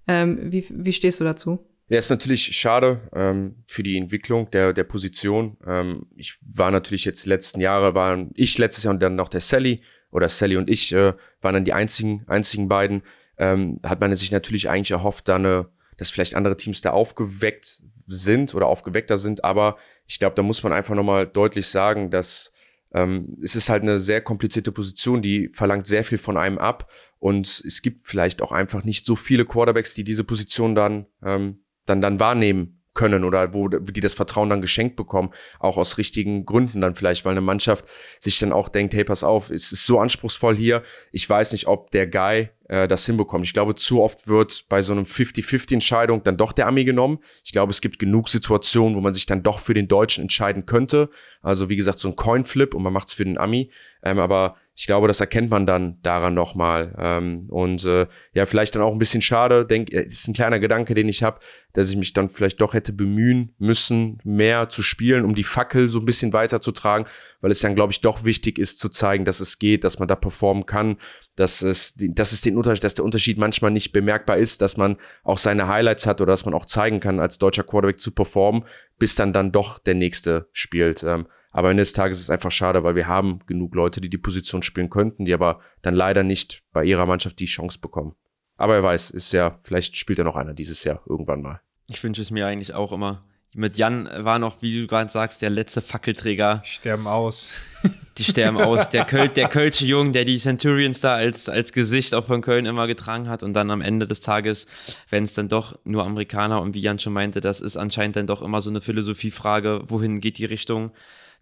[0.09, 1.65] Ähm, wie, wie stehst du dazu?
[1.93, 5.59] Ja, ist natürlich schade ähm, für die Entwicklung der, der Position.
[5.67, 9.43] Ähm, ich war natürlich jetzt letzten Jahre, waren ich letztes Jahr und dann noch der
[9.43, 11.13] Sally oder Sally und ich äh,
[11.43, 13.03] waren dann die einzigen, einzigen beiden.
[13.37, 15.65] Ähm, hat man sich natürlich eigentlich erhofft, dann, äh,
[15.99, 19.45] dass vielleicht andere Teams da aufgeweckt sind oder aufgeweckter sind.
[19.45, 19.77] Aber
[20.07, 22.55] ich glaube, da muss man einfach nochmal deutlich sagen, dass
[22.95, 26.91] ähm, es ist halt eine sehr komplizierte Position, die verlangt sehr viel von einem ab.
[27.19, 31.62] Und es gibt vielleicht auch einfach nicht so viele Quarterbacks, die diese Position dann ähm,
[31.87, 36.45] dann, dann wahrnehmen können oder wo die das Vertrauen dann geschenkt bekommen, auch aus richtigen
[36.45, 37.87] Gründen dann vielleicht, weil eine Mannschaft
[38.21, 41.67] sich dann auch denkt, hey, pass auf, es ist so anspruchsvoll hier, ich weiß nicht,
[41.67, 43.47] ob der Guy äh, das hinbekommt.
[43.47, 47.19] Ich glaube, zu oft wird bei so einem 50-50-Entscheidung dann doch der Ami genommen.
[47.45, 50.67] Ich glaube, es gibt genug Situationen, wo man sich dann doch für den Deutschen entscheiden
[50.67, 51.09] könnte.
[51.41, 53.71] Also wie gesagt, so ein Coinflip und man macht es für den Ami.
[54.03, 56.95] Ähm, aber ich glaube, das erkennt man dann daran nochmal.
[56.99, 59.67] Ähm, und äh, ja, vielleicht dann auch ein bisschen schade.
[59.67, 61.41] Denk, es ist ein kleiner Gedanke, den ich habe,
[61.75, 65.91] dass ich mich dann vielleicht doch hätte bemühen müssen, mehr zu spielen, um die Fackel
[65.91, 67.07] so ein bisschen weiterzutragen,
[67.43, 70.09] weil es dann, glaube ich, doch wichtig ist zu zeigen, dass es geht, dass man
[70.09, 70.97] da performen kann,
[71.37, 74.97] dass es, dass es den Unterschied, dass der Unterschied manchmal nicht bemerkbar ist, dass man
[75.23, 78.65] auch seine Highlights hat oder dass man auch zeigen kann, als deutscher Quarterback zu performen,
[78.99, 81.03] bis dann dann doch der nächste spielt.
[81.03, 84.11] Ähm, aber Ende des Tages ist es einfach schade, weil wir haben genug Leute, die
[84.11, 88.15] die Position spielen könnten, die aber dann leider nicht bei ihrer Mannschaft die Chance bekommen.
[88.57, 91.61] Aber wer weiß, ist ja, vielleicht spielt ja noch einer dieses Jahr irgendwann mal.
[91.89, 93.25] Ich wünsche es mir eigentlich auch immer.
[93.55, 96.63] Mit Jan war noch, wie du gerade sagst, der letzte Fackelträger.
[96.65, 97.53] Die sterben aus.
[98.19, 98.89] Die sterben aus.
[98.91, 102.67] Der, Köl der Kölsche Jung, der die Centurions da als, als Gesicht auch von Köln
[102.67, 104.67] immer getragen hat und dann am Ende des Tages,
[105.09, 108.27] wenn es dann doch nur Amerikaner und wie Jan schon meinte, das ist anscheinend dann
[108.27, 110.93] doch immer so eine Philosophiefrage, wohin geht die Richtung,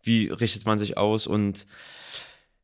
[0.02, 1.66] wie richtet man sich aus und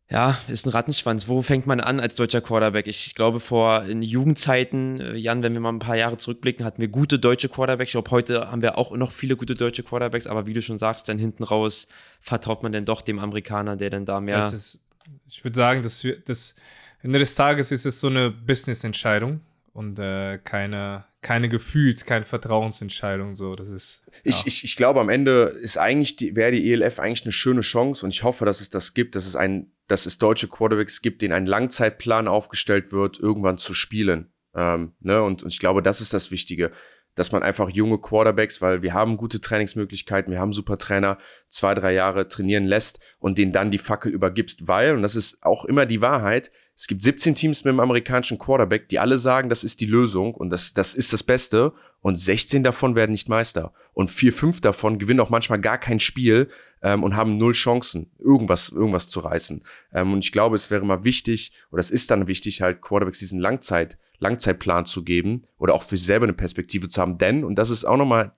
[0.09, 1.27] ja, ist ein Rattenschwanz.
[1.27, 2.87] Wo fängt man an als deutscher Quarterback?
[2.87, 6.81] Ich glaube, vor in Jugendzeiten, äh, Jan, wenn wir mal ein paar Jahre zurückblicken, hatten
[6.81, 7.89] wir gute deutsche Quarterbacks.
[7.89, 10.79] Ich glaube, heute haben wir auch noch viele gute deutsche Quarterbacks, aber wie du schon
[10.79, 11.89] sagst, dann hinten raus
[12.21, 14.45] vertraut man dann doch dem Amerikaner, der dann da mehr.
[14.45, 14.87] Ist,
[15.29, 16.55] ich würde sagen, das, das
[17.03, 19.41] Ende des Tages ist es so eine Business-Entscheidung
[19.73, 23.35] und äh, keine, keine Gefühls-, keine Vertrauensentscheidung.
[23.35, 24.03] So, das ist.
[24.07, 24.13] Ja.
[24.23, 27.63] Ich, ich, ich glaube, am Ende ist eigentlich die, wäre die ELF eigentlich eine schöne
[27.63, 31.03] Chance und ich hoffe, dass es das gibt, dass es ein, dass es deutsche Quarterbacks
[31.03, 34.33] gibt, denen ein Langzeitplan aufgestellt wird, irgendwann zu spielen.
[34.55, 35.21] Ähm, ne?
[35.21, 36.71] und, und ich glaube, das ist das Wichtige
[37.17, 41.17] dass man einfach junge Quarterbacks, weil wir haben gute Trainingsmöglichkeiten, wir haben super Trainer,
[41.49, 45.43] zwei, drei Jahre trainieren lässt und denen dann die Fackel übergibst, weil, und das ist
[45.43, 49.49] auch immer die Wahrheit, es gibt 17 Teams mit dem amerikanischen Quarterback, die alle sagen,
[49.49, 51.73] das ist die Lösung und das, das ist das Beste
[52.03, 55.99] und 16 davon werden nicht Meister und vier, fünf davon gewinnen auch manchmal gar kein
[55.99, 56.49] Spiel
[56.83, 59.65] ähm, und haben null Chancen, irgendwas, irgendwas zu reißen.
[59.93, 63.19] Ähm, und ich glaube, es wäre mal wichtig, oder es ist dann wichtig, halt Quarterbacks
[63.19, 67.19] diesen Langzeit Langzeitplan zu geben oder auch für sich selber eine Perspektive zu haben.
[67.19, 68.33] Denn, und das ist auch nochmal,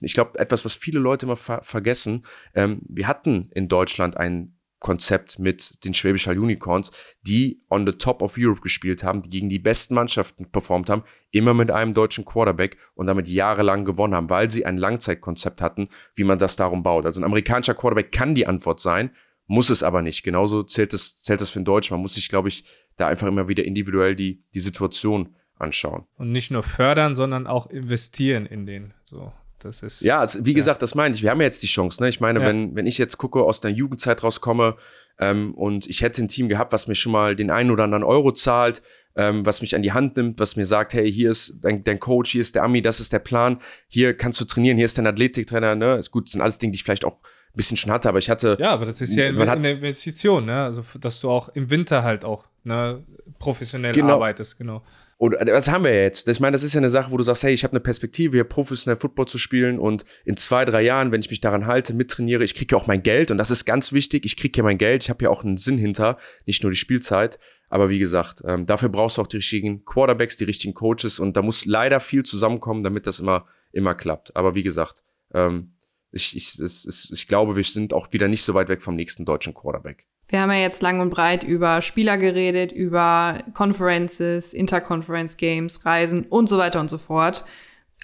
[0.00, 4.53] ich glaube, etwas, was viele Leute immer ver vergessen, ähm, wir hatten in Deutschland ein
[4.84, 9.30] Konzept mit den Schwäbisch Hall Unicorns, die on the top of Europe gespielt haben, die
[9.30, 14.14] gegen die besten Mannschaften performt haben, immer mit einem deutschen Quarterback und damit jahrelang gewonnen
[14.14, 17.06] haben, weil sie ein Langzeitkonzept hatten, wie man das darum baut.
[17.06, 19.10] Also ein amerikanischer Quarterback kann die Antwort sein,
[19.46, 20.22] muss es aber nicht.
[20.22, 21.94] Genauso zählt es, zählt es für den Deutschen.
[21.94, 22.66] Man muss sich, glaube ich,
[22.98, 26.04] da einfach immer wieder individuell die, die Situation anschauen.
[26.18, 28.92] Und nicht nur fördern, sondern auch investieren in den.
[29.02, 29.32] So,
[29.64, 30.02] das ist.
[30.02, 30.56] Ja, also, wie ja.
[30.56, 31.22] gesagt, das meine ich.
[31.22, 32.02] Wir haben ja jetzt die Chance.
[32.02, 32.08] Ne?
[32.08, 32.46] Ich meine, ja.
[32.46, 34.76] wenn, wenn ich jetzt gucke, aus der Jugendzeit rauskomme
[35.18, 38.04] ähm, und ich hätte ein Team gehabt, was mir schon mal den einen oder anderen
[38.04, 38.82] Euro zahlt,
[39.16, 42.00] ähm, was mich an die Hand nimmt, was mir sagt, hey, hier ist dein, dein,
[42.00, 44.98] Coach, hier ist der Ami, das ist der Plan, hier kannst du trainieren, hier ist
[44.98, 45.96] dein Athletiktrainer, ne?
[45.96, 48.18] Ist gut, das sind alles Dinge, die ich vielleicht auch ein bisschen schon hatte, aber
[48.18, 48.56] ich hatte.
[48.60, 50.64] Ja, aber das ist ja eine, eine Investition, ne?
[50.64, 53.04] Also, dass du auch im Winter halt auch ne,
[53.38, 54.14] professionell genau.
[54.14, 54.82] arbeitest, genau.
[55.16, 56.28] Und das haben wir jetzt.
[56.28, 58.36] Ich meine, das ist ja eine Sache, wo du sagst, hey, ich habe eine Perspektive,
[58.36, 61.94] hier professionell Football zu spielen und in zwei, drei Jahren, wenn ich mich daran halte,
[61.94, 64.24] mittrainiere, ich kriege ja auch mein Geld und das ist ganz wichtig.
[64.24, 66.78] Ich kriege ja mein Geld, ich habe ja auch einen Sinn hinter, nicht nur die
[66.78, 67.38] Spielzeit.
[67.68, 71.36] Aber wie gesagt, ähm, dafür brauchst du auch die richtigen Quarterbacks, die richtigen Coaches und
[71.36, 74.36] da muss leider viel zusammenkommen, damit das immer, immer klappt.
[74.36, 75.02] Aber wie gesagt,
[75.32, 75.74] ähm,
[76.12, 79.24] ich, ich, es, ich glaube, wir sind auch wieder nicht so weit weg vom nächsten
[79.24, 80.06] deutschen Quarterback.
[80.28, 86.24] Wir haben ja jetzt lang und breit über Spieler geredet, über Conferences, Interconference Games, Reisen
[86.24, 87.44] und so weiter und so fort.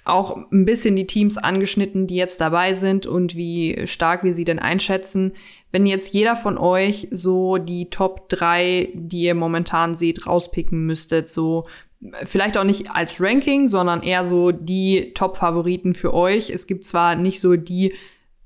[0.03, 4.45] Auch ein bisschen die Teams angeschnitten, die jetzt dabei sind und wie stark wir sie
[4.45, 5.33] denn einschätzen.
[5.71, 11.29] Wenn jetzt jeder von euch so die Top 3, die ihr momentan seht, rauspicken müsstet,
[11.29, 11.65] so
[12.23, 16.49] vielleicht auch nicht als Ranking, sondern eher so die Top-Favoriten für euch.
[16.49, 17.93] Es gibt zwar nicht so die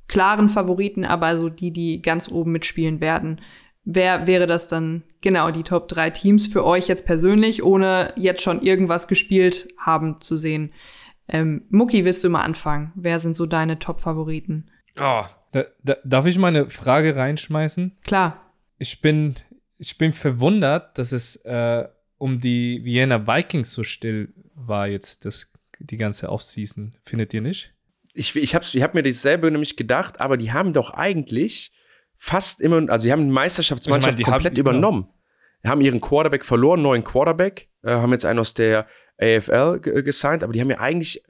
[0.07, 3.41] klaren Favoriten, aber so die, die ganz oben mitspielen werden.
[3.85, 8.41] Wer wäre das dann genau die Top 3 Teams für euch jetzt persönlich, ohne jetzt
[8.41, 10.73] schon irgendwas gespielt haben zu sehen?
[11.27, 12.91] Ähm, Mucki, willst du mal anfangen?
[12.95, 14.69] Wer sind so deine Top-Favoriten?
[14.97, 17.95] Oh, da, da, darf ich mal eine Frage reinschmeißen?
[18.03, 18.41] Klar.
[18.79, 19.35] Ich bin,
[19.77, 25.51] ich bin verwundert, dass es äh, um die Vienna Vikings so still war jetzt das,
[25.79, 26.95] die ganze Offseason.
[27.03, 27.73] Findet ihr nicht?
[28.13, 31.71] Ich, ich habe ich hab mir dasselbe nämlich gedacht, aber die haben doch eigentlich
[32.17, 35.01] fast immer, also die haben die Meisterschaftsmannschaft meine, komplett haben, übernommen.
[35.61, 35.71] Genau.
[35.71, 38.87] Haben ihren Quarterback verloren, neuen Quarterback, äh, haben jetzt einen aus der
[39.19, 41.23] AFL gesigned, aber die haben ja eigentlich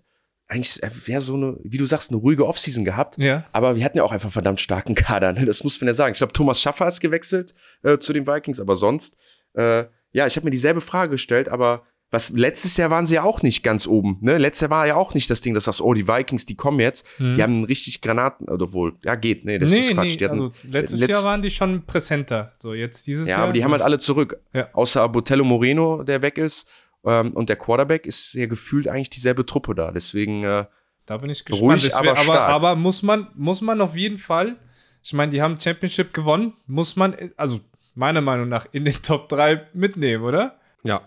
[0.48, 3.18] eigentlich wäre so eine, wie du sagst, eine ruhige Offseason gehabt.
[3.18, 3.46] Ja.
[3.52, 5.34] Aber wir hatten ja auch einfach verdammt starken Kader.
[5.34, 5.46] Ne?
[5.46, 6.14] Das muss man ja sagen.
[6.14, 9.18] Ich glaube, Thomas Schaffer ist gewechselt äh, zu den Vikings, aber sonst
[9.54, 13.24] äh, ja, ich habe mir dieselbe Frage gestellt, aber was letztes Jahr waren sie ja
[13.24, 14.18] auch nicht ganz oben.
[14.22, 14.38] Ne?
[14.38, 16.56] Letztes Jahr war ja auch nicht das Ding, dass du sagst, oh, die Vikings, die
[16.56, 17.34] kommen jetzt, mhm.
[17.34, 20.20] die haben richtig Granaten, oder wohl, ja, geht, nee, das nee, ist Quatsch.
[20.20, 22.54] Nee, also letztes letzt Jahr waren die schon präsenter.
[22.60, 23.40] So, jetzt dieses ja, Jahr.
[23.40, 24.40] Ja, aber die haben halt alle zurück.
[24.54, 24.70] Ja.
[24.74, 26.70] Außer Botello Moreno, der weg ist.
[27.06, 29.92] Ähm, und der Quarterback ist ja gefühlt eigentlich dieselbe Truppe da.
[29.92, 30.44] Deswegen.
[30.44, 30.66] Äh,
[31.06, 31.84] da bin ich gespannt.
[31.84, 34.56] Ruhig, aber, aber, aber muss man, muss man auf jeden Fall,
[35.04, 37.60] ich meine, die haben Championship gewonnen, muss man, also
[37.94, 40.60] meiner Meinung nach in den Top 3 mitnehmen, oder?
[40.84, 41.02] Ja.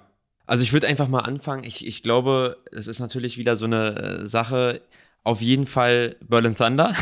[0.49, 1.63] Also ich würde einfach mal anfangen.
[1.65, 4.81] Ich, ich glaube, es ist natürlich wieder so eine äh, Sache.
[5.23, 6.95] Auf jeden Fall Berlin Thunder.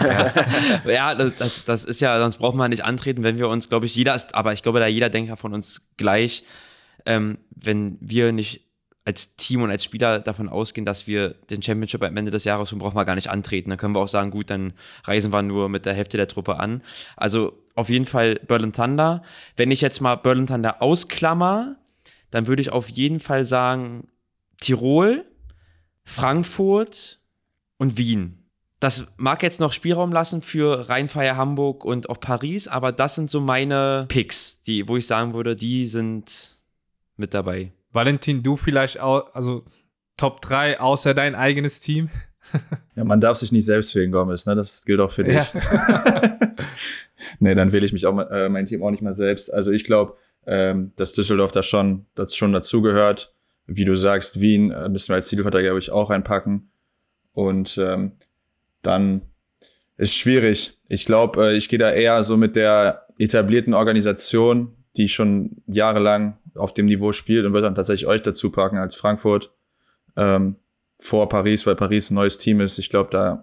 [0.00, 3.86] Ja, ja das, das, ist ja, sonst braucht man nicht antreten, wenn wir uns, glaube
[3.86, 6.44] ich, jeder ist, aber ich glaube, da jeder Denker von uns gleich,
[7.04, 8.60] ähm, wenn wir nicht
[9.04, 12.72] als Team und als Spieler davon ausgehen, dass wir den Championship am Ende des Jahres
[12.72, 13.70] und brauchen wir gar nicht antreten.
[13.70, 16.60] Dann können wir auch sagen, gut, dann reisen wir nur mit der Hälfte der Truppe
[16.60, 16.82] an.
[17.16, 19.24] Also auf jeden Fall Berlin Thunder.
[19.56, 21.76] Wenn ich jetzt mal Berlin Thunder ausklammer,
[22.32, 24.08] dann würde ich auf jeden Fall sagen
[24.60, 25.24] Tirol,
[26.04, 27.20] Frankfurt
[27.78, 28.38] und Wien.
[28.80, 33.30] Das mag jetzt noch Spielraum lassen für Rheinfeier Hamburg und auch Paris, aber das sind
[33.30, 36.58] so meine Picks, die, wo ich sagen würde, die sind
[37.16, 37.70] mit dabei.
[37.92, 39.64] Valentin, du vielleicht auch, also
[40.16, 42.08] Top 3 außer dein eigenes Team?
[42.96, 44.56] ja, man darf sich nicht selbst wählen, Gomez, ne?
[44.56, 45.34] Das gilt auch für dich.
[45.34, 46.32] Ja.
[47.38, 49.52] nee, dann wähle ich mich auch äh, mein Team auch nicht mal selbst.
[49.52, 50.16] Also ich glaube,
[50.46, 53.34] ähm, dass Düsseldorf da schon, das schon dazugehört.
[53.66, 56.70] Wie du sagst, Wien äh, müssen wir als Titelverteidiger, glaube ich, auch reinpacken.
[57.32, 58.12] Und ähm,
[58.82, 59.22] dann
[59.96, 60.78] ist schwierig.
[60.88, 66.38] Ich glaube, äh, ich gehe da eher so mit der etablierten Organisation, die schon jahrelang
[66.54, 69.52] auf dem Niveau spielt und wird dann tatsächlich euch dazu packen als Frankfurt
[70.16, 70.56] ähm,
[70.98, 72.78] vor Paris, weil Paris ein neues Team ist.
[72.78, 73.42] Ich glaube, da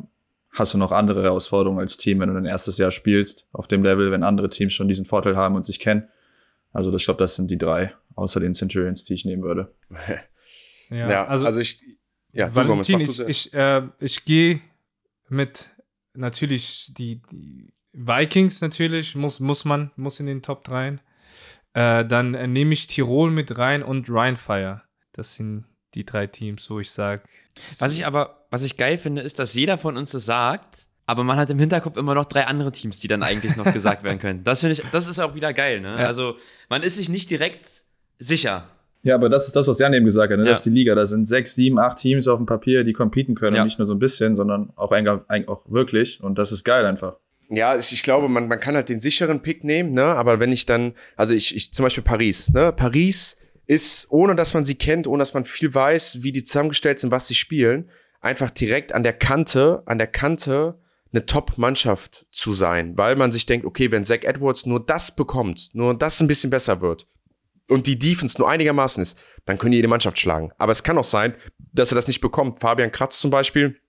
[0.52, 3.84] hast du noch andere Herausforderungen als Team, wenn du dein erstes Jahr spielst auf dem
[3.84, 6.08] Level, wenn andere Teams schon diesen Vorteil haben und sich kennen.
[6.72, 9.74] Also ich glaube, das sind die drei, außer den Centurions, die ich nehmen würde.
[10.90, 11.82] ja, ja, also, also ich,
[12.32, 14.62] ja, Valentin, ich, ich, äh, ich gehe
[15.30, 15.70] mit
[16.14, 21.00] natürlich die, die Vikings natürlich, muss, muss man, muss in den Top 3.
[21.74, 24.84] Äh, dann äh, nehme ich Tirol mit rein und Rheinfire.
[25.12, 25.66] Das sind
[25.96, 27.24] die drei Teams, wo ich sage.
[27.80, 31.24] Was ich aber, was ich geil finde, ist, dass jeder von uns das sagt, aber
[31.24, 34.20] man hat im Hinterkopf immer noch drei andere Teams, die dann eigentlich noch gesagt werden
[34.20, 34.44] können.
[34.44, 35.98] Das finde ich, das ist auch wieder geil, ne?
[36.00, 36.06] Ja.
[36.06, 36.36] Also
[36.70, 37.68] man ist sich nicht direkt
[38.20, 38.70] sicher.
[39.02, 40.44] Ja, aber das ist das, was Jan eben gesagt hat, ne?
[40.44, 40.52] Ja.
[40.52, 40.94] das ist die Liga.
[40.94, 43.64] Da sind sechs, sieben, acht Teams auf dem Papier, die competen können ja.
[43.64, 46.22] und nicht nur so ein bisschen, sondern auch, auch wirklich.
[46.22, 47.16] Und das ist geil einfach.
[47.50, 50.04] Ja, ich glaube, man, man kann halt den sicheren Pick nehmen, ne?
[50.04, 52.72] Aber wenn ich dann, also ich, ich zum Beispiel Paris, ne?
[52.72, 57.00] Paris ist, ohne dass man sie kennt, ohne dass man viel weiß, wie die zusammengestellt
[57.00, 57.90] sind, was sie spielen,
[58.22, 60.76] einfach direkt an der Kante, an der Kante
[61.12, 65.70] eine Top-Mannschaft zu sein, weil man sich denkt, okay, wenn Zach Edwards nur das bekommt,
[65.74, 67.08] nur das ein bisschen besser wird
[67.68, 70.52] und die Defense nur einigermaßen ist, dann können die jede Mannschaft schlagen.
[70.58, 71.36] Aber es kann auch sein,
[71.74, 72.60] dass er das nicht bekommt.
[72.60, 73.80] Fabian Kratz zum Beispiel,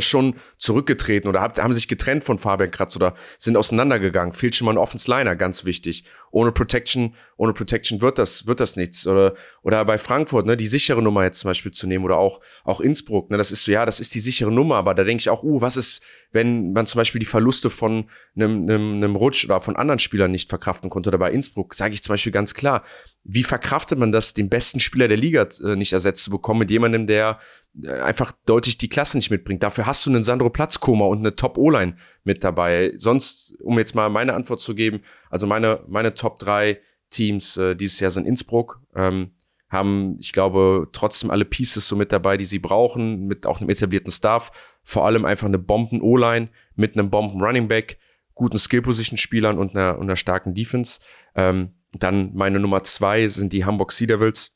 [0.00, 4.32] schon zurückgetreten oder haben sich getrennt von Fabian Kratz oder sind auseinandergegangen.
[4.32, 6.04] Fehlt schon mal ein Offense Liner, ganz wichtig.
[6.30, 9.06] Ohne Protection, ohne Protection wird das, wird das nichts.
[9.06, 12.40] Oder, oder bei Frankfurt, ne, die sichere Nummer jetzt zum Beispiel zu nehmen oder auch,
[12.64, 15.20] auch Innsbruck, ne, das ist so, ja, das ist die sichere Nummer, aber da denke
[15.20, 18.04] ich auch, uh, was ist, wenn man zum Beispiel die Verluste von
[18.36, 21.94] einem, einem, einem Rutsch oder von anderen Spielern nicht verkraften konnte oder bei Innsbruck, sage
[21.94, 22.84] ich zum Beispiel ganz klar,
[23.24, 26.70] wie verkraftet man das, den besten Spieler der Liga äh, nicht ersetzt zu bekommen mit
[26.70, 27.38] jemandem, der
[27.82, 29.62] äh, einfach deutlich die Klasse nicht mitbringt?
[29.62, 32.92] Dafür hast du einen Sandro Platzkoma und eine Top-O-Line mit dabei.
[32.96, 37.74] Sonst, um jetzt mal meine Antwort zu geben, also meine, meine Top 3 Teams äh,
[37.74, 39.32] dieses Jahr sind Innsbruck, ähm,
[39.68, 43.70] haben, ich glaube, trotzdem alle Pieces so mit dabei, die sie brauchen, mit auch einem
[43.70, 44.50] etablierten Staff.
[44.82, 47.98] Vor allem einfach eine Bomben-O-Line mit einem Bomben-Running-Back,
[48.34, 51.00] guten Skill-Position-Spielern und einer, und einer starken Defense.
[51.36, 54.54] Ähm, dann meine Nummer zwei sind die Hamburg Sea Devils.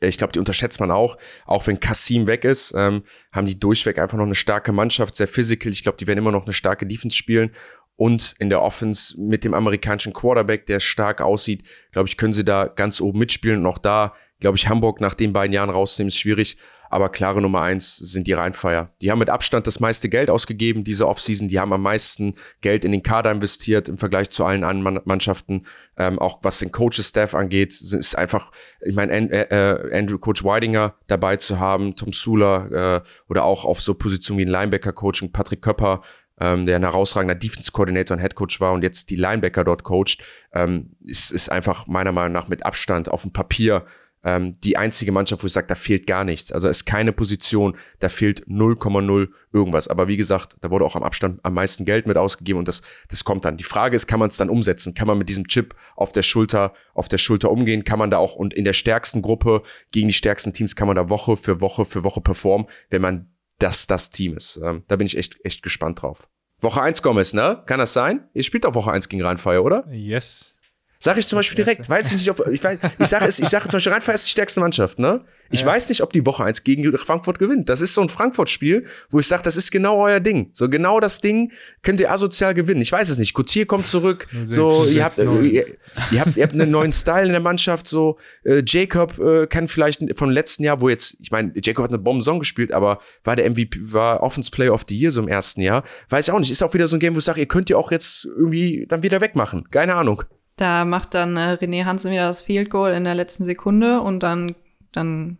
[0.00, 1.18] Ich glaube, die unterschätzt man auch.
[1.44, 5.28] Auch wenn Kassim weg ist, ähm, haben die durchweg einfach noch eine starke Mannschaft, sehr
[5.28, 5.72] physical.
[5.72, 7.52] Ich glaube, die werden immer noch eine starke Defense spielen.
[7.96, 12.46] Und in der Offense mit dem amerikanischen Quarterback, der stark aussieht, glaube ich, können sie
[12.46, 13.60] da ganz oben mitspielen.
[13.60, 16.56] Und auch da, glaube ich, Hamburg nach den beiden Jahren rauszunehmen, ist schwierig.
[16.90, 18.90] Aber klare Nummer eins sind die Rheinfeier.
[19.00, 21.46] Die haben mit Abstand das meiste Geld ausgegeben diese Offseason.
[21.46, 25.66] Die haben am meisten Geld in den Kader investiert im Vergleich zu allen anderen Mannschaften.
[25.96, 30.94] Ähm, auch was den Coaches-Staff angeht, ist einfach, ich meine, äh, äh, Andrew Coach Weidinger
[31.06, 35.62] dabei zu haben, Tom Sula äh, oder auch auf so Positionen wie ein Linebacker-Coach, Patrick
[35.62, 36.02] Köpper,
[36.40, 40.18] ähm, der ein herausragender Defense-Coordinator und Headcoach war und jetzt die Linebacker dort coacht,
[40.52, 43.84] ähm, ist, ist einfach meiner Meinung nach mit Abstand auf dem Papier
[44.22, 46.52] ähm, die einzige Mannschaft, wo ich sage, da fehlt gar nichts.
[46.52, 49.88] Also es ist keine Position, da fehlt 0,0 irgendwas.
[49.88, 52.82] Aber wie gesagt, da wurde auch am Abstand am meisten Geld mit ausgegeben und das,
[53.08, 53.56] das kommt dann.
[53.56, 54.94] Die Frage ist, kann man es dann umsetzen?
[54.94, 57.84] Kann man mit diesem Chip auf der Schulter, auf der Schulter umgehen?
[57.84, 60.96] Kann man da auch und in der stärksten Gruppe gegen die stärksten Teams kann man
[60.96, 64.60] da Woche für Woche für Woche performen, wenn man das das Team ist.
[64.62, 66.28] Ähm, da bin ich echt, echt gespannt drauf.
[66.60, 67.62] Woche 1 Gomez, ne?
[67.66, 68.28] Kann das sein?
[68.34, 69.86] Ihr spielt doch Woche 1 gegen Rheinfeier, oder?
[69.90, 70.58] Yes.
[71.02, 71.88] Sag ich zum Beispiel direkt.
[71.88, 74.26] Weiß ich nicht, ob, ich weiß, ich sage es, ich sage zum Beispiel, Rheinfeier ist
[74.26, 75.24] die stärkste Mannschaft, ne?
[75.50, 75.66] Ich ja.
[75.66, 77.70] weiß nicht, ob die Woche eins gegen Frankfurt gewinnt.
[77.70, 80.50] Das ist so ein Frankfurt-Spiel, wo ich sage, das ist genau euer Ding.
[80.52, 81.52] So genau das Ding
[81.82, 82.82] könnt ihr asozial gewinnen.
[82.82, 83.32] Ich weiß es nicht.
[83.32, 84.28] Coutier kommt zurück.
[84.44, 85.66] so, ihr habt, ihr,
[86.12, 87.86] ihr, habt, ihr habt einen neuen Style in der Mannschaft.
[87.86, 91.90] So, äh, Jacob äh, kann vielleicht vom letzten Jahr, wo jetzt, ich meine, Jacob hat
[91.90, 95.28] eine Bomben-Song gespielt, aber war der MVP, war Offense Player of the Year so im
[95.28, 95.82] ersten Jahr.
[96.10, 96.50] Weiß ich auch nicht.
[96.50, 98.84] Ist auch wieder so ein Game, wo ich sage, ihr könnt ihr auch jetzt irgendwie
[98.86, 99.68] dann wieder wegmachen.
[99.70, 100.22] Keine Ahnung.
[100.60, 104.22] Da macht dann äh, René Hansen wieder das Field Goal in der letzten Sekunde und
[104.22, 104.54] dann,
[104.92, 105.38] dann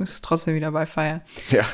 [0.00, 1.22] ist trotzdem wieder bei Fire.
[1.50, 1.64] Ja.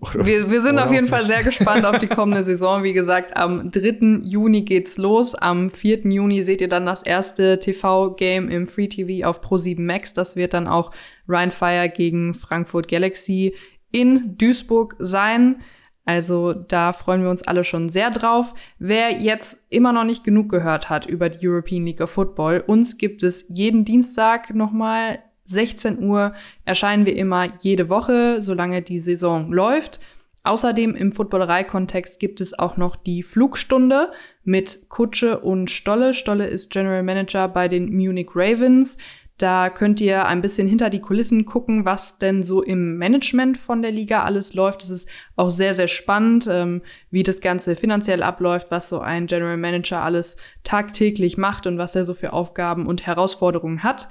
[0.00, 2.82] Oder, wir, wir sind auf jeden Fall sehr gespannt auf die kommende Saison.
[2.82, 4.20] Wie gesagt, am 3.
[4.24, 5.34] Juni geht's los.
[5.34, 6.00] Am 4.
[6.10, 10.12] Juni seht ihr dann das erste TV-Game im Free TV auf Pro7 Max.
[10.12, 10.90] Das wird dann auch
[11.26, 13.54] Ryan Fire gegen Frankfurt Galaxy
[13.92, 15.62] in Duisburg sein.
[16.04, 18.54] Also da freuen wir uns alle schon sehr drauf.
[18.78, 22.98] Wer jetzt immer noch nicht genug gehört hat über die European League of Football, uns
[22.98, 25.20] gibt es jeden Dienstag nochmal
[25.50, 26.32] 16 Uhr
[26.64, 30.00] erscheinen wir immer jede Woche, solange die Saison läuft.
[30.42, 34.10] Außerdem im Footballerei-Kontext gibt es auch noch die Flugstunde
[34.42, 36.14] mit Kutsche und Stolle.
[36.14, 38.96] Stolle ist General Manager bei den Munich Ravens.
[39.40, 43.80] Da könnt ihr ein bisschen hinter die Kulissen gucken, was denn so im Management von
[43.80, 44.82] der Liga alles läuft.
[44.82, 49.26] Es ist auch sehr, sehr spannend, ähm, wie das Ganze finanziell abläuft, was so ein
[49.26, 54.10] General Manager alles tagtäglich macht und was er so für Aufgaben und Herausforderungen hat.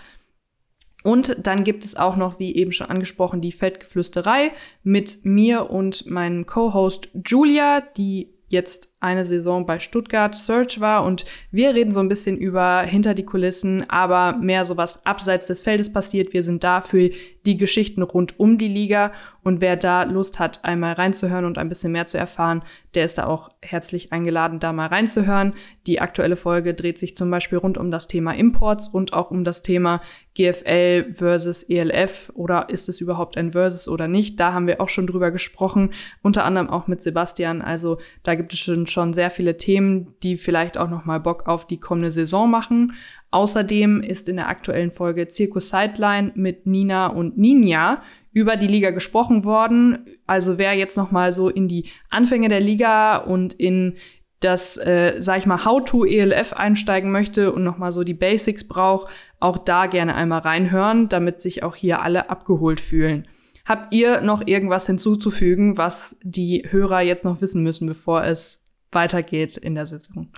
[1.04, 4.52] Und dann gibt es auch noch, wie eben schon angesprochen, die Feldgeflüsterei
[4.82, 11.26] mit mir und meinem Co-Host Julia, die jetzt eine Saison bei Stuttgart Search war und
[11.52, 15.62] wir reden so ein bisschen über hinter die Kulissen, aber mehr so was abseits des
[15.62, 16.34] Feldes passiert.
[16.34, 17.10] Wir sind da für
[17.46, 19.12] die Geschichten rund um die Liga
[19.42, 22.62] und wer da Lust hat, einmal reinzuhören und ein bisschen mehr zu erfahren,
[22.94, 25.54] der ist da auch herzlich eingeladen, da mal reinzuhören.
[25.88, 29.44] Die aktuelle Folge dreht sich zum Beispiel rund um das Thema Imports und auch um
[29.44, 30.02] das Thema
[30.36, 34.40] GFL versus ELF oder ist es überhaupt ein Versus oder nicht.
[34.40, 37.62] Da haben wir auch schon drüber gesprochen, unter anderem auch mit Sebastian.
[37.62, 41.48] Also da gibt es schon schon sehr viele Themen, die vielleicht auch noch mal Bock
[41.48, 42.94] auf die kommende Saison machen.
[43.32, 48.02] Außerdem ist in der aktuellen Folge Circus Sideline mit Nina und Ninja
[48.32, 50.06] über die Liga gesprochen worden.
[50.26, 53.96] Also wer jetzt noch mal so in die Anfänge der Liga und in
[54.40, 58.64] das, äh, sag ich mal, How-to ELF einsteigen möchte und noch mal so die Basics
[58.64, 63.28] braucht, auch da gerne einmal reinhören, damit sich auch hier alle abgeholt fühlen.
[63.66, 68.59] Habt ihr noch irgendwas hinzuzufügen, was die Hörer jetzt noch wissen müssen, bevor es
[68.92, 70.32] weitergeht in der Saison.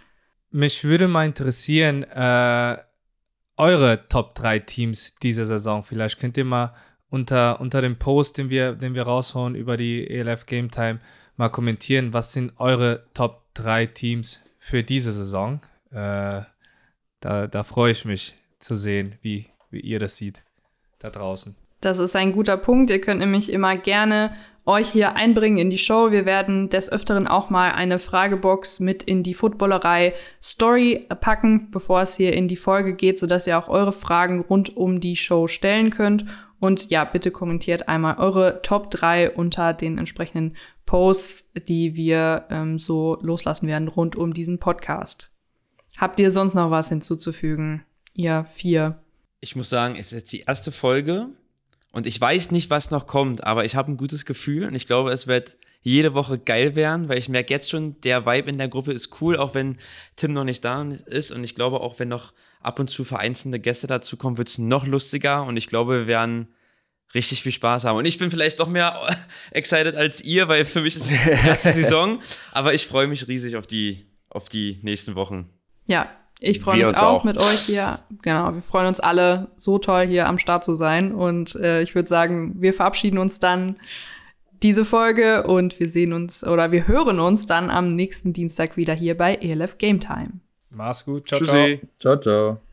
[0.49, 2.78] Mich würde mal interessieren, äh,
[3.57, 5.84] eure Top 3 Teams dieser Saison.
[5.84, 6.73] Vielleicht könnt ihr mal
[7.10, 10.99] unter, unter dem Post, den wir, den wir raushauen über die ELF Game Time,
[11.38, 15.61] mal kommentieren, was sind eure Top 3 Teams für diese Saison.
[15.91, 16.41] Äh,
[17.19, 20.44] da, da freue ich mich zu sehen, wie, wie ihr das seht
[20.99, 21.56] da draußen.
[21.82, 22.91] Das ist ein guter Punkt.
[22.91, 24.36] Ihr könnt nämlich immer gerne
[24.66, 26.12] euch hier einbringen in die Show.
[26.12, 32.02] Wir werden des Öfteren auch mal eine Fragebox mit in die Footballerei Story packen, bevor
[32.02, 35.48] es hier in die Folge geht, sodass ihr auch eure Fragen rund um die Show
[35.48, 36.26] stellen könnt.
[36.60, 40.56] Und ja, bitte kommentiert einmal eure Top 3 unter den entsprechenden
[40.86, 45.32] Posts, die wir ähm, so loslassen werden rund um diesen Podcast.
[45.98, 47.84] Habt ihr sonst noch was hinzuzufügen?
[48.14, 49.00] Ihr vier.
[49.40, 51.30] Ich muss sagen, es ist jetzt die erste Folge
[51.91, 54.88] und ich weiß nicht, was noch kommt, aber ich habe ein gutes Gefühl und ich
[54.88, 58.57] glaube, es wird jede Woche geil werden, weil ich merke jetzt schon, der Vibe in
[58.57, 59.77] der Gruppe ist cool, auch wenn
[60.15, 61.31] Tim noch nicht da ist.
[61.31, 64.85] Und ich glaube, auch wenn noch ab und zu vereinzelte Gäste dazukommen, wird es noch
[64.85, 65.43] lustiger.
[65.43, 66.53] Und ich glaube, wir werden
[67.15, 67.97] richtig viel Spaß haben.
[67.97, 68.95] Und ich bin vielleicht doch mehr
[69.51, 72.22] excited als ihr, weil für mich ist es die erste Saison.
[72.51, 75.49] Aber ich freue mich riesig auf die, auf die nächsten Wochen.
[75.88, 76.09] Ja,
[76.43, 77.99] ich freue mich auch, auch, mit euch hier.
[78.23, 81.13] Genau, wir freuen uns alle, so toll hier am Start zu sein.
[81.13, 83.76] Und äh, ich würde sagen, wir verabschieden uns dann
[84.63, 88.95] diese Folge und wir sehen uns oder wir hören uns dann am nächsten Dienstag wieder
[88.95, 90.39] hier bei ELF Game Time.
[90.72, 91.27] Mach's gut.
[91.27, 91.80] Ciao, Tschüssi.
[91.99, 92.18] ciao.
[92.18, 92.70] Ciao, ciao.